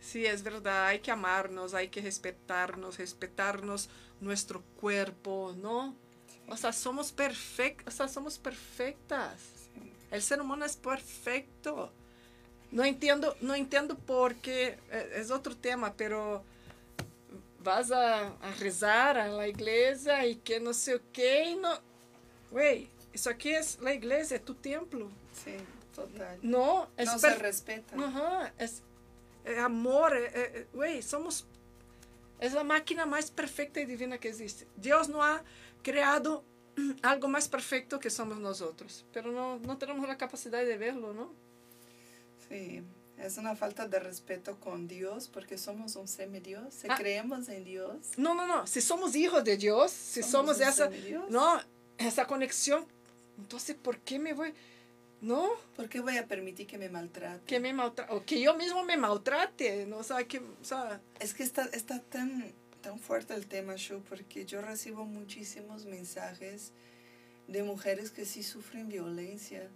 Sí, 0.00 0.24
es 0.24 0.42
verdad, 0.42 0.86
hay 0.86 1.00
que 1.00 1.10
amarnos, 1.10 1.74
hay 1.74 1.88
que 1.88 2.00
respetarnos, 2.00 2.98
respetarnos 2.98 3.88
nuestro 4.20 4.62
cuerpo, 4.80 5.54
¿no? 5.56 5.96
O 6.48 6.56
sea, 6.56 6.72
somos 6.72 7.10
perfectas, 7.10 7.94
o 7.94 7.96
sea, 7.96 8.08
somos 8.08 8.38
perfectas. 8.38 9.40
El 10.10 10.22
ser 10.22 10.40
humano 10.40 10.64
es 10.64 10.76
perfecto. 10.76 11.90
No 12.70 12.84
entiendo, 12.84 13.36
no 13.40 13.54
entiendo 13.54 13.96
por 13.96 14.36
qué, 14.36 14.78
eh, 14.90 15.12
es 15.16 15.30
otro 15.30 15.56
tema, 15.56 15.94
pero 15.96 16.44
vas 17.64 17.90
a, 17.90 18.28
a 18.28 18.54
rezar 18.60 19.18
a 19.18 19.28
la 19.28 19.48
iglesia 19.48 20.24
y 20.26 20.36
que 20.36 20.60
no 20.60 20.72
sé 20.72 21.00
qué, 21.12 21.50
y 21.50 21.56
no... 21.56 21.70
Güey, 22.50 22.88
eso 23.12 23.30
aquí 23.30 23.50
es 23.50 23.80
la 23.80 23.92
iglesia, 23.92 24.40
tu 24.40 24.54
templo. 24.54 25.10
Sí, 25.32 25.56
total. 25.96 26.38
No, 26.42 26.88
es 26.96 27.06
No 27.06 27.18
se 27.18 27.34
respeta. 27.34 27.96
Ajá, 27.96 28.52
es, 28.58 28.82
é 29.44 29.58
amor, 29.58 30.14
é, 30.16 30.24
é, 30.26 30.58
é- 30.60 30.66
güey, 30.72 31.02
somos 31.02 31.44
es 32.38 32.52
la 32.52 32.64
máquina 32.64 33.06
más 33.06 33.30
perfecta 33.30 33.80
y 33.80 33.86
divina 33.86 34.18
que 34.18 34.28
existe. 34.28 34.66
Dios 34.76 35.08
no 35.08 35.22
ha 35.24 35.42
creado 35.82 36.44
algo 37.02 37.28
más 37.28 37.48
perfecto 37.48 37.98
que 37.98 38.10
somos 38.10 38.38
nosotros, 38.38 39.04
pero 39.12 39.32
no, 39.32 39.58
no 39.60 39.78
tenemos 39.78 40.06
la 40.06 40.16
capacidad 40.18 40.62
de 40.64 40.76
verlo, 40.76 41.14
¿no? 41.14 41.32
Sí, 42.48 42.82
es 43.18 43.38
una 43.38 43.56
falta 43.56 43.88
de 43.88 43.98
respeto 43.98 44.58
con 44.60 44.86
Dios 44.86 45.28
porque 45.32 45.56
somos 45.56 45.96
un 45.96 46.06
semidios, 46.06 46.74
si 46.74 46.86
Ah. 46.90 46.94
creemos 46.96 47.48
en 47.48 47.64
Dios. 47.64 47.96
No, 48.18 48.34
no, 48.34 48.46
no, 48.46 48.66
si 48.66 48.80
somos 48.82 49.16
hijos 49.16 49.42
de 49.42 49.56
Dios, 49.56 49.90
si 49.90 50.22
Somos 50.22 50.58
somos, 50.58 50.60
esa, 50.68 50.90
no, 51.30 51.58
esa 51.98 52.26
conexión, 52.26 52.84
entonces, 53.38 53.76
¿por 53.76 53.98
qué 54.00 54.18
me 54.18 54.34
voy? 54.34 54.52
¿No? 55.26 55.50
¿Por 55.74 55.88
qué 55.88 56.00
voy 56.00 56.16
a 56.16 56.26
permitir 56.26 56.66
que 56.66 56.78
me 56.78 56.88
maltrate? 56.88 57.44
Que 57.46 57.58
me 57.60 57.72
maltrate, 57.72 58.14
o 58.14 58.24
que 58.24 58.40
yo 58.40 58.56
mismo 58.56 58.84
me 58.84 58.96
maltrate, 58.96 59.84
¿no? 59.86 59.98
O 59.98 60.02
sea, 60.04 60.24
que, 60.26 60.38
o 60.38 60.64
sea, 60.64 61.00
Es 61.18 61.34
que 61.34 61.42
está, 61.42 61.64
está 61.72 62.00
tan, 62.00 62.52
tan 62.80 62.98
fuerte 62.98 63.34
el 63.34 63.46
tema, 63.46 63.74
Shu, 63.76 64.02
porque 64.08 64.46
yo 64.46 64.62
recibo 64.62 65.04
muchísimos 65.04 65.84
mensajes 65.84 66.72
de 67.48 67.62
mujeres 67.64 68.10
que 68.10 68.24
sí 68.24 68.42
sufren 68.42 68.88
violencia, 68.88 69.68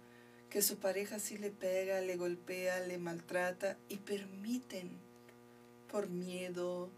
que 0.49 0.61
su 0.61 0.77
pareja 0.77 1.19
sí 1.19 1.37
le 1.37 1.51
pega, 1.51 1.99
le 2.01 2.15
golpea, 2.15 2.79
le 2.79 2.97
maltrata 2.97 3.77
y 3.89 3.97
permiten 3.97 4.99
por 5.91 6.09
miedo. 6.09 6.89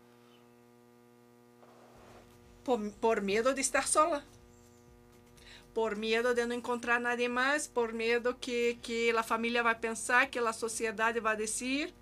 por, 2.64 2.92
por 2.94 3.22
miedo 3.22 3.54
de 3.54 3.62
estar 3.62 3.86
sola. 3.86 4.24
Por 5.74 5.96
miedo 5.96 6.34
de 6.34 6.46
no 6.46 6.54
encontrar 6.54 7.02
nadie 7.02 7.30
más, 7.30 7.68
por 7.68 7.94
miedo 7.94 8.40
que, 8.40 8.78
que 8.84 9.12
la 9.12 9.24
familia 9.24 9.64
va 9.64 9.72
a 9.72 9.80
pensar, 9.80 10.30
que 10.30 10.40
la 10.42 10.54
sociedad 10.54 11.16
va 11.26 11.32
a 11.32 11.36
decir. 11.36 11.94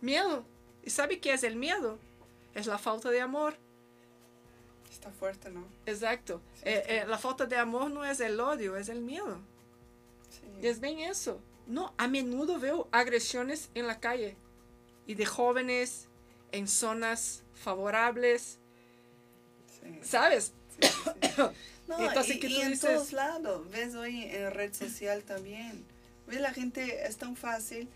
Miedo. 0.00 0.44
¿Y 0.84 0.90
sabe 0.90 1.20
qué 1.20 1.32
es 1.32 1.42
el 1.42 1.56
miedo? 1.56 1.98
Es 2.54 2.66
la 2.66 2.78
falta 2.78 3.10
de 3.10 3.20
amor. 3.20 3.56
Está 4.90 5.10
fuerte, 5.10 5.50
¿no? 5.50 5.64
Exacto. 5.86 6.40
Sí, 6.56 6.62
Eh, 6.66 6.84
eh, 6.86 7.04
la 7.08 7.18
falta 7.18 7.46
de 7.46 7.56
amor 7.56 7.90
no 7.90 8.04
es 8.04 8.20
el 8.20 8.38
odio, 8.38 8.76
es 8.76 8.88
el 8.88 9.00
miedo. 9.00 9.38
Sí. 10.30 10.46
Y 10.62 10.66
es 10.66 10.80
bien 10.80 11.00
eso. 11.00 11.40
No, 11.66 11.94
a 11.96 12.06
menudo 12.08 12.58
veo 12.58 12.88
agresiones 12.92 13.70
en 13.74 13.86
la 13.86 13.98
calle 14.00 14.36
y 15.06 15.14
de 15.14 15.26
jóvenes 15.26 16.08
en 16.52 16.68
zonas 16.68 17.42
favorables, 17.54 18.58
sí. 19.80 19.98
¿sabes? 20.02 20.52
No, 21.98 22.08
Entonces, 22.08 22.36
y, 22.36 22.40
¿qué 22.40 22.46
y 22.48 22.60
en 22.60 22.70
dices? 22.72 22.90
todos 22.90 23.12
lados, 23.12 23.70
ves 23.70 23.94
hoy 23.94 24.24
en 24.24 24.50
red 24.50 24.72
social 24.74 25.22
también. 25.24 25.84
Ves, 26.26 26.40
la 26.40 26.52
gente 26.52 27.06
es 27.06 27.16
tan 27.16 27.36
fácil, 27.36 27.88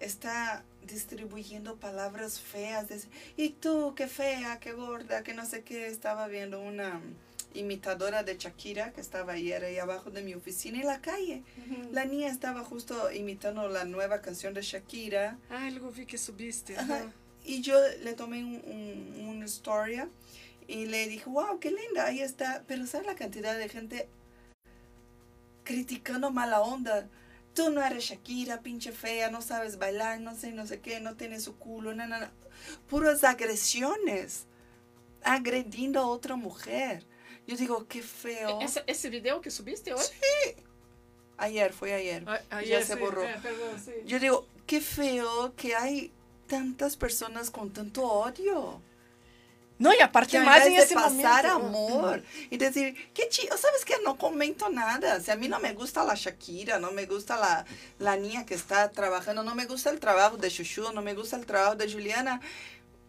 está 0.00 0.62
distribuyendo 0.86 1.76
palabras 1.76 2.40
feas. 2.40 2.88
de- 2.88 3.00
y 3.36 3.50
tú, 3.50 3.94
qué 3.96 4.06
fea, 4.08 4.58
qué 4.60 4.72
gorda, 4.72 5.22
que 5.22 5.34
no 5.34 5.44
sé 5.46 5.62
qué. 5.62 5.86
Estaba 5.86 6.26
viendo 6.28 6.60
una 6.60 7.00
imitadora 7.54 8.22
de 8.22 8.36
Shakira 8.38 8.92
que 8.92 9.00
estaba 9.00 9.32
ayer 9.32 9.64
ahí 9.64 9.78
abajo 9.78 10.10
de 10.10 10.22
mi 10.22 10.34
oficina 10.34 10.80
en 10.80 10.86
la 10.86 11.00
calle. 11.00 11.42
La 11.92 12.04
niña 12.04 12.28
estaba 12.28 12.62
justo 12.64 13.10
imitando 13.12 13.68
la 13.68 13.84
nueva 13.84 14.20
canción 14.20 14.54
de 14.54 14.62
Shakira. 14.62 15.36
Ay, 15.50 15.72
luego 15.72 15.90
vi 15.90 16.06
que 16.06 16.16
subiste. 16.18 16.76
Ajá. 16.78 16.96
ajá. 16.96 17.12
Y 17.44 17.60
yo 17.62 17.74
le 18.02 18.12
tomé 18.12 18.44
un, 18.44 18.62
un- 18.64 19.28
una 19.28 19.44
historia 19.46 20.08
y 20.70 20.86
le 20.86 21.08
dije, 21.08 21.28
wow, 21.28 21.58
qué 21.58 21.70
linda, 21.72 22.06
ahí 22.06 22.20
está. 22.20 22.62
Pero 22.68 22.86
¿sabes 22.86 23.06
la 23.06 23.16
cantidad 23.16 23.58
de 23.58 23.68
gente 23.68 24.08
criticando 25.64 26.30
mala 26.30 26.60
onda? 26.60 27.08
Tú 27.54 27.70
no 27.70 27.84
eres 27.84 28.04
Shakira, 28.04 28.60
pinche 28.60 28.92
fea, 28.92 29.30
no 29.30 29.42
sabes 29.42 29.78
bailar, 29.78 30.20
no 30.20 30.36
sé, 30.36 30.52
no 30.52 30.66
sé 30.66 30.80
qué, 30.80 31.00
no 31.00 31.16
tienes 31.16 31.42
su 31.42 31.56
culo, 31.56 31.94
no, 31.94 32.06
no, 32.06 32.20
no. 32.20 32.28
Puras 32.88 33.24
agresiones, 33.24 34.46
agrediendo 35.24 35.98
a 36.00 36.06
otra 36.06 36.36
mujer. 36.36 37.04
Yo 37.48 37.56
digo, 37.56 37.88
qué 37.88 38.02
feo. 38.02 38.60
Ese, 38.60 38.84
ese 38.86 39.10
video 39.10 39.40
que 39.40 39.50
subiste 39.50 39.92
hoy? 39.92 40.04
Ayer, 41.36 41.72
fue 41.72 41.92
ayer. 41.94 42.22
A- 42.28 42.40
ya 42.50 42.56
ayer, 42.58 42.84
se 42.86 42.94
sí, 42.94 43.00
borró. 43.00 43.24
eh, 43.24 43.36
perdón, 43.42 43.80
sí. 43.84 43.92
Yo 44.06 44.20
digo, 44.20 44.46
qué 44.66 44.80
feo 44.80 45.52
que 45.56 45.74
hay 45.74 46.12
tantas 46.46 46.96
personas 46.96 47.50
con 47.50 47.72
tanto 47.72 48.04
odio. 48.04 48.80
No, 49.80 49.94
y 49.94 50.00
aparte 50.00 50.32
que 50.32 50.40
más 50.40 50.66
en 50.66 50.74
ese 50.74 50.94
pasar 50.94 51.58
momento. 51.58 51.98
amor 51.98 52.22
y 52.50 52.58
decir, 52.58 52.94
qué 53.14 53.30
chido, 53.30 53.56
¿sabes 53.56 53.86
qué? 53.86 53.94
No 54.04 54.18
comento 54.18 54.68
nada. 54.68 55.20
Si 55.20 55.30
a 55.30 55.36
mí 55.36 55.48
no 55.48 55.58
me 55.58 55.72
gusta 55.72 56.04
la 56.04 56.14
Shakira, 56.14 56.78
no 56.78 56.90
me 56.90 57.06
gusta 57.06 57.38
la, 57.38 57.64
la 57.98 58.16
niña 58.16 58.44
que 58.44 58.52
está 58.52 58.90
trabajando, 58.90 59.42
no 59.42 59.54
me 59.54 59.64
gusta 59.64 59.88
el 59.88 59.98
trabajo 59.98 60.36
de 60.36 60.50
Shushu, 60.50 60.92
no 60.92 61.00
me 61.00 61.14
gusta 61.14 61.36
el 61.36 61.46
trabajo 61.46 61.76
de 61.76 61.90
Juliana, 61.90 62.42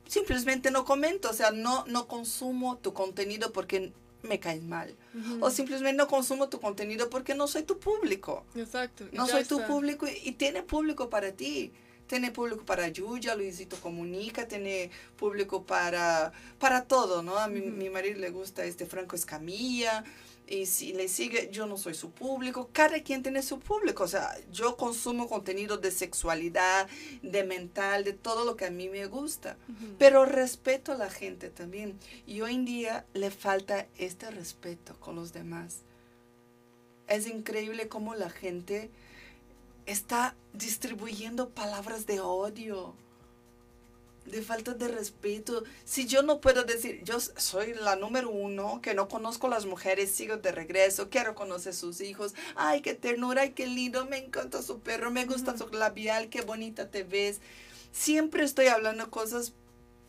simplemente 0.08 0.72
no 0.72 0.86
comento. 0.86 1.30
O 1.30 1.34
sea, 1.34 1.52
no, 1.52 1.84
no 1.88 2.08
consumo 2.08 2.78
tu 2.78 2.94
contenido 2.94 3.52
porque 3.52 3.92
me 4.22 4.40
caes 4.40 4.64
mal. 4.64 4.96
O 5.42 5.50
simplemente 5.50 5.98
no 5.98 6.08
consumo 6.08 6.48
tu 6.48 6.62
contenido 6.62 7.10
porque 7.10 7.36
no 7.36 7.48
soy 7.48 7.64
tu 7.64 7.80
público. 7.80 8.46
Exacto. 8.56 9.10
No 9.12 9.28
soy 9.28 9.44
tu 9.44 9.58
está. 9.58 9.68
público 9.68 10.08
y, 10.08 10.30
y 10.30 10.32
tiene 10.32 10.64
público 10.64 11.10
para 11.10 11.34
ti. 11.34 11.74
Tiene 12.12 12.30
público 12.32 12.66
para 12.66 12.90
Yuya, 12.90 13.36
Luisito 13.36 13.78
Comunica, 13.78 14.46
tiene 14.46 14.92
público 15.16 15.64
para, 15.64 16.34
para 16.60 16.84
todo, 16.84 17.24
¿no? 17.24 17.38
A 17.38 17.48
mi, 17.48 17.62
mi 17.62 17.90
marido 17.90 18.20
le 18.20 18.32
gusta 18.32 18.66
este 18.66 18.86
Franco 18.86 19.16
Escamilla 19.16 20.04
y 20.46 20.66
si 20.66 20.92
le 20.92 21.08
sigue, 21.08 21.48
yo 21.54 21.68
no 21.68 21.78
soy 21.78 21.94
su 21.94 22.12
público. 22.12 22.70
Cada 22.74 23.02
quien 23.02 23.24
tiene 23.24 23.42
su 23.42 23.62
público. 23.62 24.04
O 24.04 24.10
sea, 24.10 24.36
yo 24.52 24.76
consumo 24.76 25.30
contenido 25.30 25.78
de 25.78 25.90
sexualidad, 25.90 26.90
de 27.22 27.46
mental, 27.46 28.04
de 28.04 28.12
todo 28.12 28.44
lo 28.44 28.58
que 28.58 28.66
a 28.66 28.72
mí 28.72 28.90
me 28.90 29.06
gusta. 29.06 29.56
Pero 29.98 30.26
respeto 30.26 30.92
a 30.92 30.98
la 30.98 31.10
gente 31.10 31.50
también. 31.50 31.98
Y 32.28 32.42
hoy 32.42 32.56
en 32.56 32.66
día 32.66 33.06
le 33.14 33.32
falta 33.32 33.88
este 33.98 34.30
respeto 34.32 35.00
con 35.00 35.16
los 35.16 35.32
demás. 35.32 35.84
Es 37.08 37.26
increíble 37.26 37.88
cómo 37.88 38.16
la 38.16 38.30
gente 38.30 38.92
está 39.86 40.36
distribuyendo 40.54 41.50
palabras 41.50 42.06
de 42.06 42.20
odio, 42.20 42.94
de 44.26 44.42
falta 44.42 44.74
de 44.74 44.88
respeto. 44.88 45.64
Si 45.86 46.06
yo 46.08 46.24
no 46.24 46.42
puedo 46.42 46.64
decir, 46.64 47.02
yo 47.04 47.20
soy 47.20 47.74
la 47.74 47.96
número 47.96 48.30
uno, 48.30 48.82
que 48.82 48.94
no 48.94 49.08
conozco 49.08 49.48
las 49.48 49.66
mujeres, 49.66 50.12
sigo 50.12 50.38
de 50.38 50.52
regreso, 50.52 51.10
quiero 51.10 51.36
conocer 51.36 51.74
sus 51.74 52.02
hijos, 52.02 52.34
ay, 52.56 52.82
qué 52.82 52.94
ternura, 52.94 53.44
ay, 53.44 53.52
qué 53.52 53.68
lindo, 53.68 54.06
me 54.06 54.18
encanta 54.18 54.62
su 54.62 54.80
perro, 54.80 55.12
me 55.12 55.26
gusta 55.26 55.58
su 55.58 55.68
labial, 55.70 56.30
qué 56.30 56.42
bonita 56.42 56.90
te 56.90 57.04
ves. 57.04 57.42
Siempre 57.92 58.44
estoy 58.44 58.68
hablando 58.68 59.10
cosas 59.10 59.54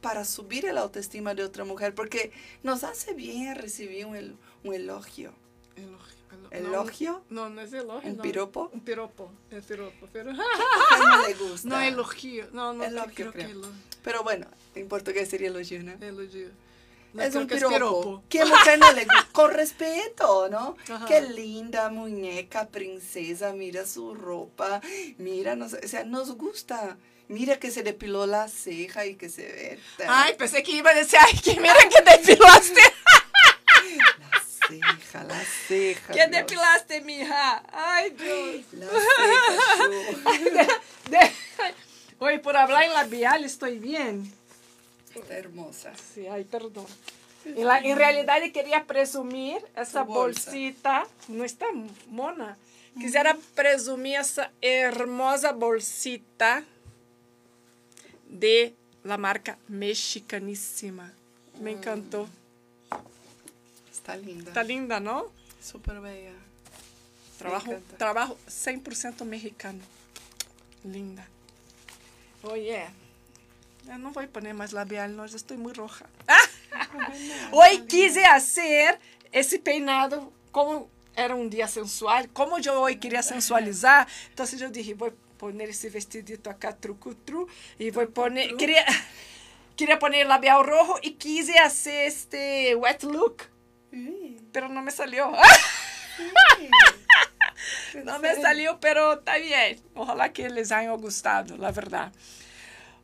para 0.01 0.25
subir 0.25 0.67
el 0.67 0.79
autoestima 0.79 1.35
de 1.35 1.45
otra 1.45 1.65
mujer, 1.65 1.95
porque 1.95 2.33
nos 2.63 2.85
hace 2.85 3.15
bien 3.15 3.55
recibir 3.55 4.07
un, 4.07 4.39
un 4.65 4.75
elogio. 4.75 5.33
Elogio. 5.77 6.22
Elo- 6.33 6.49
¿Elogio? 6.51 7.23
No, 7.31 7.49
no 7.51 7.61
es 7.61 7.73
elogio. 7.73 8.11
¿Un 8.11 8.17
no. 8.17 8.23
piropo? 8.23 8.71
Un 8.73 8.81
piropo. 8.81 9.33
Es 9.51 9.65
piropo. 9.65 10.09
Pero... 10.13 10.33
No 10.33 11.27
le 11.27 11.35
gusta. 11.35 11.69
No, 11.69 11.81
elogio. 11.81 12.49
No, 12.53 12.73
no 12.73 12.85
Elogio, 12.85 13.13
creo 13.15 13.33
creo. 13.33 13.47
que 13.47 13.53
elo- 13.53 13.73
Pero 14.03 14.23
bueno, 14.23 14.47
en 14.75 14.89
portugués 14.89 15.29
sería 15.29 15.49
elogio, 15.49 15.83
¿no? 15.83 15.93
elogio. 16.05 16.49
No, 17.15 17.23
es 17.23 17.35
un 17.35 17.47
que 17.47 17.57
piropo. 17.57 18.23
¿Qué 18.31 18.43
mujer 18.45 18.79
no 18.79 18.91
le 18.93 19.05
gusta? 19.05 19.29
Con 19.33 19.51
respeto, 19.53 20.49
¿no? 20.49 20.77
Ajá. 20.91 21.05
Qué 21.07 21.21
linda 21.21 21.91
muñeca, 21.91 22.69
princesa, 22.69 23.53
mira 23.53 23.85
su 23.87 24.15
ropa, 24.15 24.81
mira, 25.19 25.55
nos, 25.55 25.75
o 25.75 25.89
sea, 25.89 26.05
nos 26.05 26.33
gusta. 26.37 26.97
Mira 27.29 27.59
que 27.59 27.71
se 27.71 27.83
depiló 27.83 28.27
la 28.27 28.49
ceja 28.49 29.07
y 29.07 29.15
que 29.17 29.29
se 29.29 29.43
ve. 29.43 29.79
tan- 29.99 30.07
Ay, 30.11 30.35
pensé 30.39 30.63
que 30.63 30.73
iba 30.73 30.91
a 30.91 30.95
decir, 30.95 31.19
ay, 31.23 31.39
que 31.39 31.59
mira 31.61 31.75
que 31.91 32.03
depilaste. 32.19 32.81
Ceja, 34.81 35.25
la 35.25 35.41
ceja. 35.69 36.13
Dios. 36.15 36.31
depilaste, 36.31 37.01
mija. 37.03 37.63
Ay, 37.73 38.11
Dios. 38.11 38.65
La 38.73 38.87
ceja, 38.89 39.77
Shu. 39.77 41.11
De- 41.11 41.33
Oye, 42.19 42.39
por 42.39 42.57
hablar 42.57 42.85
en 42.85 42.93
labial 42.93 43.45
estoy 43.45 43.79
bien. 43.79 44.33
Está 45.15 45.37
hermosa. 45.37 45.93
Sí, 46.15 46.27
ay, 46.27 46.45
perdón. 46.45 46.87
En, 47.45 47.67
la- 47.67 47.79
en 47.81 47.97
realidad 47.97 48.41
quería 48.53 48.85
presumir 48.85 49.59
esa 49.77 50.05
bolsa. 50.05 50.51
bolsita. 50.51 51.07
No 51.29 51.43
está 51.45 51.67
mona. 52.09 52.57
Quisiera 52.99 53.37
presumir 53.55 54.19
esa 54.21 54.53
hermosa 54.61 55.53
bolsita 55.53 56.63
de 58.29 58.75
la 59.03 59.17
marca 59.19 59.59
mexicanísima. 59.69 61.13
Me 61.61 61.73
encantó. 61.73 62.29
Está 64.03 64.17
linda. 64.17 64.51
Está 64.51 64.65
linda, 64.65 64.99
¿no? 64.99 65.27
Súper 65.63 66.01
bella. 66.01 66.33
Trabajo, 67.39 67.71
encanta. 67.71 67.97
trabajo 67.99 68.37
100% 68.49 69.25
mexicano. 69.25 69.79
Linda. 70.83 71.25
Oye, 72.43 72.85
ya 73.87 73.99
no 73.99 74.11
voy 74.11 74.25
a 74.25 74.29
poner 74.29 74.55
más 74.55 74.73
labial, 74.73 75.15
no, 75.15 75.25
ya 75.25 75.37
estoy 75.37 75.57
muy 75.57 75.73
roja. 75.73 76.07
Hoy 77.53 77.83
quise 77.87 78.25
hacer 78.25 78.99
ese 79.31 79.61
peinado 79.61 80.33
como 80.51 80.89
era 81.15 81.37
un 81.37 81.49
día 81.49 81.69
sensual, 81.69 82.29
como 82.31 82.59
yo 82.59 82.81
hoy 82.81 82.97
quería 82.97 83.23
sensualizar, 83.23 84.09
entonces 84.31 84.59
yo 84.59 84.69
dije, 84.69 84.95
voy 84.95 85.11
a 85.11 85.39
poner 85.39 85.69
ese 85.69 85.91
vestidito 85.91 86.51
acá 86.51 86.75
truco 86.75 87.15
tru 87.25 87.47
y 87.79 87.91
voy 87.91 88.05
a 88.05 88.09
poner, 88.09 88.57
quería, 88.57 88.85
quería 89.77 89.99
poner 89.99 90.27
labial 90.27 90.65
rojo 90.65 90.99
y 91.03 91.13
quise 91.13 91.59
hacer 91.59 92.07
este 92.07 92.75
wet 92.75 93.05
look, 93.05 93.52
Sí, 93.93 94.39
pero 94.53 94.69
no 94.69 94.83
me 94.83 94.91
salió. 94.91 95.31
sí. 96.17 96.25
No 98.05 98.19
me 98.19 98.35
salió, 98.41 98.81
pero 98.81 99.19
está 99.19 99.37
bien. 99.37 99.79
Ojalá 99.95 100.33
que 100.33 100.49
les 100.49 100.73
haya 100.73 100.91
gustado, 100.93 101.59
la 101.59 101.71
verdad. 101.71 102.11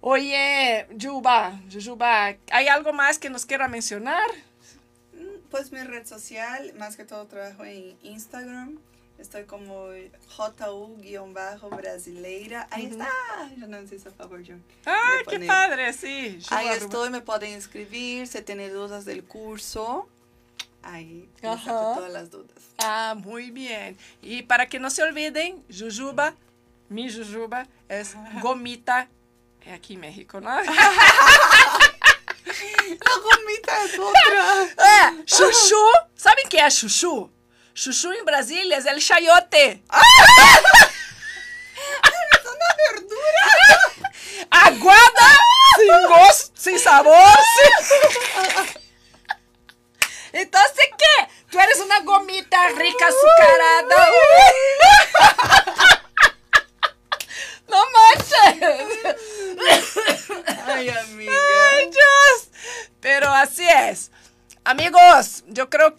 Oye, 0.01 0.87
Juba, 1.01 1.61
Juba, 1.71 2.37
¿hay 2.51 2.69
algo 2.69 2.95
más 2.95 3.19
que 3.19 3.29
nos 3.29 3.45
quiera 3.45 3.69
mencionar? 3.69 4.27
Mm, 5.13 5.41
Pues 5.51 5.73
mi 5.73 5.83
red 5.83 6.07
social, 6.07 6.73
más 6.79 6.97
que 6.97 7.05
todo 7.05 7.27
trabajo 7.27 7.65
en 7.65 7.99
Instagram 8.03 8.79
Estoy 9.19 9.45
como 9.45 9.89
JU-brasileira. 10.37 12.69
Ahí 12.71 12.87
está. 12.87 13.09
Yo 13.57 13.67
no 13.67 13.85
sé 13.87 13.99
si 13.99 14.07
a 14.07 14.13
favor, 14.13 14.45
John. 14.47 14.63
¡Ay, 14.85 15.25
qué 15.29 15.41
padre! 15.41 15.93
Sí. 15.93 16.39
Ahí 16.51 16.69
estoy, 16.69 17.11
me 17.11 17.21
pueden 17.21 17.55
inscribir. 17.55 18.29
Si 18.29 18.41
tienen 18.43 18.73
dudas 18.73 19.05
del 19.05 19.25
curso, 19.25 20.09
ahí 20.93 21.29
Ajá. 21.43 21.71
todas 21.95 22.13
las 22.13 22.31
dudas. 22.31 22.57
Ah, 22.79 23.15
muy 23.17 23.51
bien. 23.51 23.97
Y 24.23 24.43
para 24.43 24.69
que 24.69 24.79
no 24.79 24.91
se 24.91 25.03
olviden, 25.03 25.65
Jujuba, 25.69 26.35
mi 26.89 27.13
Jujuba, 27.13 27.67
es 27.89 28.15
gomita 28.41 29.09
aquí 29.73 29.95
en 29.95 30.01
México, 30.01 30.41
¿no? 30.41 30.51
La 32.89 33.15
gomita 33.23 33.85
es 33.85 33.99
otra. 33.99 34.65
É, 34.79 35.25
chuchu. 35.25 35.93
Sabe 36.17 36.43
o 36.45 36.49
que 36.49 36.57
é 36.57 36.71
chuchu? 36.71 37.31
Chuchu 37.75 38.13
em 38.13 38.25
Brasília 38.25 38.77
é 38.77 38.89
el 38.91 39.01
chayote. 39.01 39.83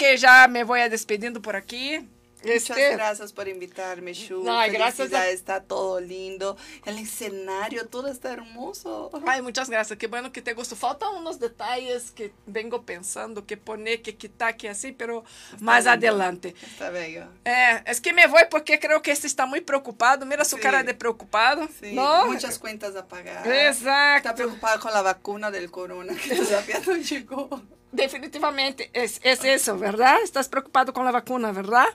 Yo 0.09 0.15
creo 0.15 0.15
que 0.15 0.17
ya 0.17 0.47
me 0.47 0.63
voy 0.63 0.81
a 0.81 0.89
despidiendo 0.89 1.41
por 1.41 1.55
aquí. 1.55 2.07
Muchas 2.43 2.69
este... 2.69 2.91
gracias 2.91 3.33
por 3.33 3.47
invitarme, 3.47 4.13
Shu. 4.13 4.43
No, 4.43 4.59
gracias. 4.71 5.13
A... 5.13 5.27
Está 5.29 5.61
todo 5.61 5.99
lindo. 5.99 6.57
El 6.85 6.97
escenario, 6.97 7.87
todo 7.87 8.07
está 8.07 8.31
hermoso. 8.31 9.11
Ay, 9.25 9.41
muchas 9.41 9.69
gracias. 9.69 9.99
Qué 9.99 10.07
bueno 10.07 10.31
que 10.31 10.41
te 10.41 10.53
gustó. 10.53 10.75
Faltan 10.75 11.15
unos 11.15 11.39
detalles 11.39 12.11
que 12.11 12.31
vengo 12.45 12.83
pensando 12.83 13.45
que 13.45 13.57
poner, 13.57 14.01
que 14.01 14.15
quitar, 14.15 14.55
que 14.55 14.69
así, 14.69 14.91
pero 14.91 15.23
está 15.51 15.63
más 15.63 15.85
adelante. 15.85 16.55
Está 16.61 16.89
bello. 16.89 17.25
Eh, 17.45 17.83
es 17.85 17.99
que 17.99 18.13
me 18.13 18.27
voy 18.27 18.43
porque 18.49 18.79
creo 18.79 19.01
que 19.01 19.11
este 19.11 19.27
está 19.27 19.45
muy 19.45 19.61
preocupado. 19.61 20.25
Mira 20.25 20.45
su 20.45 20.55
sí. 20.55 20.61
cara 20.61 20.83
de 20.83 20.93
preocupado. 20.93 21.67
Sí, 21.79 21.93
¿no? 21.93 22.27
muchas 22.27 22.57
cuentas 22.57 22.95
a 22.95 23.07
pagar. 23.07 23.45
Exacto. 23.45 24.29
Está 24.29 24.35
preocupado 24.35 24.79
con 24.79 24.93
la 24.93 25.01
vacuna 25.01 25.51
del 25.51 25.69
corona 25.69 26.13
que 26.15 26.35
todavía 26.35 26.79
no 26.85 26.95
llegó. 26.95 27.61
Definitivamente 27.91 28.91
es, 28.93 29.19
es 29.23 29.43
eso, 29.43 29.77
¿verdad? 29.77 30.17
Estás 30.23 30.47
preocupado 30.47 30.93
con 30.93 31.05
la 31.05 31.11
vacuna, 31.11 31.51
¿verdad? 31.51 31.87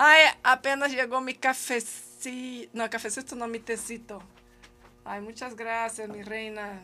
Ai, 0.00 0.32
apenas 0.44 0.92
chegou 0.92 1.20
meu 1.20 1.34
cafecito. 1.34 2.70
Não, 2.72 2.88
cafecito 2.88 3.34
não, 3.34 3.48
mi 3.48 3.58
tecito. 3.58 4.22
Ai, 5.04 5.20
muitas 5.20 5.54
graças, 5.54 6.08
mi 6.08 6.22
reina. 6.22 6.80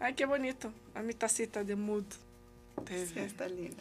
Ai, 0.00 0.14
que 0.14 0.24
bonito. 0.24 0.72
A 0.94 1.02
mi 1.02 1.12
tacita 1.12 1.62
de 1.62 1.76
mood. 1.76 2.06
Sí, 2.88 3.20
está 3.20 3.46
linda. 3.46 3.76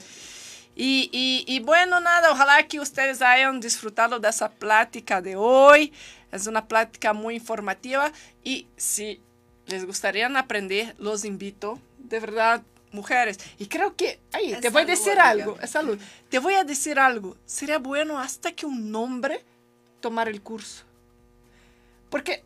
Y, 0.75 1.09
y, 1.13 1.45
y, 1.47 1.61
bueno, 1.61 2.01
nada, 2.01 2.31
ojalá 2.31 2.67
que 2.67 2.81
ustedes 2.81 3.21
hayan 3.21 3.61
disfrutado 3.61 4.19
de 4.19 4.27
esa 4.27 4.51
plática 4.51 5.21
de 5.21 5.37
hoy. 5.37 5.93
Es 6.33 6.47
una 6.47 6.67
plática 6.67 7.13
muy 7.13 7.35
informativa 7.35 8.11
y 8.43 8.67
si 8.75 9.21
les 9.67 9.85
gustaría 9.85 10.27
aprender, 10.37 10.95
los 10.99 11.23
invito. 11.23 11.79
De 11.97 12.19
verdad, 12.19 12.61
mujeres. 12.91 13.37
Y 13.57 13.67
creo 13.67 13.95
que, 13.95 14.19
ay, 14.31 14.53
es 14.53 14.61
te 14.61 14.69
voy 14.69 14.83
a 14.83 14.85
decir 14.85 15.19
amiga. 15.19 15.29
algo, 15.29 15.57
es 15.61 15.69
salud. 15.69 15.99
Te 16.29 16.39
voy 16.39 16.55
a 16.55 16.63
decir 16.63 16.99
algo. 16.99 17.37
Sería 17.45 17.77
bueno 17.79 18.19
hasta 18.19 18.51
que 18.51 18.65
un 18.65 18.93
hombre 18.95 19.43
tomara 19.99 20.29
el 20.29 20.41
curso. 20.41 20.83
Porque 22.09 22.43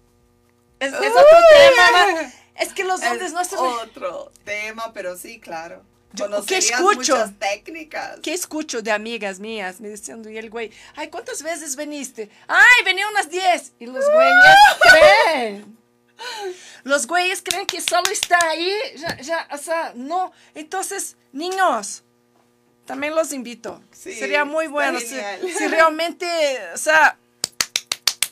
es, 0.80 0.94
es 0.94 1.12
otro 1.12 1.38
tema. 1.52 2.34
Es 2.56 2.74
que 2.74 2.84
los 2.84 3.02
hombres 3.02 3.28
es 3.28 3.34
no 3.34 3.44
se... 3.46 3.56
otro 3.56 4.32
tema, 4.44 4.92
pero 4.94 5.18
sí, 5.18 5.40
claro. 5.40 5.84
Yo, 6.14 6.28
¿Qué 6.46 6.58
escucho? 6.58 7.16
Muchas 7.16 7.40
técnicas. 7.40 8.20
¿Qué 8.22 8.34
escucho 8.34 8.84
de 8.84 8.92
amigas 8.92 9.40
mías 9.40 9.82
me 9.82 9.90
diciendo, 9.90 10.30
y 10.30 10.38
el 10.38 10.52
güey, 10.52 10.72
ay, 10.96 11.10
¿cuántas 11.10 11.42
veces 11.42 11.76
veniste? 11.76 12.30
Ay, 12.48 12.86
venía 12.86 13.08
unas 13.10 13.32
10. 13.32 13.74
Y 13.80 13.88
los 13.88 14.06
güeyes 14.06 14.56
creen. 15.32 15.83
Los 16.84 17.08
güeyes 17.08 17.42
creen 17.42 17.66
que 17.66 17.82
solo 17.82 18.10
está 18.12 18.38
ahí, 18.50 18.72
ya, 18.98 19.18
ya, 19.22 19.48
o 19.52 19.58
sea, 19.58 19.94
no. 19.96 20.32
Entonces, 20.54 21.16
niños, 21.32 22.04
también 22.86 23.16
los 23.16 23.32
invito. 23.32 23.82
Sí, 23.92 24.14
Sería 24.14 24.46
muy 24.46 24.68
bueno 24.68 25.00
si, 25.00 25.16
si, 25.58 25.68
realmente, 25.68 26.28
o 26.74 26.78
sea, 26.78 27.18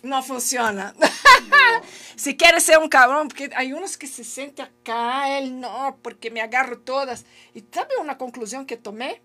no 0.03 0.21
funciona. 0.23 0.93
No. 1.41 1.81
si 2.15 2.37
quieres 2.37 2.63
ser 2.63 2.77
un 2.77 2.87
cabrón, 2.87 3.27
porque 3.27 3.49
hay 3.55 3.73
unos 3.73 3.97
que 3.97 4.05
se 4.05 4.23
sienten 4.23 4.65
acá, 4.65 5.37
él 5.37 5.59
no, 5.59 5.97
porque 6.01 6.29
me 6.29 6.41
agarro 6.41 6.77
todas. 6.77 7.25
Y 7.55 7.63
¿sabe 7.71 7.95
una 7.99 8.17
conclusión 8.17 8.65
que 8.65 8.77
tomé? 8.77 9.21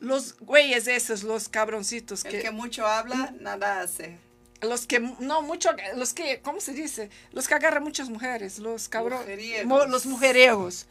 Los 0.00 0.36
güeyes 0.38 0.88
esos, 0.88 1.22
los 1.22 1.48
cabroncitos. 1.48 2.24
El 2.24 2.32
que, 2.32 2.42
que 2.42 2.50
mucho 2.50 2.86
habla, 2.86 3.32
nada 3.38 3.82
hace 3.82 4.18
los 4.66 4.86
que 4.86 5.00
no 5.00 5.42
mucho 5.42 5.70
los 5.96 6.12
que 6.14 6.40
cómo 6.42 6.60
se 6.60 6.72
dice 6.72 7.10
los 7.32 7.48
que 7.48 7.54
agarran 7.54 7.82
muchas 7.82 8.08
mujeres 8.08 8.58
los 8.58 8.88
cabros 8.88 9.20
mujeriegos. 9.20 9.88
los 9.88 10.06
mujeriegos 10.06 10.86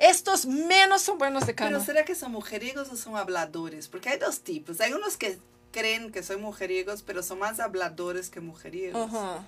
estos 0.00 0.46
menos 0.46 1.02
son 1.02 1.18
buenos 1.18 1.46
de 1.46 1.54
cama. 1.54 1.70
Pero 1.70 1.84
será 1.84 2.04
que 2.06 2.14
son 2.14 2.32
mujeriegos 2.32 2.88
o 2.88 2.96
son 2.96 3.16
habladores 3.16 3.86
porque 3.86 4.08
hay 4.08 4.18
dos 4.18 4.40
tipos. 4.40 4.80
Hay 4.80 4.94
unos 4.94 5.18
que 5.18 5.38
creen 5.72 6.10
que 6.10 6.22
son 6.22 6.40
mujeriegos 6.40 7.02
pero 7.02 7.22
son 7.22 7.38
más 7.38 7.60
habladores 7.60 8.30
que 8.30 8.40
mujeriegos. 8.40 9.10
Uh 9.10 9.14
-huh. 9.14 9.44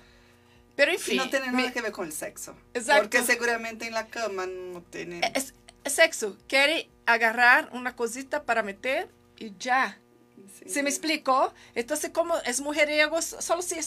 pero 0.75 0.91
en 0.91 0.99
fin 0.99 1.15
y 1.15 1.17
no 1.17 1.29
tiene 1.29 1.51
nada 1.51 1.71
que 1.71 1.81
ver 1.81 1.91
con 1.91 2.05
el 2.05 2.13
sexo. 2.13 2.55
Exacto. 2.75 3.01
porque 3.01 3.23
seguramente 3.23 3.87
en 3.87 3.93
la 3.93 4.05
cama 4.05 4.45
no 4.45 4.83
tiene 4.83 5.21
es, 5.33 5.55
es 5.83 5.93
sexo. 5.93 6.37
Quiere 6.47 6.87
agarrar 7.07 7.69
una 7.73 7.95
cosita 7.95 8.43
para 8.43 8.61
meter 8.61 9.09
y 9.37 9.57
ya 9.57 9.99
Sí. 10.59 10.69
¿Se 10.69 10.83
me 10.83 10.89
explicó? 10.89 11.53
Entonces, 11.75 12.11
como 12.11 12.37
es 12.39 12.61
mujeriego, 12.61 13.21
solo 13.21 13.61
si 13.61 13.79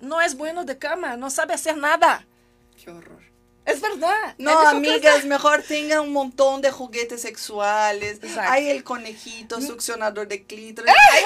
no 0.00 0.20
es 0.20 0.36
bueno 0.36 0.64
de 0.64 0.78
cama, 0.78 1.16
no 1.16 1.30
sabe 1.30 1.54
hacer 1.54 1.76
nada. 1.76 2.26
Qué 2.82 2.90
horror. 2.90 3.29
Es 3.66 3.80
verdad. 3.80 4.34
No, 4.38 4.58
amigas, 4.68 5.24
mejor 5.24 5.62
tengan 5.62 6.00
un 6.00 6.12
montón 6.12 6.60
de 6.62 6.70
juguetes 6.70 7.22
sexuales. 7.22 8.18
Exacto. 8.22 8.50
Hay 8.50 8.68
el 8.68 8.82
conejito, 8.82 9.60
succionador 9.60 10.26
de 10.26 10.44
clítoris. 10.44 10.90
Hay 10.90 11.22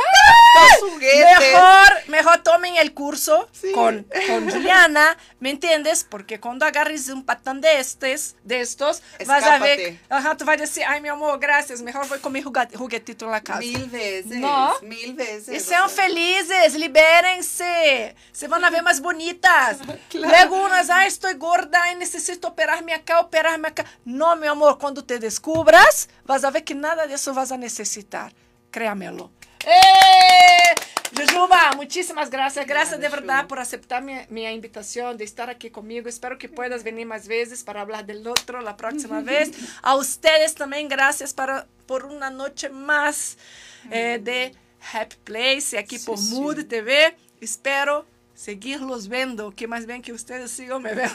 tantos 0.54 0.90
juguetes. 0.90 1.40
Mejor, 1.40 2.08
mejor 2.08 2.42
tomen 2.42 2.76
el 2.76 2.92
curso 2.92 3.48
sí. 3.52 3.72
con, 3.72 4.06
con 4.26 4.50
Juliana, 4.50 5.16
¿me 5.38 5.50
entiendes? 5.50 6.04
Porque 6.04 6.40
cuando 6.40 6.66
agarres 6.66 7.08
un 7.08 7.24
patán 7.24 7.60
de 7.60 7.78
estos, 7.78 8.34
de 8.42 8.60
estos 8.60 9.02
Escápate. 9.18 9.26
vas 9.26 9.44
a 9.44 9.58
ver, 9.58 9.98
ajá, 10.08 10.36
tú 10.36 10.44
vas 10.44 10.58
a 10.58 10.60
decir, 10.60 10.82
ay, 10.86 11.00
mi 11.00 11.08
amor, 11.08 11.38
gracias, 11.38 11.82
mejor 11.82 12.08
voy 12.08 12.18
con 12.18 12.32
mi 12.32 12.42
juguetito 12.42 13.24
en 13.24 13.30
la 13.30 13.40
casa. 13.42 13.60
Mil 13.60 13.88
veces. 13.88 14.36
¿No? 14.36 14.74
Mil 14.82 15.14
veces. 15.14 15.54
Y 15.54 15.60
sean 15.60 15.88
felices, 15.88 16.74
libérense. 16.74 18.14
Se 18.32 18.48
van 18.48 18.64
a 18.64 18.70
ver 18.70 18.82
más 18.82 19.00
bonitas. 19.00 19.78
claro. 20.08 20.28
Luego 20.28 20.66
unas, 20.66 20.90
ay, 20.90 21.08
estoy 21.08 21.34
gorda, 21.34 21.82
ay, 21.84 21.94
necesito 21.96 22.33
necesito 22.34 22.48
operarme 22.48 22.92
acá, 22.92 23.20
operarme 23.20 23.68
acá. 23.68 23.84
No, 24.04 24.34
mi 24.36 24.46
amor, 24.46 24.78
cuando 24.78 25.04
te 25.04 25.18
descubras, 25.18 26.08
vas 26.24 26.44
a 26.44 26.50
ver 26.50 26.64
que 26.64 26.74
nada 26.74 27.06
de 27.06 27.14
eso 27.14 27.32
vas 27.32 27.52
a 27.52 27.56
necesitar. 27.56 28.32
Créamelo. 28.70 29.30
¡Eh! 29.64 30.74
Jujuba, 31.16 31.72
muchísimas 31.76 32.28
gracias. 32.28 32.66
Gracias 32.66 33.00
de 33.00 33.08
verdad 33.08 33.46
por 33.46 33.60
aceptar 33.60 34.02
mi, 34.02 34.14
mi, 34.30 34.44
invitación, 34.46 35.16
de 35.16 35.24
estar 35.24 35.48
aquí 35.48 35.70
conmigo. 35.70 36.08
Espero 36.08 36.38
que 36.38 36.48
puedas 36.48 36.82
venir 36.82 37.06
más 37.06 37.28
veces 37.28 37.62
para 37.62 37.82
hablar 37.82 38.04
del 38.04 38.26
otro 38.26 38.60
la 38.60 38.76
próxima 38.76 39.20
vez. 39.32 39.52
A 39.82 39.94
ustedes 39.94 40.54
también 40.56 40.88
gracias 40.88 41.32
para, 41.32 41.66
por 41.86 42.04
una 42.04 42.30
noche 42.30 42.68
más 42.68 43.38
eh, 43.92 44.18
de 44.20 44.54
Happy 44.92 45.16
Place 45.22 45.78
aquí 45.78 46.00
por 46.00 46.18
sí, 46.18 46.34
Mood 46.34 46.56
sí. 46.56 46.64
TV. 46.64 47.16
Espero 47.40 48.06
seguirlos 48.34 49.06
vendo, 49.06 49.52
que 49.52 49.66
mais 49.66 49.84
bem 49.84 50.02
que 50.02 50.12
vocês 50.12 50.50
sigam 50.50 50.80
me 50.80 50.92
vendo. 50.94 51.14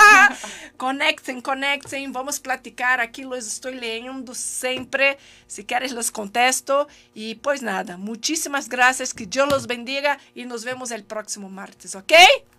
conectem 0.78 1.40
conectem 1.40 2.10
vamos 2.10 2.38
platicar 2.38 2.98
aqui, 2.98 3.24
los 3.24 3.46
estou 3.46 3.70
leyendo 3.70 4.34
sempre, 4.34 5.18
se 5.46 5.62
queres 5.62 5.92
los 5.92 6.10
contesto. 6.10 6.86
E 7.14 7.34
pois 7.36 7.60
nada, 7.60 7.96
muitíssimas 7.96 8.66
graças 8.66 9.12
que 9.12 9.26
Deus 9.26 9.48
los 9.48 9.66
bendiga 9.66 10.18
e 10.34 10.44
nos 10.44 10.64
vemos 10.64 10.90
el 10.90 11.04
próximo 11.04 11.48
martes, 11.50 11.94
¿ok? 11.94 12.12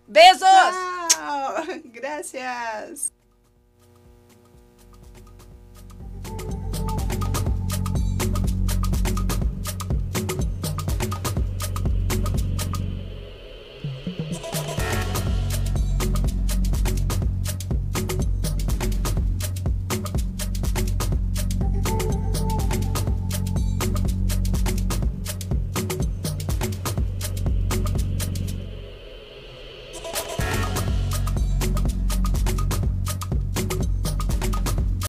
Besos. 0.08 0.48
Wow. 1.18 1.58